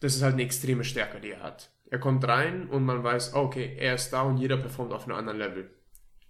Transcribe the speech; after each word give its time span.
das 0.00 0.16
ist 0.16 0.22
halt 0.22 0.34
eine 0.34 0.42
extreme 0.42 0.84
Stärke, 0.84 1.20
die 1.20 1.30
er 1.30 1.42
hat. 1.42 1.70
Er 1.90 1.98
kommt 1.98 2.26
rein 2.26 2.68
und 2.68 2.84
man 2.84 3.02
weiß, 3.02 3.34
okay, 3.34 3.76
er 3.78 3.94
ist 3.94 4.10
da 4.10 4.22
und 4.22 4.38
jeder 4.38 4.56
performt 4.56 4.92
auf 4.92 5.04
einem 5.04 5.16
anderen 5.16 5.38
Level. 5.38 5.70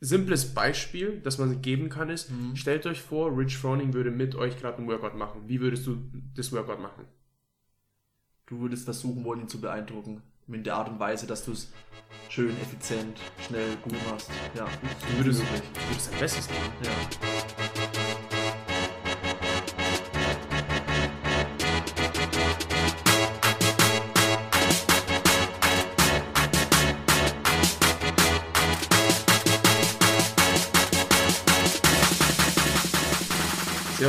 Simples 0.00 0.54
Beispiel, 0.54 1.20
das 1.20 1.36
man 1.36 1.60
geben 1.60 1.90
kann, 1.90 2.08
ist, 2.08 2.30
mhm. 2.30 2.56
stellt 2.56 2.86
euch 2.86 3.02
vor, 3.02 3.36
Rich 3.36 3.58
Froning 3.58 3.92
würde 3.92 4.10
mit 4.10 4.34
euch 4.34 4.58
gerade 4.58 4.78
ein 4.78 4.88
Workout 4.88 5.14
machen. 5.14 5.42
Wie 5.46 5.60
würdest 5.60 5.86
du 5.86 5.98
das 6.34 6.52
Workout 6.52 6.80
machen? 6.80 7.04
Du 8.46 8.60
würdest 8.60 8.84
versuchen 8.84 9.22
wollen, 9.24 9.42
ihn 9.42 9.48
zu 9.48 9.60
beeindrucken. 9.60 10.22
In 10.48 10.64
der 10.64 10.74
Art 10.74 10.88
und 10.88 10.98
Weise, 10.98 11.26
dass 11.26 11.44
du 11.44 11.52
es 11.52 11.70
schön, 12.28 12.50
effizient, 12.62 13.16
schnell, 13.46 13.76
gut 13.82 13.94
machst. 14.10 14.30
Ja. 14.56 14.66
Du 15.10 15.18
würdest, 15.18 15.42
du 15.42 15.46
würdest 15.88 16.10
dein 16.12 16.18
Bestes 16.18 16.48
machen. 16.48 16.72
Ja. 16.82 17.69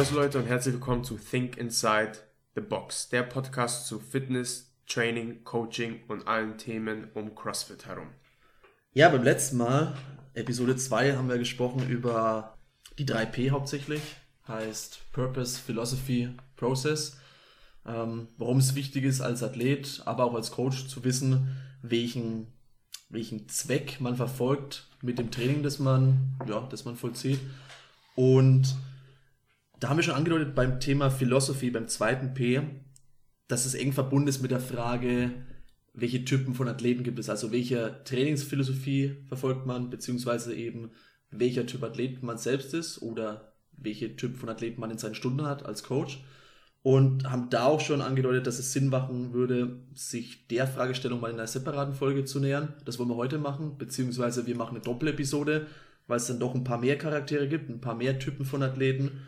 Servus 0.02 0.18
Leute 0.18 0.40
und 0.40 0.48
herzlich 0.48 0.74
willkommen 0.74 1.04
zu 1.04 1.16
Think 1.16 1.58
Inside 1.58 2.14
the 2.56 2.62
Box, 2.62 3.10
der 3.10 3.22
Podcast 3.22 3.86
zu 3.86 4.00
Fitness, 4.00 4.74
Training, 4.88 5.44
Coaching 5.44 6.00
und 6.08 6.28
allen 6.28 6.58
Themen 6.58 7.12
um 7.14 7.36
CrossFit 7.36 7.86
herum. 7.86 8.08
Ja, 8.94 9.10
beim 9.10 9.22
letzten 9.22 9.58
Mal, 9.58 9.96
Episode 10.34 10.76
2, 10.76 11.18
haben 11.18 11.30
wir 11.30 11.38
gesprochen 11.38 11.88
über 11.88 12.58
die 12.98 13.06
3P 13.06 13.52
hauptsächlich, 13.52 14.02
heißt 14.48 15.02
Purpose, 15.12 15.60
Philosophy, 15.60 16.30
Process. 16.56 17.18
Ähm, 17.86 18.30
warum 18.38 18.58
es 18.58 18.74
wichtig 18.74 19.04
ist 19.04 19.22
als 19.22 19.44
Athlet, 19.44 20.02
aber 20.06 20.24
auch 20.24 20.34
als 20.34 20.50
Coach 20.50 20.88
zu 20.88 21.04
wissen, 21.04 21.56
welchen, 21.84 22.48
welchen 23.10 23.48
Zweck 23.50 24.02
man 24.02 24.16
verfolgt 24.16 24.88
mit 25.04 25.20
dem 25.20 25.30
Training, 25.30 25.62
das 25.62 25.78
man, 25.78 26.40
ja, 26.48 26.68
das 26.72 26.86
man 26.86 26.96
vollzieht. 26.96 27.40
Und 28.16 28.76
da 29.82 29.90
haben 29.90 29.98
wir 29.98 30.04
schon 30.04 30.14
angedeutet 30.14 30.54
beim 30.54 30.80
Thema 30.80 31.10
Philosophy, 31.10 31.72
beim 31.72 31.88
zweiten 31.88 32.36
P, 32.36 32.62
dass 33.48 33.66
es 33.66 33.74
eng 33.74 33.94
verbunden 33.94 34.28
ist 34.28 34.42
mit 34.42 34.52
der 34.52 34.60
Frage, 34.60 35.32
welche 35.94 36.24
Typen 36.24 36.54
von 36.54 36.68
Athleten 36.68 37.04
gibt 37.04 37.18
es, 37.18 37.30
also 37.30 37.52
welche 37.52 38.00
Trainingsphilosophie 38.06 39.26
verfolgt 39.28 39.66
man, 39.66 39.90
beziehungsweise 39.90 40.54
eben 40.54 40.92
welcher 41.32 41.66
Typ 41.66 41.82
Athlet 41.84 42.22
man 42.22 42.38
selbst 42.38 42.76
ist 42.76 43.02
oder 43.02 43.56
welche 43.72 44.16
Typ 44.16 44.38
von 44.38 44.50
Athleten 44.50 44.80
man 44.80 44.92
in 44.92 45.00
seinen 45.00 45.16
Stunden 45.16 45.48
hat 45.48 45.66
als 45.66 45.84
Coach. 45.84 46.24
Und 46.84 47.30
haben 47.30 47.50
da 47.50 47.66
auch 47.66 47.80
schon 47.80 48.02
angedeutet, 48.02 48.48
dass 48.48 48.58
es 48.58 48.74
Sinn 48.74 48.90
machen 48.90 49.34
würde, 49.34 49.84
sich 49.94 50.48
der 50.48 50.66
Fragestellung 50.66 51.22
mal 51.22 51.30
in 51.30 51.36
einer 51.36 51.48
separaten 51.48 51.94
Folge 51.94 52.26
zu 52.26 52.40
nähern. 52.40 52.74
Das 52.86 52.98
wollen 52.98 53.10
wir 53.10 53.18
heute 53.18 53.38
machen, 53.38 53.78
beziehungsweise 53.78 54.48
wir 54.48 54.56
machen 54.56 54.76
eine 54.76 54.84
Doppelepisode, 54.84 55.68
weil 56.08 56.18
es 56.18 56.26
dann 56.26 56.40
doch 56.40 56.56
ein 56.56 56.64
paar 56.64 56.80
mehr 56.80 56.98
Charaktere 56.98 57.48
gibt, 57.48 57.70
ein 57.70 57.82
paar 57.82 57.96
mehr 57.96 58.18
Typen 58.18 58.46
von 58.46 58.64
Athleten 58.64 59.22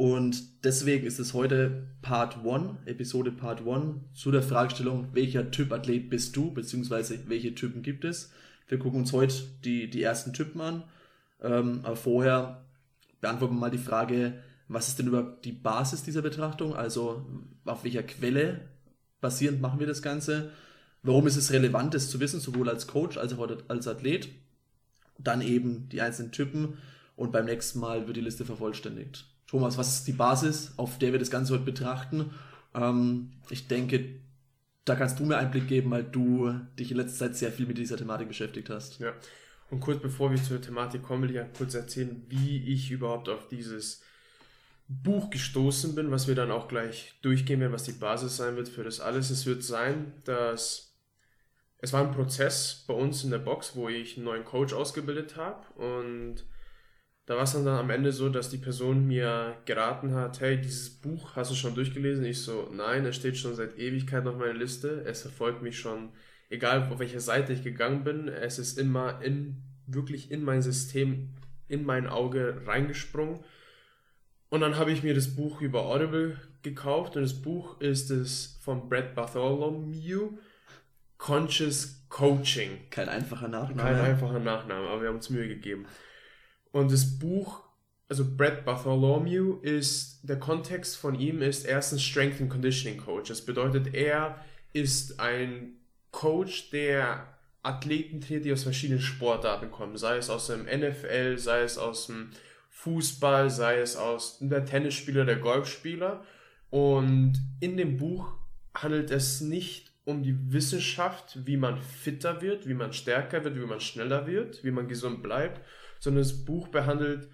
und 0.00 0.64
deswegen 0.64 1.06
ist 1.06 1.18
es 1.18 1.34
heute 1.34 1.86
Part 2.00 2.38
1, 2.42 2.86
Episode 2.86 3.30
Part 3.32 3.66
1, 3.66 3.96
zu 4.14 4.30
der 4.30 4.42
Fragestellung, 4.42 5.08
welcher 5.12 5.50
Typ 5.50 5.70
Athlet 5.72 6.08
bist 6.08 6.34
du, 6.34 6.54
beziehungsweise 6.54 7.18
welche 7.26 7.54
Typen 7.54 7.82
gibt 7.82 8.06
es. 8.06 8.32
Wir 8.66 8.78
gucken 8.78 9.00
uns 9.00 9.12
heute 9.12 9.34
die, 9.62 9.90
die 9.90 10.02
ersten 10.02 10.32
Typen 10.32 10.62
an. 10.62 10.84
Ähm, 11.42 11.80
aber 11.82 11.96
vorher 11.96 12.64
beantworten 13.20 13.56
wir 13.56 13.60
mal 13.60 13.70
die 13.70 13.76
Frage, 13.76 14.42
was 14.68 14.88
ist 14.88 14.98
denn 14.98 15.08
überhaupt 15.08 15.44
die 15.44 15.52
Basis 15.52 16.02
dieser 16.02 16.22
Betrachtung? 16.22 16.74
Also 16.74 17.26
auf 17.66 17.84
welcher 17.84 18.02
Quelle 18.02 18.70
basierend 19.20 19.60
machen 19.60 19.80
wir 19.80 19.86
das 19.86 20.00
Ganze? 20.00 20.50
Warum 21.02 21.26
ist 21.26 21.36
es 21.36 21.52
relevant, 21.52 21.92
das 21.92 22.08
zu 22.08 22.20
wissen, 22.20 22.40
sowohl 22.40 22.70
als 22.70 22.86
Coach 22.86 23.18
als 23.18 23.34
auch 23.34 23.50
als 23.68 23.86
Athlet? 23.86 24.30
Dann 25.18 25.42
eben 25.42 25.90
die 25.90 26.00
einzelnen 26.00 26.32
Typen 26.32 26.78
und 27.16 27.32
beim 27.32 27.44
nächsten 27.44 27.80
Mal 27.80 28.06
wird 28.06 28.16
die 28.16 28.22
Liste 28.22 28.46
vervollständigt. 28.46 29.29
Thomas, 29.50 29.76
was 29.76 29.96
ist 29.96 30.06
die 30.06 30.12
Basis, 30.12 30.74
auf 30.76 30.98
der 30.98 31.10
wir 31.10 31.18
das 31.18 31.30
Ganze 31.30 31.54
heute 31.54 31.64
betrachten? 31.64 32.30
Ähm, 32.72 33.32
ich 33.48 33.66
denke, 33.66 34.20
da 34.84 34.94
kannst 34.94 35.18
du 35.18 35.24
mir 35.24 35.38
Einblick 35.38 35.66
geben, 35.66 35.90
weil 35.90 36.04
du 36.04 36.54
dich 36.78 36.92
in 36.92 36.96
letzter 36.96 37.26
Zeit 37.26 37.36
sehr 37.36 37.50
viel 37.50 37.66
mit 37.66 37.76
dieser 37.76 37.96
Thematik 37.96 38.28
beschäftigt 38.28 38.70
hast. 38.70 39.00
Ja. 39.00 39.12
Und 39.68 39.80
kurz 39.80 40.00
bevor 40.00 40.30
wir 40.30 40.40
zur 40.40 40.60
Thematik 40.60 41.02
kommen, 41.02 41.24
will 41.24 41.34
ich 41.34 41.58
kurz 41.58 41.74
erzählen, 41.74 42.24
wie 42.28 42.72
ich 42.72 42.92
überhaupt 42.92 43.28
auf 43.28 43.48
dieses 43.48 44.02
Buch 44.86 45.30
gestoßen 45.30 45.96
bin, 45.96 46.12
was 46.12 46.28
wir 46.28 46.36
dann 46.36 46.52
auch 46.52 46.68
gleich 46.68 47.14
durchgehen 47.22 47.58
werden, 47.58 47.72
was 47.72 47.82
die 47.82 47.92
Basis 47.92 48.36
sein 48.36 48.54
wird 48.54 48.68
für 48.68 48.84
das 48.84 49.00
alles. 49.00 49.30
Es 49.30 49.46
wird 49.46 49.64
sein, 49.64 50.12
dass 50.26 50.94
es 51.78 51.92
war 51.92 52.02
ein 52.02 52.12
Prozess 52.12 52.84
bei 52.86 52.94
uns 52.94 53.24
in 53.24 53.30
der 53.30 53.38
Box, 53.38 53.74
wo 53.74 53.88
ich 53.88 54.16
einen 54.16 54.26
neuen 54.26 54.44
Coach 54.44 54.74
ausgebildet 54.74 55.36
habe 55.36 55.66
und 55.74 56.44
da 57.30 57.36
war 57.36 57.44
es 57.44 57.52
dann, 57.52 57.68
am 57.68 57.90
Ende 57.90 58.10
so, 58.10 58.28
dass 58.28 58.50
die 58.50 58.58
Person 58.58 59.06
mir 59.06 59.56
geraten 59.64 60.14
hat, 60.14 60.40
hey, 60.40 60.60
dieses 60.60 60.90
Buch 60.90 61.36
hast 61.36 61.52
du 61.52 61.54
schon 61.54 61.76
durchgelesen? 61.76 62.24
Ich 62.24 62.42
so, 62.42 62.68
nein, 62.72 63.06
es 63.06 63.14
steht 63.14 63.36
schon 63.36 63.54
seit 63.54 63.78
Ewigkeit 63.78 64.26
auf 64.26 64.36
meiner 64.36 64.52
Liste. 64.52 65.04
Es 65.06 65.22
verfolgt 65.22 65.62
mich 65.62 65.78
schon, 65.78 66.08
egal 66.48 66.88
auf 66.90 66.98
welcher 66.98 67.20
Seite 67.20 67.52
ich 67.52 67.62
gegangen 67.62 68.02
bin. 68.02 68.26
Es 68.26 68.58
ist 68.58 68.80
immer 68.80 69.22
in, 69.22 69.62
wirklich 69.86 70.32
in 70.32 70.42
mein 70.42 70.60
System, 70.60 71.28
in 71.68 71.84
mein 71.84 72.08
Auge 72.08 72.62
reingesprungen. 72.66 73.38
Und 74.48 74.62
dann 74.62 74.76
habe 74.76 74.90
ich 74.90 75.04
mir 75.04 75.14
das 75.14 75.36
Buch 75.36 75.60
über 75.60 75.82
Audible 75.82 76.36
gekauft 76.62 77.14
und 77.14 77.22
das 77.22 77.40
Buch 77.40 77.80
ist 77.80 78.10
es 78.10 78.58
von 78.60 78.88
Brad 78.88 79.14
Bartholomew, 79.14 80.32
Conscious 81.16 82.06
Coaching. 82.08 82.70
Kein 82.90 83.08
einfacher 83.08 83.46
Nachname. 83.46 83.88
Kein 83.88 84.00
einfacher 84.00 84.40
Nachname, 84.40 84.88
aber 84.88 85.02
wir 85.02 85.08
haben 85.10 85.16
uns 85.16 85.30
Mühe 85.30 85.46
gegeben. 85.46 85.86
Und 86.72 86.92
das 86.92 87.18
Buch, 87.18 87.62
also 88.08 88.24
Brett 88.36 88.64
Bartholomew, 88.64 89.58
ist, 89.62 90.20
der 90.22 90.38
Kontext 90.38 90.96
von 90.96 91.18
ihm 91.18 91.42
ist 91.42 91.64
erstens 91.64 92.02
Strength 92.02 92.40
and 92.40 92.50
Conditioning 92.50 92.98
Coach. 92.98 93.28
Das 93.28 93.44
bedeutet, 93.44 93.94
er 93.94 94.44
ist 94.72 95.20
ein 95.20 95.76
Coach, 96.10 96.70
der 96.70 97.26
Athleten 97.62 98.20
trainiert, 98.20 98.44
die 98.44 98.52
aus 98.52 98.62
verschiedenen 98.62 99.02
Sportarten 99.02 99.70
kommen. 99.70 99.96
Sei 99.96 100.16
es 100.16 100.30
aus 100.30 100.46
dem 100.46 100.64
NFL, 100.64 101.38
sei 101.38 101.62
es 101.62 101.78
aus 101.78 102.06
dem 102.06 102.30
Fußball, 102.70 103.50
sei 103.50 103.78
es 103.78 103.96
aus 103.96 104.38
der 104.40 104.64
Tennisspieler, 104.64 105.24
der 105.24 105.36
Golfspieler. 105.36 106.24
Und 106.70 107.34
in 107.60 107.76
dem 107.76 107.96
Buch 107.96 108.32
handelt 108.74 109.10
es 109.10 109.40
nicht 109.40 109.92
um 110.04 110.22
die 110.22 110.52
Wissenschaft, 110.52 111.38
wie 111.44 111.56
man 111.56 111.78
fitter 111.78 112.40
wird, 112.40 112.66
wie 112.66 112.74
man 112.74 112.92
stärker 112.92 113.44
wird, 113.44 113.56
wie 113.56 113.66
man 113.66 113.80
schneller 113.80 114.26
wird, 114.26 114.64
wie 114.64 114.70
man 114.70 114.88
gesund 114.88 115.22
bleibt, 115.22 115.60
sondern 116.00 116.22
das 116.22 116.44
Buch 116.44 116.68
behandelt, 116.68 117.28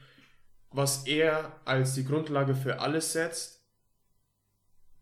was 0.70 1.06
er 1.06 1.58
als 1.64 1.94
die 1.94 2.04
Grundlage 2.04 2.54
für 2.54 2.80
alles 2.80 3.12
setzt, 3.12 3.64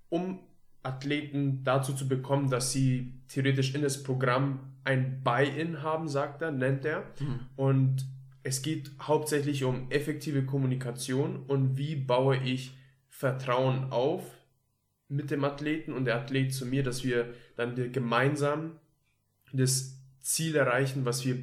um 0.08 0.38
Athleten 0.84 1.64
dazu 1.64 1.94
zu 1.94 2.06
bekommen, 2.06 2.50
dass 2.50 2.70
sie 2.70 3.20
theoretisch 3.28 3.74
in 3.74 3.82
das 3.82 4.02
Programm 4.02 4.74
ein 4.84 5.22
Buy-in 5.24 5.82
haben, 5.82 6.08
sagt 6.08 6.42
er, 6.42 6.52
nennt 6.52 6.84
er. 6.84 7.04
Mhm. 7.18 7.40
Und 7.56 8.06
es 8.42 8.60
geht 8.60 8.90
hauptsächlich 9.00 9.64
um 9.64 9.90
effektive 9.90 10.44
Kommunikation 10.44 11.44
und 11.46 11.78
wie 11.78 11.96
baue 11.96 12.36
ich 12.36 12.76
Vertrauen 13.08 13.90
auf 13.90 14.22
mit 15.08 15.30
dem 15.30 15.44
Athleten 15.44 15.92
und 15.92 16.04
der 16.04 16.16
Athlet 16.16 16.52
zu 16.52 16.66
mir, 16.66 16.82
dass 16.82 17.04
wir 17.04 17.32
dann 17.56 17.92
gemeinsam 17.92 18.78
das 19.52 19.98
Ziel 20.20 20.56
erreichen, 20.56 21.04
was 21.04 21.24
wir 21.24 21.38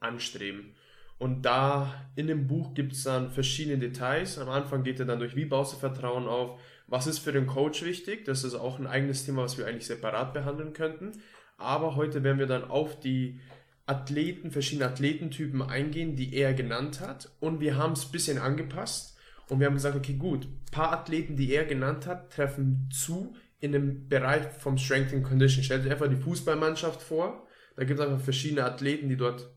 anstreben. 0.00 0.74
Und 1.18 1.42
da 1.42 1.94
in 2.16 2.26
dem 2.26 2.46
Buch 2.46 2.74
gibt 2.74 2.92
es 2.92 3.04
dann 3.04 3.30
verschiedene 3.30 3.78
Details. 3.78 4.38
Am 4.38 4.48
Anfang 4.48 4.82
geht 4.82 5.00
er 5.00 5.06
dann 5.06 5.20
durch, 5.20 5.36
wie 5.36 5.44
baust 5.44 5.72
du 5.72 5.76
Vertrauen 5.76 6.26
auf, 6.26 6.60
was 6.86 7.06
ist 7.06 7.20
für 7.20 7.32
den 7.32 7.46
Coach 7.46 7.84
wichtig. 7.84 8.24
Das 8.24 8.44
ist 8.44 8.54
auch 8.54 8.78
ein 8.78 8.86
eigenes 8.86 9.24
Thema, 9.24 9.42
was 9.42 9.56
wir 9.56 9.66
eigentlich 9.66 9.86
separat 9.86 10.34
behandeln 10.34 10.72
könnten. 10.72 11.12
Aber 11.56 11.96
heute 11.96 12.22
werden 12.24 12.38
wir 12.38 12.46
dann 12.46 12.64
auf 12.64 12.98
die 12.98 13.40
Athleten, 13.86 14.50
verschiedene 14.50 14.88
Athletentypen 14.88 15.62
eingehen, 15.62 16.16
die 16.16 16.34
er 16.34 16.54
genannt 16.54 17.00
hat. 17.00 17.30
Und 17.40 17.60
wir 17.60 17.76
haben 17.76 17.92
es 17.92 18.06
ein 18.06 18.12
bisschen 18.12 18.38
angepasst. 18.38 19.16
Und 19.48 19.60
wir 19.60 19.66
haben 19.66 19.74
gesagt, 19.74 19.96
okay, 19.96 20.14
gut, 20.14 20.46
ein 20.46 20.70
paar 20.70 20.92
Athleten, 20.92 21.36
die 21.36 21.52
er 21.52 21.64
genannt 21.64 22.06
hat, 22.06 22.32
treffen 22.32 22.88
zu 22.90 23.34
in 23.60 23.72
dem 23.72 24.08
Bereich 24.08 24.46
vom 24.58 24.78
Strength 24.78 25.12
and 25.12 25.24
Condition. 25.24 25.62
Stellt 25.62 25.86
euch 25.86 25.92
einfach 25.92 26.08
die 26.08 26.16
Fußballmannschaft 26.16 27.02
vor. 27.02 27.46
Da 27.76 27.84
gibt 27.84 27.98
es 27.98 28.06
einfach 28.06 28.22
verschiedene 28.22 28.64
Athleten, 28.64 29.08
die 29.08 29.16
dort 29.16 29.50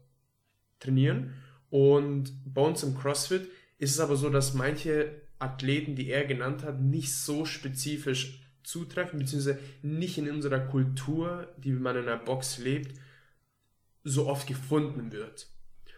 trainieren. 0.79 1.33
Und 1.69 2.31
bei 2.45 2.61
uns 2.61 2.83
im 2.83 2.97
CrossFit 2.97 3.47
ist 3.77 3.91
es 3.91 3.99
aber 3.99 4.15
so, 4.15 4.29
dass 4.29 4.53
manche 4.53 5.21
Athleten, 5.39 5.95
die 5.95 6.09
er 6.09 6.25
genannt 6.25 6.63
hat, 6.63 6.81
nicht 6.81 7.13
so 7.13 7.45
spezifisch 7.45 8.41
zutreffen, 8.63 9.19
beziehungsweise 9.19 9.59
nicht 9.81 10.17
in 10.17 10.29
unserer 10.29 10.59
Kultur, 10.59 11.47
die 11.57 11.71
man 11.71 11.95
in 11.95 12.03
einer 12.03 12.17
Box 12.17 12.57
lebt, 12.57 12.99
so 14.03 14.27
oft 14.27 14.47
gefunden 14.47 15.11
wird. 15.11 15.47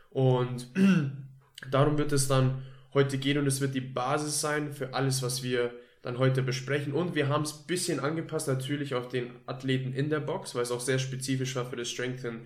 Und 0.10 0.68
darum 1.72 1.98
wird 1.98 2.12
es 2.12 2.28
dann 2.28 2.64
heute 2.94 3.18
gehen 3.18 3.38
und 3.38 3.48
es 3.48 3.62
wird 3.62 3.76
die 3.76 3.82
Basis 3.82 4.42
sein 4.42 4.74
für 4.74 4.94
alles, 4.94 5.22
was 5.22 5.44
wir 5.44 5.72
dann 6.02 6.18
heute 6.18 6.42
besprechen. 6.42 6.94
Und 6.94 7.16
wir 7.16 7.28
haben 7.28 7.44
es 7.44 7.60
ein 7.60 7.68
bisschen 7.68 8.00
angepasst, 8.00 8.48
natürlich 8.48 8.96
auf 8.96 9.10
den 9.10 9.32
Athleten 9.46 9.94
in 9.94 10.10
der 10.10 10.20
Box, 10.20 10.56
weil 10.56 10.64
es 10.64 10.72
auch 10.72 10.80
sehr 10.80 11.00
spezifisch 11.00 11.56
war 11.56 11.66
für 11.66 11.76
das 11.76 11.90
Strength 11.90 12.26
and 12.26 12.42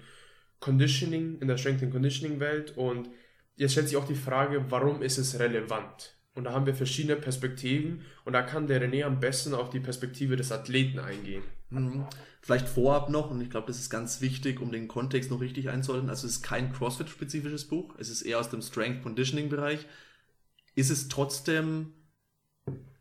Conditioning, 0.64 1.40
in 1.42 1.50
der 1.50 1.58
Strength 1.58 1.84
and 1.84 1.92
Conditioning 1.92 2.40
Welt. 2.40 2.78
Und 2.78 3.10
jetzt 3.58 3.74
stellt 3.74 3.90
sich 3.90 3.98
auch 3.98 4.08
die 4.08 4.16
Frage, 4.16 4.66
warum 4.70 5.02
ist 5.02 5.18
es 5.18 5.38
relevant? 5.38 6.16
Und 6.36 6.46
da 6.46 6.54
haben 6.54 6.66
wir 6.66 6.74
verschiedene 6.74 7.18
Perspektiven 7.18 8.06
und 8.24 8.34
da 8.34 8.42
kann 8.42 8.66
der 8.66 8.82
René 8.82 9.04
am 9.04 9.20
besten 9.20 9.54
auf 9.54 9.70
die 9.70 9.82
Perspektive 9.82 10.36
des 10.38 10.52
Athleten 10.52 11.00
eingehen. 11.00 11.44
Mhm. 11.70 12.06
Vielleicht 12.42 12.68
vorab 12.68 13.10
noch, 13.10 13.30
und 13.30 13.42
ich 13.42 13.50
glaube, 13.50 13.68
das 13.68 13.78
ist 13.78 13.90
ganz 13.90 14.22
wichtig, 14.22 14.62
um 14.62 14.72
den 14.72 14.88
Kontext 14.88 15.30
noch 15.30 15.42
richtig 15.42 15.70
einzuhalten. 15.70 16.10
Also 16.10 16.28
es 16.28 16.38
ist 16.38 16.44
kein 16.44 16.72
CrossFit-spezifisches 16.72 17.68
Buch, 17.68 17.96
es 18.00 18.10
ist 18.10 18.22
eher 18.22 18.40
aus 18.40 18.50
dem 18.50 18.62
Strength 18.62 19.04
Conditioning-Bereich. 19.04 19.86
Ist 20.76 20.90
es 20.90 21.10
trotzdem, 21.10 21.94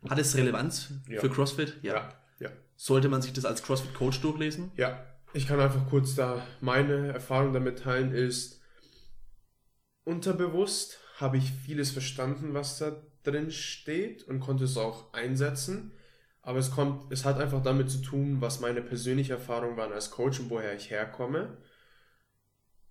hat 0.07 0.19
es 0.19 0.35
Relevanz 0.35 0.93
ja. 1.09 1.21
für 1.21 1.29
CrossFit? 1.29 1.77
Ja. 1.81 1.93
ja. 1.93 2.09
ja. 2.39 2.49
Sollte 2.75 3.07
man 3.09 3.21
sich 3.21 3.33
das 3.33 3.45
als 3.45 3.63
CrossFit-Coach 3.63 4.21
durchlesen? 4.21 4.71
Ja. 4.75 5.12
Ich 5.35 5.47
kann 5.47 5.59
einfach 5.59 5.89
kurz 5.89 6.13
da 6.13 6.45
meine 6.61 7.11
Erfahrung 7.11 7.53
damit 7.53 7.79
teilen, 7.79 8.13
ist 8.13 8.61
unterbewusst 10.03 10.99
habe 11.17 11.37
ich 11.37 11.51
vieles 11.51 11.89
verstanden, 11.89 12.53
was 12.53 12.77
da 12.77 13.01
drin 13.23 13.49
steht 13.49 14.23
und 14.27 14.41
konnte 14.41 14.65
es 14.65 14.77
auch 14.77 15.11
einsetzen. 15.13 15.91
Aber 16.43 16.59
es 16.59 16.69
kommt, 16.69 17.11
es 17.11 17.25
hat 17.25 17.39
einfach 17.39 17.63
damit 17.63 17.89
zu 17.89 17.99
tun, 17.99 18.41
was 18.41 18.59
meine 18.59 18.81
persönliche 18.81 19.33
Erfahrung 19.33 19.75
war 19.75 19.91
als 19.91 20.11
Coach 20.11 20.39
und 20.39 20.49
woher 20.51 20.75
ich 20.75 20.91
herkomme. 20.91 21.57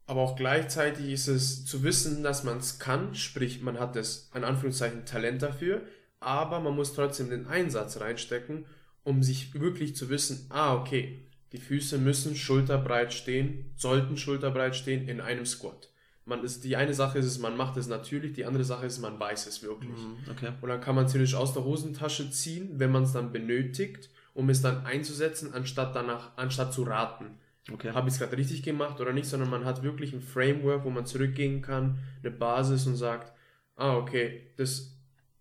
Aber 0.06 0.22
auch 0.22 0.34
gleichzeitig 0.34 1.12
ist 1.12 1.28
es 1.28 1.64
zu 1.64 1.84
wissen, 1.84 2.24
dass 2.24 2.42
man 2.42 2.58
es 2.58 2.80
kann, 2.80 3.14
sprich, 3.14 3.62
man 3.62 3.78
hat 3.78 3.94
das, 3.94 4.30
in 4.34 4.42
Anführungszeichen, 4.42 5.04
Talent 5.04 5.42
dafür, 5.42 5.82
aber 6.18 6.58
man 6.58 6.74
muss 6.74 6.92
trotzdem 6.92 7.30
den 7.30 7.46
Einsatz 7.46 8.00
reinstecken, 8.00 8.66
um 9.04 9.22
sich 9.22 9.60
wirklich 9.60 9.94
zu 9.94 10.08
wissen, 10.08 10.46
ah, 10.48 10.74
okay, 10.74 11.28
die 11.52 11.58
Füße 11.58 11.98
müssen 11.98 12.34
schulterbreit 12.34 13.12
stehen, 13.12 13.72
sollten 13.76 14.16
schulterbreit 14.16 14.74
stehen 14.74 15.08
in 15.08 15.20
einem 15.20 15.46
Squat 15.46 15.92
man 16.24 16.44
ist, 16.44 16.64
die 16.64 16.76
eine 16.76 16.94
Sache 16.94 17.18
ist 17.18 17.26
es, 17.26 17.38
man 17.38 17.56
macht 17.56 17.76
es 17.76 17.88
natürlich, 17.88 18.32
die 18.32 18.44
andere 18.44 18.64
Sache 18.64 18.86
ist, 18.86 18.98
man 19.00 19.18
weiß 19.18 19.46
es 19.46 19.62
wirklich. 19.62 19.98
Mhm, 19.98 20.30
okay. 20.30 20.52
Und 20.60 20.68
dann 20.68 20.80
kann 20.80 20.94
man 20.94 21.06
es 21.06 21.12
theoretisch 21.12 21.34
aus 21.34 21.52
der 21.52 21.64
Hosentasche 21.64 22.30
ziehen, 22.30 22.78
wenn 22.78 22.92
man 22.92 23.02
es 23.02 23.12
dann 23.12 23.32
benötigt, 23.32 24.08
um 24.34 24.48
es 24.48 24.62
dann 24.62 24.86
einzusetzen, 24.86 25.52
anstatt 25.52 25.96
danach, 25.96 26.36
anstatt 26.36 26.72
zu 26.72 26.84
raten. 26.84 27.38
Okay. 27.70 27.90
Habe 27.92 28.08
ich 28.08 28.14
es 28.14 28.20
gerade 28.20 28.36
richtig 28.36 28.62
gemacht 28.62 29.00
oder 29.00 29.12
nicht, 29.12 29.26
sondern 29.26 29.50
man 29.50 29.64
hat 29.64 29.82
wirklich 29.82 30.12
ein 30.12 30.22
Framework, 30.22 30.84
wo 30.84 30.90
man 30.90 31.06
zurückgehen 31.06 31.62
kann, 31.62 31.98
eine 32.20 32.30
Basis 32.30 32.86
und 32.86 32.96
sagt, 32.96 33.32
ah, 33.76 33.96
okay, 33.96 34.48
das, 34.56 34.96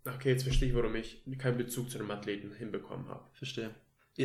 okay, 0.05 0.29
jetzt 0.29 0.43
verstehe 0.43 0.69
ich, 0.69 0.75
warum 0.75 0.95
ich 0.95 1.23
keinen 1.37 1.57
Bezug 1.57 1.89
zu 1.89 1.99
einem 1.99 2.11
Athleten 2.11 2.51
hinbekommen 2.53 3.07
habe. 3.07 3.23
Verstehe. 3.33 3.71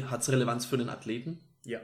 Hat 0.03 0.21
es 0.21 0.31
Relevanz 0.31 0.67
für 0.67 0.77
den 0.77 0.89
Athleten? 0.89 1.41
Ja. 1.67 1.81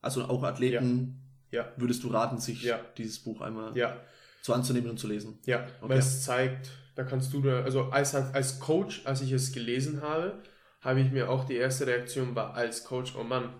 Also 0.00 0.24
auch 0.24 0.42
Athleten 0.42 1.22
ja. 1.50 1.72
würdest 1.76 2.02
du 2.02 2.08
raten, 2.08 2.38
sich 2.38 2.62
ja. 2.62 2.80
dieses 2.96 3.18
Buch 3.20 3.40
einmal 3.40 3.76
ja 3.76 4.00
so 4.46 4.54
anzunehmen 4.54 4.88
und 4.88 4.98
zu 4.98 5.08
lesen. 5.08 5.38
Ja, 5.44 5.64
okay. 5.80 5.90
weil 5.90 5.98
es 5.98 6.22
zeigt, 6.24 6.70
da 6.94 7.04
kannst 7.04 7.32
du, 7.32 7.50
also 7.50 7.90
als, 7.90 8.14
als 8.14 8.60
Coach, 8.60 9.02
als 9.04 9.20
ich 9.20 9.32
es 9.32 9.52
gelesen 9.52 10.00
habe, 10.00 10.40
habe 10.80 11.00
ich 11.00 11.10
mir 11.10 11.28
auch 11.28 11.44
die 11.44 11.56
erste 11.56 11.86
Reaktion 11.86 12.34
war 12.34 12.54
als 12.54 12.84
Coach, 12.84 13.14
oh 13.16 13.24
Mann, 13.24 13.52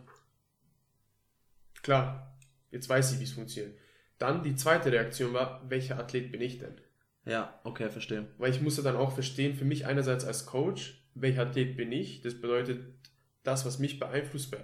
klar, 1.82 2.38
jetzt 2.70 2.88
weiß 2.88 3.12
ich, 3.12 3.20
wie 3.20 3.25
es 3.25 3.32
funktioniert. 3.32 3.76
Dann 4.19 4.43
die 4.43 4.55
zweite 4.55 4.90
Reaktion 4.93 5.34
war, 5.34 5.62
welcher 5.69 5.99
Athlet 5.99 6.32
bin 6.32 6.40
ich 6.40 6.58
denn? 6.58 6.81
Ja, 7.25 7.58
okay, 7.64 7.90
verstehe. 7.90 8.29
Weil 8.38 8.52
ich 8.52 8.62
musste 8.62 8.82
dann 8.82 8.96
auch 8.96 9.12
verstehen, 9.12 9.56
für 9.56 9.64
mich 9.64 9.87
einerseits 9.87 10.25
als 10.25 10.46
Coach, 10.46 11.05
welcher 11.14 11.43
Athlet 11.43 11.76
bin 11.76 11.90
ich? 11.90 12.20
Das 12.22 12.40
bedeutet, 12.40 12.94
das, 13.43 13.67
was 13.67 13.81
mich 13.81 13.99
beeinflusst, 13.99 14.55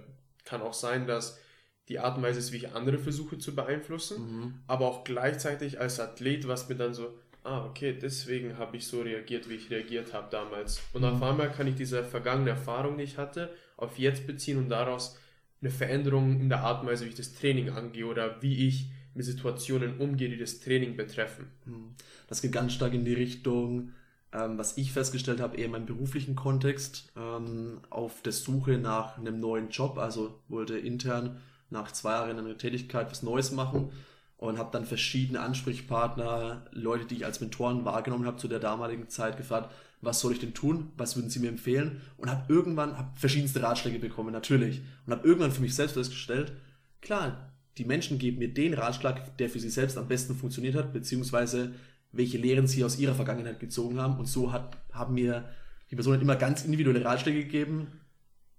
kann 0.43 0.61
auch 0.61 0.73
sein, 0.73 1.07
dass 1.07 1.39
die 1.89 1.99
Art 1.99 2.17
und 2.17 2.23
Weise 2.23 2.39
ist, 2.39 2.51
wie 2.51 2.57
ich 2.57 2.71
andere 2.71 2.97
versuche 2.97 3.37
zu 3.37 3.55
beeinflussen, 3.55 4.17
mhm. 4.21 4.53
aber 4.67 4.87
auch 4.87 5.03
gleichzeitig 5.03 5.79
als 5.79 5.99
Athlet, 5.99 6.47
was 6.47 6.69
mir 6.69 6.75
dann 6.75 6.93
so, 6.93 7.17
ah, 7.43 7.65
okay, 7.65 7.97
deswegen 7.99 8.57
habe 8.57 8.77
ich 8.77 8.87
so 8.87 9.01
reagiert, 9.01 9.49
wie 9.49 9.55
ich 9.55 9.69
reagiert 9.69 10.13
habe 10.13 10.27
damals. 10.31 10.81
Und 10.93 11.01
mhm. 11.01 11.09
auf 11.09 11.23
einmal 11.23 11.51
kann 11.51 11.67
ich 11.67 11.75
diese 11.75 12.03
vergangene 12.03 12.51
Erfahrung, 12.51 12.97
die 12.97 13.03
ich 13.03 13.17
hatte, 13.17 13.53
auf 13.75 13.99
jetzt 13.99 14.25
beziehen 14.25 14.57
und 14.57 14.69
daraus 14.69 15.17
eine 15.61 15.71
Veränderung 15.71 16.39
in 16.39 16.49
der 16.49 16.61
Art 16.61 16.81
und 16.81 16.87
Weise, 16.87 17.05
wie 17.05 17.09
ich 17.09 17.15
das 17.15 17.33
Training 17.33 17.69
angehe 17.69 18.05
oder 18.05 18.41
wie 18.41 18.67
ich 18.67 18.89
mit 19.13 19.25
Situationen 19.25 19.97
umgehe, 19.97 20.29
die 20.29 20.37
das 20.37 20.59
Training 20.59 20.95
betreffen. 20.95 21.47
Mhm. 21.65 21.95
Das 22.27 22.41
geht 22.41 22.51
ganz 22.51 22.73
stark 22.73 22.93
in 22.93 23.05
die 23.05 23.13
Richtung, 23.13 23.91
ähm, 24.33 24.57
was 24.57 24.77
ich 24.77 24.91
festgestellt 24.91 25.39
habe, 25.39 25.57
eher 25.57 25.65
in 25.65 25.71
meinem 25.71 25.85
beruflichen 25.85 26.35
Kontext, 26.35 27.11
ähm, 27.15 27.81
auf 27.89 28.21
der 28.21 28.33
Suche 28.33 28.77
nach 28.77 29.17
einem 29.17 29.39
neuen 29.39 29.69
Job, 29.69 29.97
also 29.97 30.39
wollte 30.47 30.77
intern 30.77 31.41
nach 31.69 31.91
zwei 31.91 32.11
Jahren 32.11 32.31
in 32.31 32.39
einer 32.39 32.57
Tätigkeit 32.57 33.09
was 33.11 33.23
Neues 33.23 33.51
machen 33.51 33.91
und 34.37 34.57
habe 34.57 34.71
dann 34.71 34.85
verschiedene 34.85 35.39
Ansprechpartner, 35.39 36.65
Leute, 36.71 37.05
die 37.05 37.15
ich 37.15 37.25
als 37.25 37.41
Mentoren 37.41 37.85
wahrgenommen 37.85 38.25
habe 38.25 38.37
zu 38.37 38.47
der 38.47 38.59
damaligen 38.59 39.07
Zeit 39.09 39.37
gefragt, 39.37 39.71
was 40.01 40.19
soll 40.19 40.33
ich 40.33 40.39
denn 40.39 40.53
tun, 40.53 40.91
was 40.97 41.15
würden 41.15 41.29
sie 41.29 41.39
mir 41.39 41.47
empfehlen? 41.49 42.01
Und 42.17 42.29
habe 42.29 42.51
irgendwann 42.53 42.97
hab 42.97 43.17
verschiedenste 43.17 43.63
Ratschläge 43.63 43.99
bekommen, 43.99 44.33
natürlich. 44.33 44.81
Und 45.05 45.13
habe 45.13 45.25
irgendwann 45.25 45.51
für 45.51 45.61
mich 45.61 45.75
selbst 45.75 45.93
festgestellt, 45.93 46.51
klar, 47.01 47.53
die 47.77 47.85
Menschen 47.85 48.19
geben 48.19 48.39
mir 48.39 48.53
den 48.53 48.73
Ratschlag, 48.73 49.37
der 49.37 49.49
für 49.49 49.59
sie 49.59 49.69
selbst 49.69 49.97
am 49.97 50.09
besten 50.09 50.35
funktioniert 50.35 50.75
hat, 50.75 50.91
beziehungsweise 50.91 51.73
welche 52.13 52.37
Lehren 52.37 52.67
sie 52.67 52.83
aus 52.83 52.97
ihrer 52.97 53.15
Vergangenheit 53.15 53.59
gezogen 53.59 53.99
haben 53.99 54.17
und 54.17 54.27
so 54.27 54.51
hat, 54.51 54.77
haben 54.93 55.15
mir 55.15 55.49
die 55.91 55.95
Personen 55.95 56.21
immer 56.21 56.35
ganz 56.35 56.63
individuelle 56.63 57.03
Ratschläge 57.03 57.43
gegeben 57.43 57.87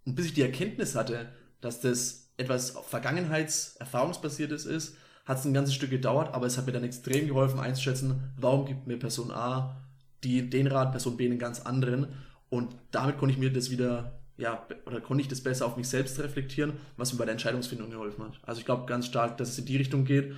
und 0.04 0.14
bis 0.14 0.26
ich 0.26 0.34
die 0.34 0.42
Erkenntnis 0.42 0.94
hatte, 0.94 1.28
dass 1.60 1.80
das 1.80 2.32
etwas 2.36 2.70
Vergangenheitserfahrungsbasiertes 2.88 4.66
ist, 4.66 4.96
hat 5.24 5.38
es 5.38 5.44
ein 5.44 5.54
ganzes 5.54 5.74
Stück 5.74 5.90
gedauert, 5.90 6.34
aber 6.34 6.46
es 6.46 6.58
hat 6.58 6.66
mir 6.66 6.72
dann 6.72 6.84
extrem 6.84 7.26
geholfen 7.26 7.58
einzuschätzen, 7.58 8.32
warum 8.36 8.66
gibt 8.66 8.86
mir 8.86 8.98
Person 8.98 9.30
A 9.30 9.76
die, 10.22 10.48
den 10.50 10.66
Rat, 10.66 10.90
Person 10.90 11.16
B 11.16 11.26
einen 11.26 11.38
ganz 11.38 11.60
anderen. 11.60 12.08
Und 12.50 12.74
damit 12.90 13.18
konnte 13.18 13.32
ich 13.32 13.38
mir 13.38 13.52
das 13.52 13.70
wieder, 13.70 14.20
ja, 14.36 14.66
oder 14.86 15.00
konnte 15.00 15.22
ich 15.22 15.28
das 15.28 15.42
besser 15.42 15.66
auf 15.66 15.76
mich 15.76 15.88
selbst 15.88 16.18
reflektieren, 16.18 16.74
was 16.96 17.12
mir 17.12 17.18
bei 17.18 17.24
der 17.24 17.32
Entscheidungsfindung 17.32 17.90
geholfen 17.90 18.24
hat. 18.24 18.40
Also 18.42 18.60
ich 18.60 18.66
glaube 18.66 18.86
ganz 18.86 19.06
stark, 19.06 19.38
dass 19.38 19.50
es 19.50 19.58
in 19.58 19.66
die 19.66 19.76
Richtung 19.76 20.04
geht. 20.04 20.34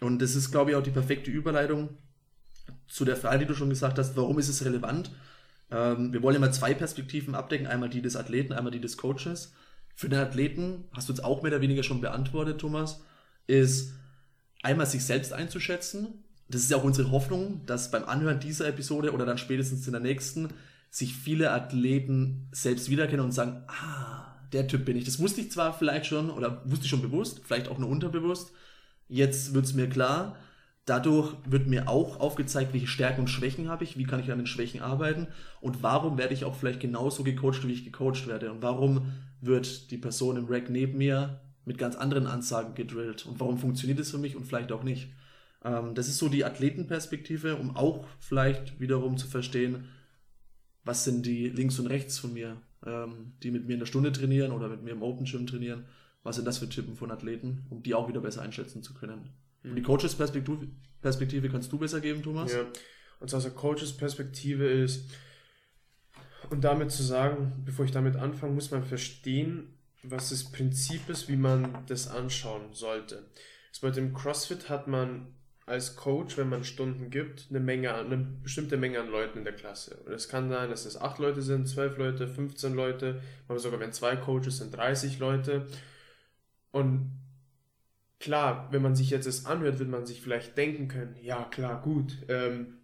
Und 0.00 0.20
das 0.20 0.34
ist, 0.34 0.50
glaube 0.50 0.70
ich, 0.70 0.76
auch 0.76 0.82
die 0.82 0.90
perfekte 0.90 1.30
Überleitung 1.30 1.90
zu 2.88 3.04
der 3.04 3.16
Frage, 3.16 3.40
die 3.40 3.46
du 3.46 3.54
schon 3.54 3.70
gesagt 3.70 3.98
hast, 3.98 4.16
warum 4.16 4.38
ist 4.38 4.48
es 4.48 4.64
relevant? 4.64 5.10
Ähm, 5.70 6.12
wir 6.12 6.22
wollen 6.22 6.36
immer 6.36 6.52
zwei 6.52 6.74
Perspektiven 6.74 7.34
abdecken, 7.34 7.66
einmal 7.66 7.88
die 7.88 8.02
des 8.02 8.16
Athleten, 8.16 8.52
einmal 8.52 8.72
die 8.72 8.80
des 8.80 8.96
Coaches 8.96 9.52
für 9.96 10.10
den 10.10 10.18
Athleten, 10.18 10.84
hast 10.92 11.08
du 11.08 11.12
jetzt 11.14 11.24
auch 11.24 11.42
mehr 11.42 11.52
oder 11.52 11.62
weniger 11.62 11.82
schon 11.82 12.02
beantwortet, 12.02 12.60
Thomas, 12.60 13.02
ist 13.46 13.94
einmal 14.62 14.86
sich 14.86 15.04
selbst 15.04 15.32
einzuschätzen. 15.32 16.22
Das 16.48 16.60
ist 16.60 16.70
ja 16.70 16.76
auch 16.76 16.84
unsere 16.84 17.10
Hoffnung, 17.10 17.64
dass 17.66 17.90
beim 17.90 18.04
Anhören 18.04 18.38
dieser 18.38 18.68
Episode 18.68 19.12
oder 19.12 19.24
dann 19.24 19.38
spätestens 19.38 19.86
in 19.86 19.92
der 19.94 20.02
nächsten 20.02 20.50
sich 20.90 21.14
viele 21.14 21.50
Athleten 21.50 22.48
selbst 22.52 22.90
wiedererkennen 22.90 23.24
und 23.24 23.32
sagen, 23.32 23.64
ah, 23.68 24.36
der 24.52 24.68
Typ 24.68 24.84
bin 24.84 24.96
ich. 24.96 25.04
Das 25.04 25.18
wusste 25.18 25.40
ich 25.40 25.50
zwar 25.50 25.76
vielleicht 25.76 26.06
schon 26.06 26.30
oder 26.30 26.62
wusste 26.66 26.84
ich 26.84 26.90
schon 26.90 27.02
bewusst, 27.02 27.40
vielleicht 27.44 27.68
auch 27.68 27.78
nur 27.78 27.88
unterbewusst. 27.88 28.52
Jetzt 29.08 29.54
wird 29.54 29.64
es 29.64 29.74
mir 29.74 29.88
klar. 29.88 30.36
Dadurch 30.86 31.34
wird 31.44 31.66
mir 31.66 31.88
auch 31.88 32.20
aufgezeigt, 32.20 32.72
welche 32.72 32.86
Stärken 32.86 33.22
und 33.22 33.28
Schwächen 33.28 33.68
habe 33.68 33.82
ich, 33.82 33.98
wie 33.98 34.04
kann 34.04 34.20
ich 34.20 34.30
an 34.30 34.38
den 34.38 34.46
Schwächen 34.46 34.80
arbeiten 34.80 35.26
und 35.60 35.82
warum 35.82 36.16
werde 36.16 36.32
ich 36.32 36.44
auch 36.44 36.54
vielleicht 36.54 36.78
genauso 36.78 37.24
gecoacht, 37.24 37.66
wie 37.66 37.72
ich 37.72 37.84
gecoacht 37.84 38.28
werde 38.28 38.52
und 38.52 38.62
warum 38.62 39.12
wird 39.40 39.90
die 39.90 39.98
Person 39.98 40.36
im 40.36 40.46
Rack 40.46 40.70
neben 40.70 40.96
mir 40.96 41.40
mit 41.64 41.76
ganz 41.76 41.96
anderen 41.96 42.28
Ansagen 42.28 42.76
gedrillt 42.76 43.26
und 43.26 43.40
warum 43.40 43.58
funktioniert 43.58 43.98
es 43.98 44.12
für 44.12 44.18
mich 44.18 44.36
und 44.36 44.46
vielleicht 44.46 44.70
auch 44.70 44.84
nicht. 44.84 45.12
Ähm, 45.64 45.96
das 45.96 46.06
ist 46.06 46.18
so 46.18 46.28
die 46.28 46.44
Athletenperspektive, 46.44 47.56
um 47.56 47.76
auch 47.76 48.06
vielleicht 48.20 48.78
wiederum 48.78 49.16
zu 49.16 49.26
verstehen, 49.26 49.88
was 50.84 51.02
sind 51.02 51.26
die 51.26 51.48
links 51.48 51.80
und 51.80 51.88
rechts 51.88 52.16
von 52.20 52.32
mir, 52.32 52.62
ähm, 52.86 53.32
die 53.42 53.50
mit 53.50 53.66
mir 53.66 53.72
in 53.72 53.80
der 53.80 53.86
Stunde 53.86 54.12
trainieren 54.12 54.52
oder 54.52 54.68
mit 54.68 54.84
mir 54.84 54.92
im 54.92 55.02
Open 55.02 55.26
Gym 55.26 55.48
trainieren. 55.48 55.86
Was 56.22 56.36
sind 56.36 56.44
das 56.44 56.58
für 56.58 56.68
Typen 56.68 56.94
von 56.94 57.10
Athleten, 57.10 57.66
um 57.70 57.82
die 57.82 57.94
auch 57.94 58.08
wieder 58.08 58.20
besser 58.20 58.42
einschätzen 58.42 58.84
zu 58.84 58.94
können. 58.94 59.30
Mhm. 59.66 59.76
Die 59.76 59.82
Coaches-Perspektive 59.82 60.68
Perspektive 61.02 61.48
kannst 61.48 61.70
du 61.70 61.78
besser 61.78 62.00
geben, 62.00 62.22
Thomas? 62.22 62.52
Ja, 62.52 62.66
und 63.20 63.30
zwar 63.30 63.40
so 63.40 63.50
Coaches-Perspektive 63.50 64.66
ist, 64.66 65.10
und 66.50 66.62
damit 66.62 66.90
zu 66.90 67.02
sagen, 67.02 67.62
bevor 67.64 67.84
ich 67.84 67.90
damit 67.90 68.16
anfange, 68.16 68.54
muss 68.54 68.70
man 68.70 68.84
verstehen, 68.84 69.78
was 70.02 70.30
das 70.30 70.44
Prinzip 70.44 71.08
ist, 71.08 71.28
wie 71.28 71.36
man 71.36 71.84
das 71.86 72.08
anschauen 72.08 72.72
sollte. 72.72 73.24
bei 73.80 73.90
dem 73.90 74.14
CrossFit 74.14 74.68
hat 74.68 74.86
man 74.86 75.34
als 75.66 75.96
Coach, 75.96 76.36
wenn 76.36 76.48
man 76.48 76.62
Stunden 76.62 77.10
gibt, 77.10 77.46
eine 77.50 77.58
Menge, 77.58 77.92
eine 77.92 78.16
bestimmte 78.16 78.76
Menge 78.76 79.00
an 79.00 79.08
Leuten 79.08 79.38
in 79.38 79.44
der 79.44 79.54
Klasse. 79.54 79.96
Und 80.06 80.12
es 80.12 80.28
kann 80.28 80.48
sein, 80.48 80.70
dass 80.70 80.86
es 80.86 80.96
acht 80.96 81.18
Leute 81.18 81.42
sind, 81.42 81.68
zwölf 81.68 81.98
Leute, 81.98 82.28
15 82.28 82.74
Leute, 82.74 83.20
oder 83.48 83.58
sogar 83.58 83.80
wenn 83.80 83.92
zwei 83.92 84.14
Coaches 84.14 84.58
sind, 84.58 84.76
30 84.76 85.18
Leute. 85.18 85.66
Und 86.70 87.25
klar, 88.26 88.66
wenn 88.72 88.82
man 88.82 88.96
sich 88.96 89.10
jetzt 89.10 89.28
das 89.28 89.46
anhört, 89.46 89.78
wird 89.78 89.88
man 89.88 90.04
sich 90.04 90.20
vielleicht 90.20 90.58
denken 90.58 90.88
können, 90.88 91.14
ja 91.22 91.44
klar, 91.44 91.80
gut, 91.80 92.18
ähm, 92.26 92.78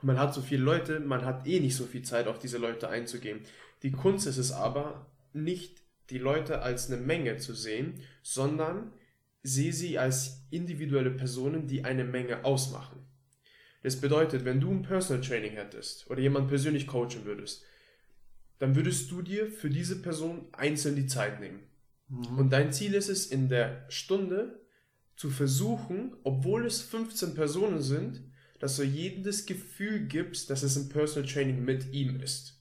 man 0.00 0.18
hat 0.18 0.32
so 0.32 0.40
viele 0.40 0.64
Leute, 0.64 1.00
man 1.00 1.26
hat 1.26 1.46
eh 1.46 1.60
nicht 1.60 1.76
so 1.76 1.84
viel 1.84 2.00
Zeit, 2.00 2.26
auf 2.26 2.38
diese 2.38 2.56
Leute 2.56 2.88
einzugehen. 2.88 3.40
Die 3.82 3.92
Kunst 3.92 4.26
ist 4.26 4.38
es 4.38 4.50
aber, 4.50 5.06
nicht 5.34 5.82
die 6.08 6.16
Leute 6.16 6.62
als 6.62 6.90
eine 6.90 6.98
Menge 6.98 7.36
zu 7.36 7.52
sehen, 7.52 8.00
sondern 8.22 8.94
sehe 9.42 9.74
sie 9.74 9.98
als 9.98 10.46
individuelle 10.50 11.10
Personen, 11.10 11.66
die 11.66 11.84
eine 11.84 12.04
Menge 12.04 12.42
ausmachen. 12.46 13.04
Das 13.82 14.00
bedeutet, 14.00 14.46
wenn 14.46 14.62
du 14.62 14.70
ein 14.70 14.80
Personal 14.80 15.22
Training 15.22 15.52
hättest 15.52 16.10
oder 16.10 16.20
jemand 16.22 16.48
persönlich 16.48 16.86
coachen 16.86 17.26
würdest, 17.26 17.66
dann 18.60 18.76
würdest 18.76 19.10
du 19.10 19.20
dir 19.20 19.52
für 19.52 19.68
diese 19.68 20.00
Person 20.00 20.46
einzeln 20.52 20.96
die 20.96 21.06
Zeit 21.06 21.38
nehmen. 21.38 21.60
Mhm. 22.12 22.38
Und 22.38 22.50
dein 22.50 22.72
Ziel 22.72 22.94
ist 22.94 23.08
es, 23.08 23.26
in 23.26 23.48
der 23.48 23.86
Stunde 23.88 24.60
zu 25.16 25.30
versuchen, 25.30 26.14
obwohl 26.24 26.66
es 26.66 26.82
15 26.82 27.34
Personen 27.34 27.80
sind, 27.80 28.22
dass 28.58 28.76
du 28.76 28.84
jedem 28.84 29.24
das 29.24 29.46
Gefühl 29.46 30.06
gibst, 30.06 30.50
dass 30.50 30.62
es 30.62 30.76
ein 30.76 30.88
Personal 30.88 31.28
Training 31.28 31.64
mit 31.64 31.92
ihm 31.92 32.20
ist. 32.20 32.58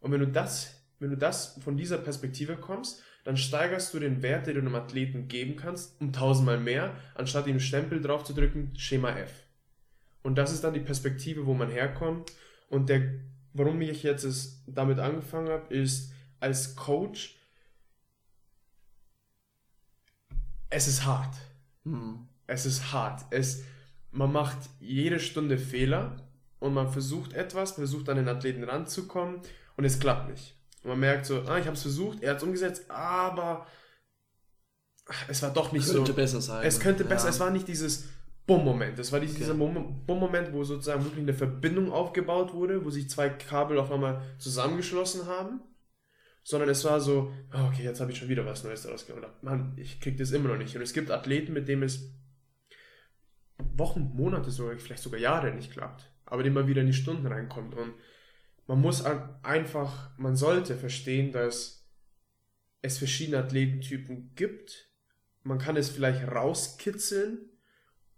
Und 0.00 0.12
wenn 0.12 0.20
du 0.20 0.26
das, 0.26 0.82
wenn 0.98 1.10
du 1.10 1.16
das 1.16 1.58
von 1.62 1.76
dieser 1.76 1.98
Perspektive 1.98 2.56
kommst, 2.56 3.02
dann 3.24 3.36
steigerst 3.36 3.92
du 3.92 3.98
den 3.98 4.22
Wert, 4.22 4.46
den 4.46 4.54
du 4.54 4.60
einem 4.60 4.74
Athleten 4.74 5.28
geben 5.28 5.56
kannst, 5.56 6.00
um 6.00 6.12
tausendmal 6.12 6.58
mehr, 6.58 6.94
anstatt 7.14 7.46
ihm 7.46 7.60
Stempel 7.60 8.00
drauf 8.00 8.24
zu 8.24 8.32
drücken, 8.32 8.72
Schema 8.76 9.10
F. 9.10 9.32
Und 10.22 10.36
das 10.38 10.52
ist 10.52 10.64
dann 10.64 10.74
die 10.74 10.80
Perspektive, 10.80 11.46
wo 11.46 11.54
man 11.54 11.70
herkommt. 11.70 12.32
Und 12.68 12.88
der, 12.88 13.02
warum 13.52 13.80
ich 13.80 14.02
jetzt 14.02 14.62
damit 14.66 14.98
angefangen 14.98 15.48
habe, 15.48 15.74
ist 15.74 16.12
als 16.40 16.76
Coach, 16.76 17.35
es 20.70 20.88
ist 20.88 21.04
hart. 21.04 21.34
Mhm. 21.84 22.28
Es 22.46 22.66
ist 22.66 22.92
hart. 22.92 23.24
Es, 23.30 23.62
man 24.10 24.32
macht 24.32 24.58
jede 24.80 25.20
Stunde 25.20 25.58
Fehler 25.58 26.16
und 26.58 26.74
man 26.74 26.90
versucht 26.90 27.32
etwas, 27.32 27.72
versucht 27.72 28.08
an 28.08 28.16
den 28.16 28.28
Athleten 28.28 28.64
ranzukommen 28.64 29.40
und 29.76 29.84
es 29.84 29.98
klappt 29.98 30.30
nicht. 30.30 30.54
Und 30.82 30.90
man 30.90 31.00
merkt 31.00 31.26
so, 31.26 31.42
ah, 31.42 31.58
ich 31.58 31.66
habe 31.66 31.76
es 31.76 31.82
versucht, 31.82 32.22
er 32.22 32.30
hat 32.30 32.38
es 32.38 32.42
umgesetzt, 32.42 32.90
aber 32.90 33.66
es 35.28 35.42
war 35.42 35.52
doch 35.52 35.72
nicht 35.72 35.84
könnte 35.84 35.98
so. 35.98 36.04
Könnte 36.04 36.12
besser 36.14 36.40
sein. 36.40 36.66
Es 36.66 36.80
könnte 36.80 37.02
ja. 37.04 37.08
besser, 37.08 37.28
es 37.28 37.40
war 37.40 37.50
nicht 37.50 37.68
dieses 37.68 38.08
Bumm-Moment. 38.46 38.98
Es 38.98 39.12
war 39.12 39.20
okay. 39.20 39.30
dieser 39.36 39.54
Bumm-Moment, 39.54 40.52
wo 40.52 40.64
sozusagen 40.64 41.04
wirklich 41.04 41.22
eine 41.22 41.34
Verbindung 41.34 41.92
aufgebaut 41.92 42.54
wurde, 42.54 42.84
wo 42.84 42.90
sich 42.90 43.10
zwei 43.10 43.28
Kabel 43.28 43.78
auf 43.78 43.90
einmal 43.90 44.22
zusammengeschlossen 44.38 45.26
haben. 45.26 45.60
Sondern 46.48 46.68
es 46.68 46.84
war 46.84 47.00
so, 47.00 47.32
oh, 47.52 47.66
okay, 47.66 47.82
jetzt 47.82 48.00
habe 48.00 48.12
ich 48.12 48.18
schon 48.18 48.28
wieder 48.28 48.46
was 48.46 48.62
Neues 48.62 48.82
daraus 48.82 49.04
gemacht. 49.04 49.42
Mann, 49.42 49.72
ich 49.76 50.00
krieg 50.00 50.16
das 50.16 50.30
immer 50.30 50.48
noch 50.48 50.58
nicht. 50.58 50.76
Und 50.76 50.82
es 50.82 50.92
gibt 50.92 51.10
Athleten, 51.10 51.52
mit 51.52 51.66
denen 51.66 51.82
es 51.82 52.14
Wochen, 53.74 54.12
Monate 54.14 54.52
sogar, 54.52 54.78
vielleicht 54.78 55.02
sogar 55.02 55.18
Jahre 55.18 55.52
nicht 55.52 55.72
klappt. 55.72 56.08
Aber 56.24 56.44
die 56.44 56.50
mal 56.50 56.68
wieder 56.68 56.82
in 56.82 56.86
die 56.86 56.92
Stunden 56.92 57.26
reinkommt. 57.26 57.74
Und 57.74 57.94
man 58.68 58.80
muss 58.80 59.04
einfach, 59.04 60.16
man 60.18 60.36
sollte 60.36 60.76
verstehen, 60.76 61.32
dass 61.32 61.84
es 62.80 62.98
verschiedene 62.98 63.38
Athletentypen 63.38 64.36
gibt. 64.36 64.88
Man 65.42 65.58
kann 65.58 65.76
es 65.76 65.90
vielleicht 65.90 66.28
rauskitzeln, 66.28 67.38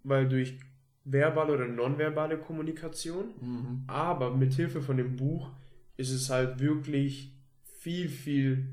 weil 0.03 0.29
durch 0.29 0.61
verbale 1.03 1.55
oder 1.55 1.67
nonverbale 1.67 2.37
Kommunikation, 2.37 3.33
mhm. 3.41 3.85
aber 3.87 4.37
mit 4.37 4.53
Hilfe 4.53 4.83
von 4.83 4.99
dem 4.99 5.17
Buch 5.17 5.51
ist 5.97 6.11
es 6.11 6.29
halt 6.29 6.61
wirklich 6.61 7.38
viel, 7.79 8.09
viel 8.09 8.67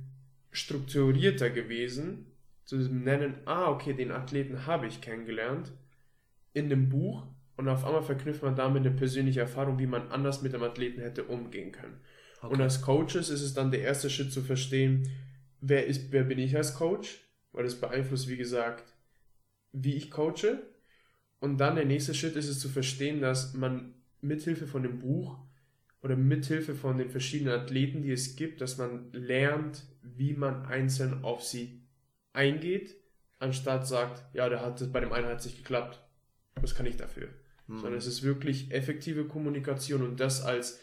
strukturierter 0.51 1.50
gewesen, 1.50 2.31
zu 2.63 2.77
nennen, 2.77 3.35
ah, 3.45 3.69
okay, 3.69 3.93
den 3.93 4.12
Athleten 4.12 4.65
habe 4.65 4.88
ich 4.88 5.01
kennengelernt 5.01 5.71
in 6.53 6.69
dem 6.69 6.89
Buch 6.89 7.27
und 7.57 7.69
auf 7.69 7.85
einmal 7.85 8.01
verknüpft 8.01 8.41
man 8.41 8.55
damit 8.55 8.85
eine 8.85 8.95
persönliche 8.95 9.41
Erfahrung, 9.41 9.77
wie 9.77 9.85
man 9.85 10.09
anders 10.09 10.41
mit 10.41 10.53
dem 10.53 10.63
Athleten 10.63 11.01
hätte 11.01 11.25
umgehen 11.25 11.71
können. 11.71 12.00
Okay. 12.41 12.53
Und 12.53 12.62
als 12.62 12.81
Coaches 12.81 13.29
ist 13.29 13.41
es 13.41 13.53
dann 13.53 13.71
der 13.71 13.81
erste 13.81 14.09
Schritt 14.09 14.31
zu 14.31 14.41
verstehen, 14.41 15.09
wer 15.62 15.85
ist, 15.85 16.12
wer 16.12 16.24
bin 16.24 16.39
ich 16.39 16.55
als 16.55 16.75
Coach, 16.75 17.21
weil 17.51 17.63
das 17.63 17.79
beeinflusst, 17.79 18.27
wie 18.27 18.38
gesagt, 18.38 18.93
wie 19.71 19.95
ich 19.95 20.09
coache. 20.09 20.63
Und 21.39 21.57
dann 21.59 21.75
der 21.75 21.85
nächste 21.85 22.13
Schritt 22.13 22.35
ist 22.35 22.50
es 22.50 22.59
zu 22.59 22.69
verstehen, 22.69 23.21
dass 23.21 23.53
man 23.53 23.93
mithilfe 24.21 24.67
von 24.67 24.83
dem 24.83 25.00
Buch 25.00 25.38
oder 26.05 26.15
mithilfe 26.15 26.75
von 26.75 27.00
den 27.00 27.09
verschiedenen 27.09 27.59
Athleten, 27.59 28.03
die 28.03 28.12
es 28.12 28.35
gibt, 28.35 28.62
dass 28.62 28.77
man 28.77 29.12
lernt, 29.12 29.81
wie 30.03 30.33
man 30.33 30.67
einzeln 30.67 31.24
auf 31.24 31.43
sie 31.43 31.81
eingeht, 32.31 32.95
anstatt 33.39 33.88
sagt, 33.88 34.24
ja, 34.35 34.47
der 34.47 34.62
hat 34.62 34.93
bei 34.93 35.00
dem 35.00 35.12
einen 35.12 35.25
hat 35.25 35.39
es 35.39 35.45
nicht 35.45 35.57
geklappt. 35.57 36.00
Was 36.62 36.75
kann 36.75 36.85
ich 36.85 36.95
dafür? 36.95 37.29
Mhm. 37.65 37.79
Sondern 37.79 37.97
es 37.97 38.05
ist 38.05 38.21
wirklich 38.21 38.71
effektive 38.71 39.25
Kommunikation 39.25 40.03
und 40.03 40.19
das 40.19 40.43
als 40.43 40.79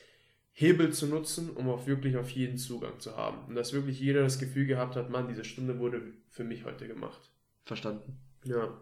Hebel 0.51 0.93
zu 0.93 1.07
nutzen, 1.07 1.51
um 1.51 1.69
auch 1.69 1.87
wirklich 1.87 2.17
auf 2.17 2.31
jeden 2.31 2.59
Zugang 2.59 2.99
zu 2.99 3.17
haben. 3.17 3.47
Und 3.47 3.55
dass 3.55 3.73
wirklich 3.73 4.01
jeder 4.01 4.25
das 4.25 4.41
Gefühl 4.41 4.67
gehabt 4.67 4.97
hat, 4.97 5.09
Mann, 5.09 5.29
diese 5.29 5.45
Stunde 5.45 5.79
wurde 5.79 6.03
für 6.31 6.43
mich 6.43 6.65
heute 6.65 6.89
gemacht. 6.89 7.31
Verstanden. 7.65 8.19
Ja. 8.43 8.77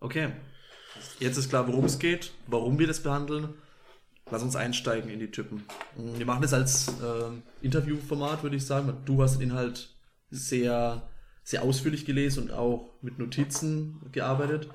Okay. 0.00 0.30
Jetzt 1.20 1.36
ist 1.36 1.50
klar, 1.50 1.68
worum 1.68 1.84
es 1.84 1.98
geht, 1.98 2.32
warum 2.46 2.78
wir 2.78 2.86
das 2.86 3.02
behandeln. 3.02 3.50
Lass 4.30 4.42
uns 4.42 4.56
einsteigen 4.56 5.08
in 5.08 5.20
die 5.20 5.30
Typen. 5.30 5.62
Wir 5.96 6.26
machen 6.26 6.42
das 6.42 6.52
als 6.52 6.88
äh, 6.88 7.30
Interviewformat, 7.62 8.42
würde 8.42 8.56
ich 8.56 8.66
sagen. 8.66 8.92
Du 9.04 9.22
hast 9.22 9.34
den 9.34 9.50
Inhalt 9.50 9.94
sehr, 10.30 11.08
sehr 11.44 11.62
ausführlich 11.62 12.04
gelesen 12.04 12.44
und 12.44 12.52
auch 12.52 12.90
mit 13.02 13.20
Notizen 13.20 14.00
gearbeitet. 14.10 14.68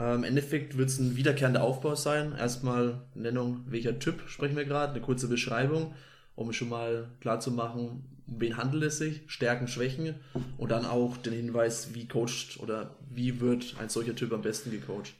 Äh, 0.00 0.16
Im 0.16 0.24
Endeffekt 0.24 0.76
wird 0.76 0.88
es 0.88 0.98
ein 0.98 1.14
wiederkehrender 1.14 1.62
Aufbau 1.62 1.94
sein. 1.94 2.34
Erstmal 2.36 3.02
Nennung, 3.14 3.64
welcher 3.68 4.00
Typ 4.00 4.28
sprechen 4.28 4.56
wir 4.56 4.64
gerade, 4.64 4.94
eine 4.94 5.00
kurze 5.00 5.28
Beschreibung, 5.28 5.94
um 6.34 6.52
schon 6.52 6.68
mal 6.68 7.08
klar 7.20 7.38
zu 7.38 7.52
machen, 7.52 7.88
um 8.26 8.40
wen 8.40 8.56
handelt 8.56 8.82
es 8.82 8.98
sich, 8.98 9.22
Stärken, 9.28 9.68
Schwächen 9.68 10.16
und 10.58 10.72
dann 10.72 10.86
auch 10.86 11.16
den 11.18 11.34
Hinweis, 11.34 11.94
wie 11.94 12.08
coacht 12.08 12.58
oder 12.58 12.96
wie 13.10 13.40
wird 13.40 13.76
ein 13.78 13.88
solcher 13.88 14.16
Typ 14.16 14.32
am 14.32 14.42
besten 14.42 14.72
gecoacht. 14.72 15.14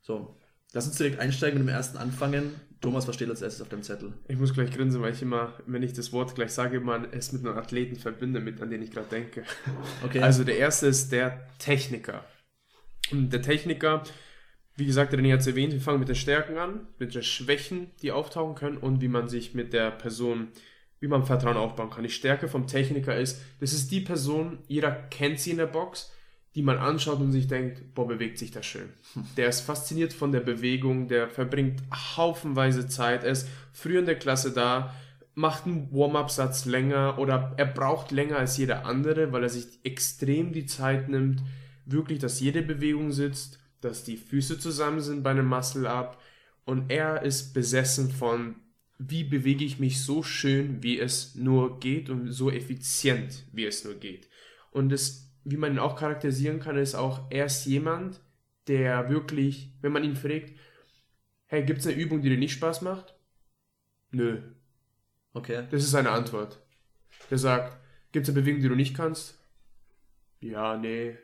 So, 0.00 0.36
lass 0.72 0.86
uns 0.86 0.96
direkt 0.96 1.20
einsteigen 1.20 1.60
mit 1.60 1.68
dem 1.68 1.74
ersten 1.74 1.98
anfangen. 1.98 2.54
Thomas, 2.84 3.08
was 3.08 3.14
steht 3.14 3.30
als 3.30 3.40
erstes 3.40 3.62
auf 3.62 3.70
dem 3.70 3.82
Zettel? 3.82 4.12
Ich 4.28 4.38
muss 4.38 4.52
gleich 4.52 4.70
grinsen, 4.70 5.00
weil 5.00 5.14
ich 5.14 5.22
immer, 5.22 5.54
wenn 5.66 5.82
ich 5.82 5.94
das 5.94 6.12
Wort 6.12 6.34
gleich 6.34 6.52
sage, 6.52 6.80
man 6.80 7.06
es 7.12 7.32
mit 7.32 7.44
einem 7.44 7.56
Athleten 7.56 7.96
verbinde, 7.96 8.40
mit 8.40 8.60
an 8.60 8.68
den 8.68 8.82
ich 8.82 8.90
gerade 8.90 9.08
denke. 9.08 9.44
Okay. 10.04 10.20
Also 10.20 10.44
der 10.44 10.58
erste 10.58 10.88
ist 10.88 11.10
der 11.10 11.46
Techniker. 11.58 12.24
Und 13.10 13.32
der 13.32 13.40
Techniker, 13.40 14.02
wie 14.76 14.84
gesagt, 14.84 15.12
der 15.12 15.20
René 15.20 15.32
hat 15.32 15.40
es 15.40 15.46
erwähnt, 15.46 15.72
wir 15.72 15.80
fangen 15.80 15.98
mit 15.98 16.08
den 16.08 16.14
Stärken 16.14 16.58
an, 16.58 16.86
mit 16.98 17.14
den 17.14 17.22
Schwächen, 17.22 17.90
die 18.02 18.12
auftauchen 18.12 18.54
können 18.54 18.76
und 18.76 19.00
wie 19.00 19.08
man 19.08 19.28
sich 19.28 19.54
mit 19.54 19.72
der 19.72 19.90
Person, 19.90 20.48
wie 21.00 21.08
man 21.08 21.24
Vertrauen 21.24 21.56
aufbauen 21.56 21.90
kann. 21.90 22.04
Die 22.04 22.10
Stärke 22.10 22.48
vom 22.48 22.66
Techniker 22.66 23.16
ist, 23.16 23.40
das 23.60 23.72
ist 23.72 23.90
die 23.92 24.00
Person, 24.00 24.58
jeder 24.68 24.90
kennt 24.92 25.40
sie 25.40 25.52
in 25.52 25.56
der 25.56 25.66
Box, 25.66 26.13
die 26.54 26.62
man 26.62 26.78
anschaut 26.78 27.20
und 27.20 27.32
sich 27.32 27.48
denkt, 27.48 27.94
boah, 27.94 28.06
bewegt 28.06 28.38
sich 28.38 28.50
das 28.50 28.64
schön. 28.64 28.88
Der 29.36 29.48
ist 29.48 29.60
fasziniert 29.60 30.12
von 30.12 30.32
der 30.32 30.40
Bewegung, 30.40 31.08
der 31.08 31.28
verbringt 31.28 31.82
haufenweise 32.16 32.86
Zeit, 32.86 33.24
er 33.24 33.32
ist 33.32 33.48
früher 33.72 34.00
in 34.00 34.06
der 34.06 34.18
Klasse 34.18 34.52
da, 34.52 34.94
macht 35.34 35.66
einen 35.66 35.90
Warm-up-Satz 35.92 36.64
länger 36.64 37.18
oder 37.18 37.54
er 37.56 37.66
braucht 37.66 38.12
länger 38.12 38.38
als 38.38 38.56
jeder 38.56 38.86
andere, 38.86 39.32
weil 39.32 39.42
er 39.42 39.48
sich 39.48 39.66
extrem 39.82 40.52
die 40.52 40.66
Zeit 40.66 41.08
nimmt, 41.08 41.42
wirklich, 41.86 42.20
dass 42.20 42.40
jede 42.40 42.62
Bewegung 42.62 43.10
sitzt, 43.10 43.58
dass 43.80 44.04
die 44.04 44.16
Füße 44.16 44.58
zusammen 44.58 45.00
sind 45.00 45.24
bei 45.24 45.30
einem 45.30 45.48
Muscle-Up 45.48 46.20
und 46.64 46.90
er 46.90 47.22
ist 47.22 47.52
besessen 47.52 48.10
von, 48.10 48.54
wie 48.98 49.24
bewege 49.24 49.64
ich 49.64 49.80
mich 49.80 50.02
so 50.02 50.22
schön, 50.22 50.82
wie 50.82 51.00
es 51.00 51.34
nur 51.34 51.80
geht 51.80 52.10
und 52.10 52.30
so 52.30 52.50
effizient, 52.50 53.44
wie 53.52 53.64
es 53.66 53.84
nur 53.84 53.94
geht. 53.94 54.28
Und 54.70 54.90
das 54.90 55.33
wie 55.44 55.56
man 55.56 55.72
ihn 55.72 55.78
auch 55.78 55.96
charakterisieren 55.96 56.60
kann, 56.60 56.76
ist 56.76 56.94
auch, 56.94 57.30
er 57.30 57.46
ist 57.46 57.66
jemand, 57.66 58.20
der 58.66 59.10
wirklich, 59.10 59.70
wenn 59.80 59.92
man 59.92 60.04
ihn 60.04 60.16
fragt, 60.16 60.52
hey, 61.46 61.64
gibt 61.64 61.80
es 61.80 61.86
eine 61.86 61.96
Übung, 61.96 62.22
die 62.22 62.30
dir 62.30 62.38
nicht 62.38 62.54
Spaß 62.54 62.82
macht? 62.82 63.14
Nö. 64.10 64.40
Okay. 65.34 65.66
Das 65.70 65.82
ist 65.82 65.90
seine 65.90 66.10
Antwort. 66.10 66.60
Der 67.30 67.38
sagt, 67.38 67.78
gibt 68.12 68.26
es 68.26 68.34
eine 68.34 68.40
Bewegung, 68.40 68.62
die 68.62 68.68
du 68.68 68.74
nicht 68.74 68.96
kannst? 68.96 69.38
Ja, 70.40 70.76
nee. 70.76 71.16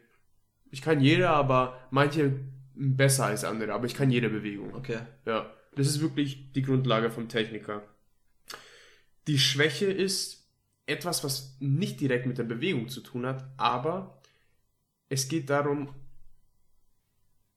Ich 0.71 0.83
kann 0.83 1.01
jede, 1.01 1.31
aber 1.31 1.79
manche 1.91 2.39
besser 2.75 3.27
als 3.27 3.45
andere, 3.45 3.73
aber 3.73 3.87
ich 3.87 3.95
kann 3.95 4.11
jede 4.11 4.29
Bewegung. 4.29 4.75
Okay. 4.75 4.99
Ja. 5.25 5.51
Das 5.77 5.87
ist 5.87 6.01
wirklich 6.01 6.53
die 6.53 6.63
Grundlage 6.63 7.11
vom 7.11 7.29
Techniker. 7.29 7.83
Die 9.29 9.39
Schwäche 9.39 9.87
ist, 9.87 10.40
etwas, 10.91 11.25
was 11.25 11.57
nicht 11.61 12.01
direkt 12.01 12.27
mit 12.27 12.39
der 12.39 12.45
Bewegung 12.45 12.89
zu 12.89 13.01
tun 13.01 13.27
hat, 13.27 13.49
aber 13.57 14.21
es 15.09 15.29
geht 15.29 15.51
darum 15.51 15.89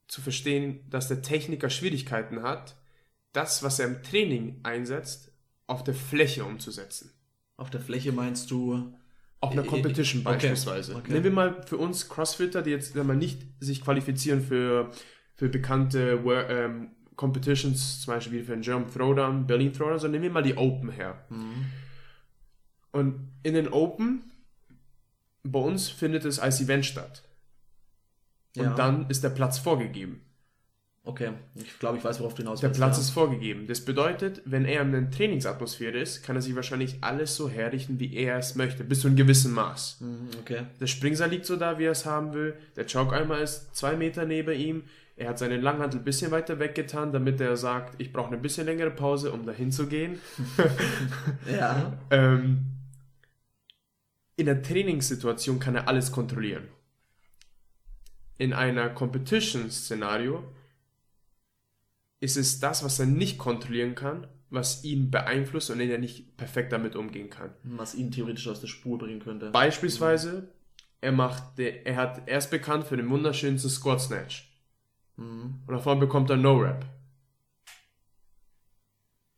zu 0.07 0.21
verstehen, 0.21 0.81
dass 0.89 1.07
der 1.07 1.21
Techniker 1.21 1.69
Schwierigkeiten 1.69 2.43
hat, 2.43 2.75
das, 3.31 3.63
was 3.63 3.79
er 3.79 3.87
im 3.87 4.03
Training 4.03 4.59
einsetzt, 4.63 5.31
auf 5.67 5.83
der 5.83 5.93
Fläche 5.93 6.45
umzusetzen. 6.45 7.11
Auf 7.57 7.69
der 7.69 7.81
Fläche 7.81 8.11
meinst 8.11 8.51
du? 8.51 8.93
Auf 9.39 9.51
einer 9.51 9.63
Competition 9.63 10.21
okay. 10.21 10.33
beispielsweise. 10.35 10.95
Okay. 10.95 11.11
Nehmen 11.11 11.23
wir 11.25 11.31
mal 11.31 11.63
für 11.65 11.77
uns 11.77 12.07
Crossfitter, 12.07 12.61
die 12.61 12.69
jetzt 12.69 12.95
mal 12.95 13.15
nicht 13.15 13.41
sich 13.59 13.83
qualifizieren 13.83 14.41
für, 14.41 14.91
für 15.35 15.49
bekannte 15.49 16.21
ähm, 16.49 16.91
Competitions, 17.15 18.01
zum 18.01 18.13
Beispiel 18.13 18.43
für 18.43 18.53
den 18.53 18.61
German 18.61 18.89
Throwdown, 18.89 19.45
Berlin 19.45 19.73
Throwdown, 19.73 19.99
sondern 19.99 20.21
nehmen 20.21 20.33
wir 20.33 20.41
mal 20.41 20.43
die 20.43 20.57
Open 20.57 20.91
her. 20.91 21.25
Und 22.93 23.27
in 23.43 23.53
den 23.55 23.67
Open, 23.67 24.31
bei 25.43 25.59
uns 25.59 25.89
findet 25.89 26.23
es 26.23 26.39
als 26.39 26.62
Event 26.62 26.85
statt. 26.85 27.23
Und 28.55 28.63
Ja. 28.63 28.75
dann 28.75 29.09
ist 29.09 29.23
der 29.23 29.29
Platz 29.29 29.57
vorgegeben. 29.59 30.21
Okay, 31.05 31.31
ich 31.55 31.79
glaube, 31.79 31.97
ich 31.97 32.03
weiß, 32.05 32.21
worauf 32.21 32.33
du 32.33 32.43
hinaus 32.43 32.62
Der 32.62 32.69
willst, 32.69 32.79
Platz 32.79 32.95
ja. 32.95 33.01
ist 33.01 33.09
vorgegeben. 33.09 33.67
Das 33.67 33.81
bedeutet, 33.83 34.41
wenn 34.45 34.63
er 34.63 34.83
in 34.83 34.95
einer 34.95 35.12
Trainingsatmosphäre 35.12 35.97
ist, 35.97 36.23
kann 36.23 36.38
er 36.38 36.41
sich 36.41 36.55
wahrscheinlich 36.55 37.00
alles 37.01 37.35
so 37.35 37.50
herrichten, 37.50 38.00
wie 38.00 38.13
er 38.15 38.38
es 38.38 38.55
möchte, 38.55 38.85
bis 38.85 39.01
zu 39.01 39.07
einem 39.07 39.17
gewissen 39.17 39.51
Maß. 39.53 39.97
Mhm, 40.00 40.29
Okay. 40.39 40.62
Der 40.79 40.88
Springseil 40.88 41.29
liegt 41.31 41.45
so 41.45 41.57
da, 41.57 41.77
wie 41.77 41.83
er 41.85 41.91
es 41.91 42.05
haben 42.05 42.33
will. 42.33 42.53
Der 42.77 42.85
Choke-Eimer 42.88 43.39
ist 43.39 43.75
zwei 43.75 43.97
Meter 43.97 44.23
neben 44.25 44.57
ihm. 44.57 44.83
Er 45.17 45.27
hat 45.29 45.39
seinen 45.39 45.62
Langhantel 45.62 46.00
ein 46.00 46.05
bisschen 46.05 46.31
weiter 46.31 46.57
weggetan, 46.59 47.12
damit 47.12 47.41
er 47.41 47.57
sagt, 47.57 48.00
ich 48.00 48.13
brauche 48.13 48.27
eine 48.29 48.38
bisschen 48.38 48.65
längere 48.65 48.89
Pause, 48.91 49.33
um 49.33 49.45
dahin 49.45 49.71
zu 49.73 49.88
gehen. 49.88 50.19
Ja. 51.51 51.91
Ähm, 52.12 52.59
in 54.35 54.45
der 54.45 54.61
Trainingssituation 54.61 55.59
kann 55.59 55.75
er 55.75 55.87
alles 55.87 56.11
kontrollieren. 56.11 56.67
In 58.37 58.53
einer 58.53 58.89
Competition-Szenario 58.89 60.43
ist 62.19 62.37
es 62.37 62.59
das, 62.59 62.83
was 62.83 62.99
er 62.99 63.05
nicht 63.05 63.37
kontrollieren 63.37 63.95
kann, 63.95 64.27
was 64.49 64.83
ihn 64.83 65.11
beeinflusst 65.11 65.69
und 65.69 65.79
er 65.79 65.97
nicht 65.97 66.37
perfekt 66.37 66.71
damit 66.71 66.95
umgehen 66.95 67.29
kann. 67.29 67.51
Was 67.63 67.95
ihn 67.95 68.11
theoretisch 68.11 68.47
aus 68.47 68.61
der 68.61 68.67
Spur 68.67 68.97
bringen 68.97 69.19
könnte. 69.19 69.51
Beispielsweise, 69.51 70.49
er 71.01 71.11
macht, 71.11 71.59
er 71.59 71.95
hat, 71.95 72.27
er 72.27 72.37
ist 72.37 72.49
bekannt 72.49 72.85
für 72.85 72.97
den 72.97 73.09
wunderschönsten 73.09 73.69
Squat 73.69 74.01
Snatch. 74.01 74.49
Mhm. 75.17 75.61
Und 75.67 75.73
davon 75.73 75.99
bekommt 75.99 76.29
er 76.29 76.37
No 76.37 76.57
Rap. 76.57 76.85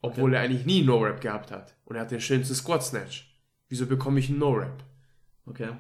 Obwohl 0.02 0.36
er 0.36 0.42
eigentlich 0.42 0.66
nie 0.66 0.84
No 0.84 1.00
Rap 1.00 1.22
gehabt 1.22 1.52
hat. 1.52 1.76
Und 1.86 1.96
er 1.96 2.04
hat 2.04 2.12
den 2.12 2.22
schönsten 2.22 2.56
Squat 2.56 2.84
Snatch. 2.84 3.35
Wieso 3.70 3.86
bekomme 3.86 4.20
ich 4.20 4.30
einen 4.30 4.40
No 4.40 4.52
Rap? 4.52 4.84
Okay. 5.46 5.72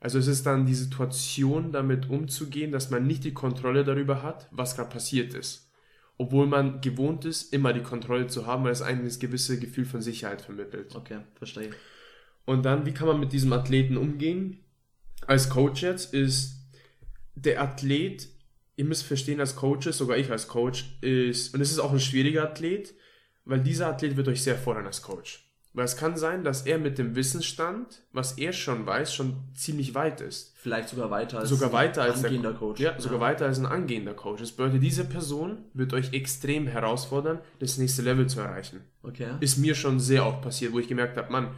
Also 0.00 0.18
es 0.18 0.26
ist 0.26 0.44
dann 0.44 0.66
die 0.66 0.74
Situation, 0.74 1.72
damit 1.72 2.10
umzugehen, 2.10 2.72
dass 2.72 2.90
man 2.90 3.06
nicht 3.06 3.24
die 3.24 3.32
Kontrolle 3.32 3.84
darüber 3.84 4.22
hat, 4.22 4.48
was 4.50 4.76
gerade 4.76 4.90
passiert 4.90 5.32
ist. 5.32 5.70
Obwohl 6.18 6.46
man 6.46 6.80
gewohnt 6.80 7.24
ist, 7.24 7.52
immer 7.52 7.72
die 7.72 7.82
Kontrolle 7.82 8.26
zu 8.26 8.46
haben, 8.46 8.64
weil 8.64 8.72
es 8.72 8.82
einem 8.82 9.04
das 9.04 9.18
gewisse 9.18 9.58
Gefühl 9.58 9.86
von 9.86 10.02
Sicherheit 10.02 10.42
vermittelt. 10.42 10.94
Okay, 10.94 11.20
verstehe. 11.36 11.70
Und 12.44 12.64
dann, 12.64 12.86
wie 12.86 12.92
kann 12.92 13.08
man 13.08 13.18
mit 13.18 13.32
diesem 13.32 13.52
Athleten 13.52 13.96
umgehen? 13.96 14.60
Als 15.26 15.48
Coach 15.48 15.82
jetzt 15.82 16.12
ist 16.12 16.58
der 17.34 17.62
Athlet, 17.62 18.28
ihr 18.76 18.84
müsst 18.84 19.04
verstehen, 19.04 19.40
als 19.40 19.56
Coaches, 19.56 19.98
sogar 19.98 20.18
ich 20.18 20.30
als 20.30 20.48
Coach, 20.48 20.98
ist, 21.00 21.54
und 21.54 21.60
es 21.60 21.72
ist 21.72 21.78
auch 21.78 21.92
ein 21.92 22.00
schwieriger 22.00 22.44
Athlet, 22.44 22.94
weil 23.44 23.60
dieser 23.60 23.88
Athlet 23.88 24.16
wird 24.16 24.28
euch 24.28 24.42
sehr 24.42 24.56
fordern 24.56 24.86
als 24.86 25.02
Coach. 25.02 25.43
Weil 25.74 25.86
es 25.86 25.96
kann 25.96 26.16
sein, 26.16 26.44
dass 26.44 26.62
er 26.66 26.78
mit 26.78 26.98
dem 26.98 27.16
Wissensstand, 27.16 28.04
was 28.12 28.38
er 28.38 28.52
schon 28.52 28.86
weiß, 28.86 29.12
schon 29.12 29.34
ziemlich 29.54 29.96
weit 29.96 30.20
ist. 30.20 30.54
Vielleicht 30.56 30.88
sogar 30.88 31.10
weiter 31.10 31.40
als 31.40 31.48
Sogar 31.48 31.72
weiter 31.72 32.02
als 32.02 32.20
ein 32.20 32.26
angehender 32.26 32.50
der 32.50 32.58
Coach. 32.58 32.80
Ja, 32.80 33.00
sogar 33.00 33.18
weiter 33.18 33.46
als 33.46 33.58
ein 33.58 33.66
angehender 33.66 34.14
Coach. 34.14 34.40
Das 34.40 34.52
bedeutet, 34.52 34.84
diese 34.84 35.04
Person 35.04 35.58
wird 35.74 35.92
euch 35.92 36.12
extrem 36.12 36.68
herausfordern, 36.68 37.40
das 37.58 37.76
nächste 37.76 38.02
Level 38.02 38.28
zu 38.28 38.40
erreichen 38.40 38.82
Okay. 39.02 39.32
ist 39.40 39.58
mir 39.58 39.74
schon 39.74 39.98
sehr 39.98 40.24
oft 40.24 40.42
passiert, 40.42 40.72
wo 40.72 40.78
ich 40.78 40.86
gemerkt 40.86 41.16
habe, 41.16 41.32
Mann, 41.32 41.48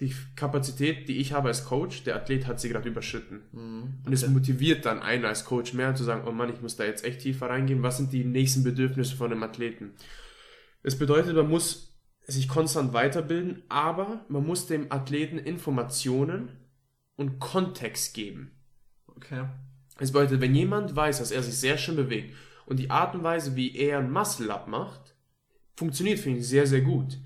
die 0.00 0.14
Kapazität, 0.36 1.06
die 1.08 1.18
ich 1.18 1.34
habe 1.34 1.48
als 1.48 1.66
Coach, 1.66 2.02
der 2.02 2.16
Athlet 2.16 2.46
hat 2.46 2.60
sie 2.60 2.70
gerade 2.70 2.88
überschritten. 2.88 3.42
Mhm. 3.52 3.94
Und 4.06 4.12
es 4.12 4.26
motiviert 4.26 4.86
dann 4.86 5.00
einen 5.00 5.26
als 5.26 5.44
Coach 5.44 5.74
mehr 5.74 5.94
zu 5.94 6.02
sagen, 6.02 6.26
oh 6.26 6.32
Mann, 6.32 6.52
ich 6.52 6.62
muss 6.62 6.76
da 6.76 6.84
jetzt 6.84 7.04
echt 7.04 7.20
tiefer 7.20 7.50
reingehen. 7.50 7.82
Was 7.82 7.98
sind 7.98 8.12
die 8.12 8.24
nächsten 8.24 8.64
Bedürfnisse 8.64 9.14
von 9.16 9.30
einem 9.30 9.42
Athleten? 9.42 9.92
Das 10.82 10.98
bedeutet, 10.98 11.36
man 11.36 11.48
muss 11.48 11.93
sich 12.26 12.48
konstant 12.48 12.92
weiterbilden, 12.92 13.62
aber 13.68 14.24
man 14.28 14.46
muss 14.46 14.66
dem 14.66 14.90
Athleten 14.90 15.38
Informationen 15.38 16.50
und 17.16 17.38
Kontext 17.38 18.14
geben. 18.14 18.52
Okay. 19.06 19.44
Das 19.98 20.12
bedeutet, 20.12 20.40
wenn 20.40 20.54
jemand 20.54 20.96
weiß, 20.96 21.18
dass 21.18 21.30
er 21.30 21.42
sich 21.42 21.56
sehr 21.56 21.78
schön 21.78 21.96
bewegt 21.96 22.34
und 22.66 22.78
die 22.78 22.90
Art 22.90 23.14
und 23.14 23.22
Weise, 23.22 23.56
wie 23.56 23.76
er 23.76 23.98
ein 23.98 24.10
Muscle-Up 24.10 24.66
macht, 24.68 25.14
funktioniert 25.76 26.18
für 26.18 26.30
ihn 26.30 26.42
sehr, 26.42 26.66
sehr 26.66 26.80
gut. 26.80 27.18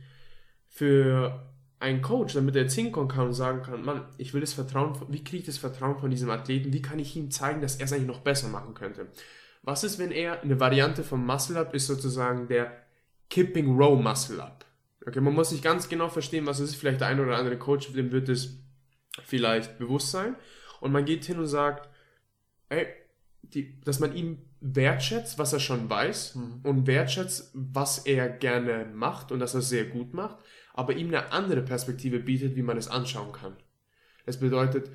Für 0.68 1.48
einen 1.80 2.02
Coach, 2.02 2.34
damit 2.34 2.56
er 2.56 2.62
jetzt 2.62 2.74
hinkommen 2.74 3.08
kann 3.08 3.28
und 3.28 3.34
sagen 3.34 3.62
kann, 3.62 3.84
Mann, 3.84 4.04
ich 4.18 4.34
will 4.34 4.40
das 4.40 4.52
Vertrauen, 4.52 5.00
wie 5.08 5.22
kriege 5.22 5.38
ich 5.38 5.46
das 5.46 5.58
Vertrauen 5.58 5.98
von 5.98 6.10
diesem 6.10 6.28
Athleten, 6.28 6.72
wie 6.72 6.82
kann 6.82 6.98
ich 6.98 7.16
ihm 7.16 7.30
zeigen, 7.30 7.62
dass 7.62 7.76
er 7.76 7.84
es 7.84 7.92
eigentlich 7.92 8.08
noch 8.08 8.20
besser 8.20 8.48
machen 8.48 8.74
könnte? 8.74 9.06
Was 9.62 9.84
ist, 9.84 9.98
wenn 9.98 10.10
er 10.10 10.42
eine 10.42 10.58
Variante 10.60 11.04
vom 11.04 11.24
Muscle-Up 11.24 11.74
ist 11.74 11.86
sozusagen 11.86 12.48
der 12.48 12.72
Kipping 13.30 13.76
Row 13.76 14.00
Muscle-Up? 14.00 14.64
Okay, 15.08 15.22
man 15.22 15.32
muss 15.32 15.52
nicht 15.52 15.64
ganz 15.64 15.88
genau 15.88 16.10
verstehen, 16.10 16.44
was 16.44 16.60
es 16.60 16.70
ist. 16.70 16.76
Vielleicht 16.76 17.00
der 17.00 17.08
ein 17.08 17.18
oder 17.18 17.38
andere 17.38 17.56
Coach, 17.56 17.92
dem 17.94 18.12
wird 18.12 18.28
es 18.28 18.58
vielleicht 19.24 19.78
bewusst 19.78 20.10
sein. 20.10 20.36
Und 20.80 20.92
man 20.92 21.06
geht 21.06 21.24
hin 21.24 21.38
und 21.38 21.46
sagt, 21.46 21.88
ey, 22.68 22.86
die, 23.40 23.80
dass 23.80 24.00
man 24.00 24.14
ihm 24.14 24.42
wertschätzt, 24.60 25.38
was 25.38 25.54
er 25.54 25.60
schon 25.60 25.88
weiß 25.88 26.36
und 26.62 26.86
wertschätzt, 26.86 27.52
was 27.54 28.00
er 28.06 28.28
gerne 28.28 28.84
macht 28.92 29.32
und 29.32 29.38
dass 29.38 29.54
er 29.54 29.60
es 29.60 29.70
sehr 29.70 29.86
gut 29.86 30.12
macht, 30.12 30.36
aber 30.74 30.94
ihm 30.94 31.08
eine 31.08 31.32
andere 31.32 31.62
Perspektive 31.62 32.18
bietet, 32.18 32.54
wie 32.56 32.62
man 32.62 32.76
es 32.76 32.88
anschauen 32.88 33.32
kann. 33.32 33.56
Das 34.26 34.38
bedeutet, 34.38 34.90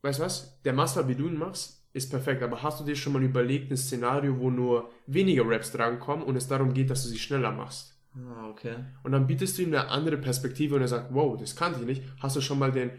weißt 0.00 0.20
du 0.20 0.22
was, 0.24 0.62
der 0.62 0.72
Master, 0.72 1.06
wie 1.06 1.16
du 1.16 1.26
ihn 1.26 1.38
machst, 1.38 1.84
ist 1.92 2.10
perfekt, 2.10 2.42
aber 2.42 2.62
hast 2.62 2.80
du 2.80 2.84
dir 2.84 2.96
schon 2.96 3.12
mal 3.12 3.22
überlegt, 3.22 3.70
ein 3.70 3.76
Szenario, 3.76 4.38
wo 4.38 4.48
nur 4.48 4.90
weniger 5.06 5.42
Raps 5.44 5.72
drankommen 5.72 6.24
und 6.24 6.36
es 6.36 6.48
darum 6.48 6.72
geht, 6.72 6.88
dass 6.88 7.02
du 7.02 7.08
sie 7.08 7.18
schneller 7.18 7.50
machst? 7.50 7.89
Ah, 8.16 8.48
okay. 8.48 8.74
Und 9.02 9.12
dann 9.12 9.26
bietest 9.26 9.56
du 9.58 9.62
ihm 9.62 9.68
eine 9.68 9.88
andere 9.88 10.16
Perspektive 10.16 10.74
und 10.74 10.80
er 10.82 10.88
sagt, 10.88 11.14
wow, 11.14 11.38
das 11.38 11.54
kannte 11.56 11.80
ich 11.80 11.86
nicht. 11.86 12.02
Hast 12.20 12.36
du 12.36 12.40
schon 12.40 12.58
mal 12.58 12.72
den 12.72 12.90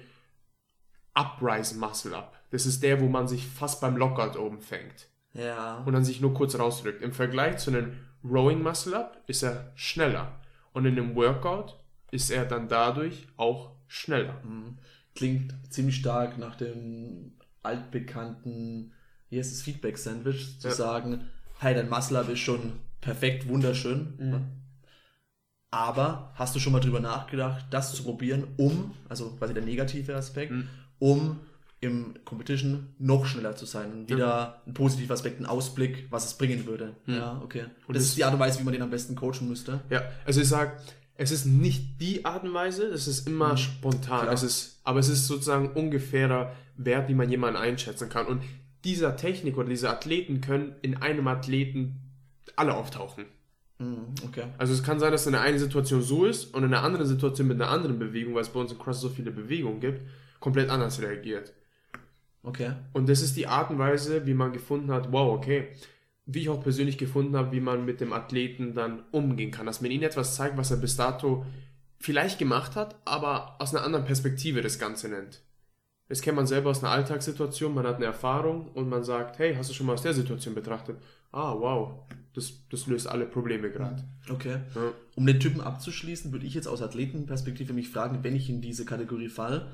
Uprise 1.14 1.78
Muscle 1.78 2.16
Up? 2.16 2.38
Das 2.52 2.66
ist 2.66 2.82
der, 2.84 3.02
wo 3.02 3.08
man 3.08 3.28
sich 3.28 3.46
fast 3.48 3.82
beim 3.82 3.98
Lockout 3.98 4.38
oben 4.38 4.62
fängt 4.62 5.08
Ja. 5.34 5.78
und 5.86 5.94
dann 5.94 6.06
sich 6.06 6.22
nur 6.22 6.34
kurz 6.34 6.58
rausdrückt. 6.58 7.02
Im 7.02 7.12
Vergleich 7.14 7.58
zu 7.58 7.72
einem 7.72 7.94
Rowing 8.24 8.62
Muscle 8.62 8.96
Up 8.96 9.22
ist 9.28 9.44
er 9.44 9.72
schneller. 9.76 10.40
Und 10.74 10.86
in 10.86 10.98
einem 10.98 11.16
Workout 11.16 11.78
ist 12.12 12.30
er 12.32 12.46
dann 12.46 12.68
dadurch 12.70 13.28
auch 13.38 13.72
schneller. 13.88 14.36
Klingt 15.16 15.54
ziemlich 15.70 15.98
stark 15.98 16.38
nach 16.38 16.56
dem 16.56 17.34
altbekannten, 17.64 18.94
hier 19.30 19.42
ist 19.42 19.52
das 19.54 19.62
Feedback-Sandwich, 19.62 20.60
zu 20.60 20.70
Ja. 20.70 20.74
sagen, 20.74 21.28
hey, 21.60 21.74
dein 21.76 21.90
Muscle-Up 21.90 22.30
ist 22.30 22.40
schon 22.40 22.74
perfekt, 23.02 23.48
wunderschön. 23.48 24.14
Mhm. 24.18 24.46
Aber 25.72 26.32
hast 26.36 26.54
du 26.54 26.60
schon 26.60 26.74
mal 26.74 26.82
drüber 26.82 27.00
nachgedacht, 27.00 27.66
das 27.70 27.94
zu 27.96 28.04
probieren, 28.04 28.46
um, 28.58 28.94
also 29.08 29.32
quasi 29.38 29.54
der 29.54 29.64
negative 29.64 30.16
Aspekt, 30.16 30.52
Mhm. 30.52 30.68
um 31.00 31.40
im 31.80 32.14
Competition 32.26 32.90
noch 33.00 33.26
schneller 33.26 33.56
zu 33.56 33.66
sein 33.66 33.92
und 33.92 34.10
wieder 34.10 34.62
ein 34.68 34.74
positiver 34.76 35.14
Aspekt, 35.16 35.40
ein 35.40 35.46
Ausblick, 35.48 36.06
was 36.12 36.26
es 36.26 36.38
bringen 36.38 36.68
würde. 36.68 36.96
Ja, 37.08 37.42
okay. 37.44 37.62
Und 37.62 37.68
Mhm. 37.70 37.74
Das 37.94 37.96
das- 37.96 38.04
ist 38.10 38.18
die 38.18 38.24
Art 38.26 38.34
und 38.34 38.40
Weise, 38.40 38.60
wie 38.60 38.64
man 38.64 38.74
den 38.74 38.84
am 38.84 38.90
besten 38.92 39.16
coachen 39.16 39.48
müsste. 39.48 39.80
Ja, 39.90 40.04
also 40.26 40.42
ich 40.42 40.48
sage, 40.48 40.74
es 41.16 41.32
ist 41.32 41.46
nicht 41.46 42.00
die 42.02 42.24
Art 42.26 42.44
und 42.44 42.54
Weise, 42.54 42.84
es 42.86 43.08
ist 43.08 43.26
immer 43.28 43.56
spontan. 43.58 44.22
Klar. 44.24 44.34
Es 44.34 44.44
ist, 44.44 44.80
aber 44.84 45.00
es 45.00 45.08
ist 45.10 45.26
sozusagen 45.26 45.70
ungefährer 45.72 46.52
Wert, 46.76 47.10
wie 47.10 47.16
man 47.16 47.30
jemanden 47.30 47.58
einschätzen 47.60 48.10
kann. 48.10 48.28
Und 48.28 48.44
dieser 48.84 49.16
Technik 49.16 49.58
oder 49.58 49.70
diese 49.70 49.90
Athleten 49.90 50.42
können 50.42 50.76
in 50.82 50.98
einem 50.98 51.28
Athleten 51.28 52.02
alle 52.56 52.76
auftauchen. 52.76 53.26
Mhm, 53.82 54.14
okay. 54.28 54.44
Also 54.60 54.74
es 54.74 54.84
kann 54.84 55.00
sein, 55.00 55.12
dass 55.12 55.26
in 55.26 55.32
der 55.32 55.42
einen 55.42 55.58
Situation 55.58 56.04
so 56.04 56.26
ist 56.26 56.54
und 56.54 56.64
in 56.64 56.74
einer 56.74 56.84
anderen 56.84 57.08
Situation 57.08 57.48
mit 57.48 57.60
einer 57.60 57.72
anderen 57.72 57.98
Bewegung, 57.98 58.36
weil 58.36 58.44
es 58.44 58.50
bei 58.50 58.60
uns 58.60 58.72
im 58.72 58.78
Cross 58.78 59.02
so 59.02 59.10
viele 59.10 59.32
Bewegungen 59.32 59.80
gibt, 59.80 60.04
komplett 60.40 60.70
anders 60.70 61.02
reagiert. 61.02 61.54
Okay. 62.44 62.74
Und 62.94 63.10
das 63.10 63.22
ist 63.22 63.36
die 63.38 63.48
Art 63.48 63.72
und 63.72 63.80
Weise, 63.80 64.26
wie 64.28 64.36
man 64.36 64.54
gefunden 64.54 64.92
hat, 64.92 65.12
wow, 65.12 65.36
okay, 65.36 65.70
wie 66.28 66.42
ich 66.42 66.50
auch 66.50 66.62
persönlich 66.62 67.00
gefunden 67.00 67.36
habe, 67.36 67.52
wie 67.52 67.60
man 67.60 67.84
mit 67.84 68.02
dem 68.02 68.14
Athleten 68.14 68.76
dann 68.76 69.04
umgehen 69.12 69.52
kann. 69.52 69.66
Dass 69.66 69.82
man 69.82 69.90
ihnen 69.90 70.04
etwas 70.04 70.36
zeigt, 70.36 70.58
was 70.58 70.70
er 70.70 70.78
bis 70.78 70.96
dato 70.96 71.44
vielleicht 72.00 72.38
gemacht 72.38 72.76
hat, 72.76 72.96
aber 73.06 73.56
aus 73.60 73.74
einer 73.74 73.84
anderen 73.84 74.06
Perspektive 74.06 74.62
das 74.62 74.78
Ganze 74.78 75.10
nennt. 75.10 75.42
Das 76.08 76.22
kennt 76.22 76.36
man 76.36 76.48
selber 76.48 76.70
aus 76.70 76.84
einer 76.84 76.92
Alltagssituation, 76.92 77.74
man 77.74 77.88
hat 77.88 77.96
eine 77.96 78.06
Erfahrung 78.06 78.68
und 78.74 78.90
man 78.90 79.04
sagt, 79.04 79.40
hey, 79.40 79.56
hast 79.56 79.70
du 79.70 79.74
schon 79.74 79.88
mal 79.88 79.94
aus 79.94 80.02
der 80.02 80.14
Situation 80.14 80.54
betrachtet? 80.54 80.98
Ah, 81.32 81.56
wow, 81.58 82.06
das, 82.34 82.68
das 82.70 82.88
löst 82.88 83.08
alle 83.08 83.26
Probleme 83.26 83.70
gerade. 83.70 84.04
Okay. 84.30 84.60
Ja. 84.76 84.94
Um 85.16 85.26
den 85.26 85.40
Typen 85.40 85.62
abzuschließen, 85.62 86.32
würde 86.32 86.46
ich 86.46 86.54
jetzt 86.54 86.68
aus 86.68 86.82
Athletenperspektive 86.82 87.74
mich 87.74 87.90
fragen, 87.90 88.24
wenn 88.24 88.36
ich 88.36 88.50
in 88.50 88.62
diese 88.62 88.86
Kategorie 88.86 89.30
fall 89.30 89.72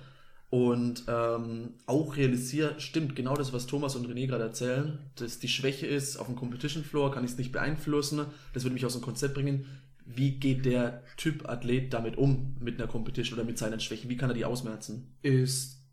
und 0.50 1.04
ähm, 1.08 1.74
auch 1.86 2.16
realisiere, 2.16 2.80
stimmt 2.80 3.16
genau 3.16 3.36
das, 3.36 3.52
was 3.52 3.68
Thomas 3.68 3.96
und 3.96 4.08
René 4.08 4.28
gerade 4.28 4.46
erzählen, 4.46 5.00
dass 5.16 5.40
die 5.40 5.50
Schwäche 5.50 5.88
ist, 5.88 6.18
auf 6.18 6.28
dem 6.28 6.38
Competition 6.38 6.84
Floor 6.84 7.12
kann 7.12 7.26
ich 7.26 7.32
es 7.32 7.38
nicht 7.38 7.52
beeinflussen, 7.52 8.26
das 8.54 8.64
würde 8.64 8.74
mich 8.74 8.86
aus 8.86 8.94
dem 8.94 9.02
Konzept 9.02 9.34
bringen. 9.34 9.66
Wie 10.06 10.40
geht 10.40 10.66
der 10.66 11.04
Typ 11.18 11.50
Athlet 11.50 11.94
damit 11.94 12.18
um, 12.18 12.56
mit 12.62 12.80
einer 12.80 12.90
Competition 12.90 13.38
oder 13.38 13.46
mit 13.46 13.58
seinen 13.58 13.82
Schwächen? 13.82 14.10
Wie 14.10 14.16
kann 14.16 14.30
er 14.30 14.36
die 14.36 14.46
ausmerzen? 14.46 15.18
ist, 15.22 15.84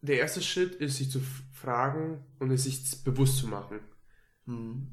der 0.00 0.18
erste 0.18 0.42
Schritt 0.42 0.74
ist, 0.74 0.96
sich 0.96 1.10
zu 1.10 1.20
fragen 1.52 2.24
und 2.40 2.50
es 2.50 2.64
sich 2.64 3.04
bewusst 3.04 3.38
zu 3.38 3.46
machen. 3.46 3.78
Hm. 4.46 4.88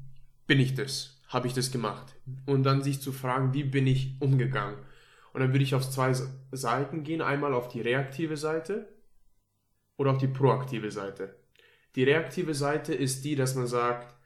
Bin 0.50 0.58
ich 0.58 0.74
das? 0.74 1.20
habe 1.30 1.46
ich 1.46 1.54
das 1.54 1.70
gemacht? 1.70 2.16
Und 2.44 2.64
dann 2.64 2.82
sich 2.82 3.00
zu 3.00 3.12
fragen, 3.12 3.54
wie 3.54 3.62
bin 3.62 3.86
ich 3.86 4.16
umgegangen? 4.18 4.78
Und 5.32 5.40
dann 5.40 5.52
würde 5.52 5.62
ich 5.62 5.76
auf 5.76 5.88
zwei 5.88 6.12
Seiten 6.50 7.04
gehen. 7.04 7.22
Einmal 7.22 7.54
auf 7.54 7.68
die 7.68 7.80
reaktive 7.80 8.36
Seite 8.36 8.88
oder 9.96 10.10
auf 10.10 10.18
die 10.18 10.26
proaktive 10.26 10.90
Seite. 10.90 11.36
Die 11.94 12.02
reaktive 12.02 12.54
Seite 12.54 12.92
ist 12.92 13.24
die, 13.24 13.36
dass 13.36 13.54
man 13.54 13.68
sagt, 13.68 14.16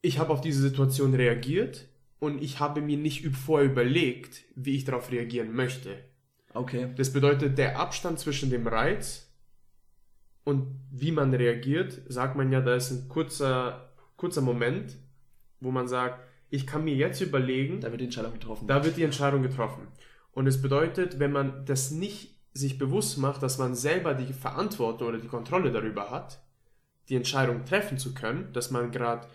ich 0.00 0.20
habe 0.20 0.32
auf 0.32 0.40
diese 0.40 0.62
Situation 0.62 1.12
reagiert 1.14 1.88
und 2.20 2.40
ich 2.40 2.60
habe 2.60 2.80
mir 2.80 2.98
nicht 2.98 3.26
vorher 3.34 3.68
überlegt, 3.68 4.44
wie 4.54 4.76
ich 4.76 4.84
darauf 4.84 5.10
reagieren 5.10 5.52
möchte. 5.52 6.04
Okay. 6.54 6.90
Das 6.96 7.12
bedeutet, 7.12 7.58
der 7.58 7.80
Abstand 7.80 8.20
zwischen 8.20 8.48
dem 8.48 8.68
Reiz 8.68 9.28
und 10.44 10.80
wie 10.90 11.12
man 11.12 11.34
reagiert, 11.34 12.00
sagt 12.08 12.36
man 12.36 12.52
ja, 12.52 12.60
da 12.60 12.76
ist 12.76 12.90
ein 12.90 13.08
kurzer, 13.08 13.89
kurzer 14.20 14.42
Moment, 14.42 14.98
wo 15.60 15.70
man 15.70 15.88
sagt, 15.88 16.20
ich 16.50 16.66
kann 16.66 16.84
mir 16.84 16.94
jetzt 16.94 17.20
überlegen, 17.22 17.80
Da 17.80 17.90
wird 17.90 18.00
die 18.00 18.04
Entscheidung 18.04 18.32
getroffen. 18.34 18.66
da 18.66 18.84
wird 18.84 18.96
die 18.98 19.02
Entscheidung 19.02 19.42
getroffen. 19.42 19.88
Und 20.32 20.46
es 20.46 20.60
bedeutet, 20.60 21.18
wenn 21.18 21.32
man 21.32 21.64
das 21.64 21.90
nicht 21.90 22.38
sich 22.52 22.76
bewusst 22.78 23.16
macht, 23.18 23.42
dass 23.42 23.56
man 23.58 23.74
selber 23.74 24.14
die 24.14 24.32
Verantwortung 24.32 25.08
oder 25.08 25.18
die 25.18 25.28
Kontrolle 25.28 25.72
darüber 25.72 26.10
hat, 26.10 26.42
die 27.08 27.16
Entscheidung 27.16 27.64
treffen 27.64 27.96
zu 27.96 28.12
können, 28.12 28.52
dass 28.52 28.70
man 28.70 28.90
gerade 28.90 29.26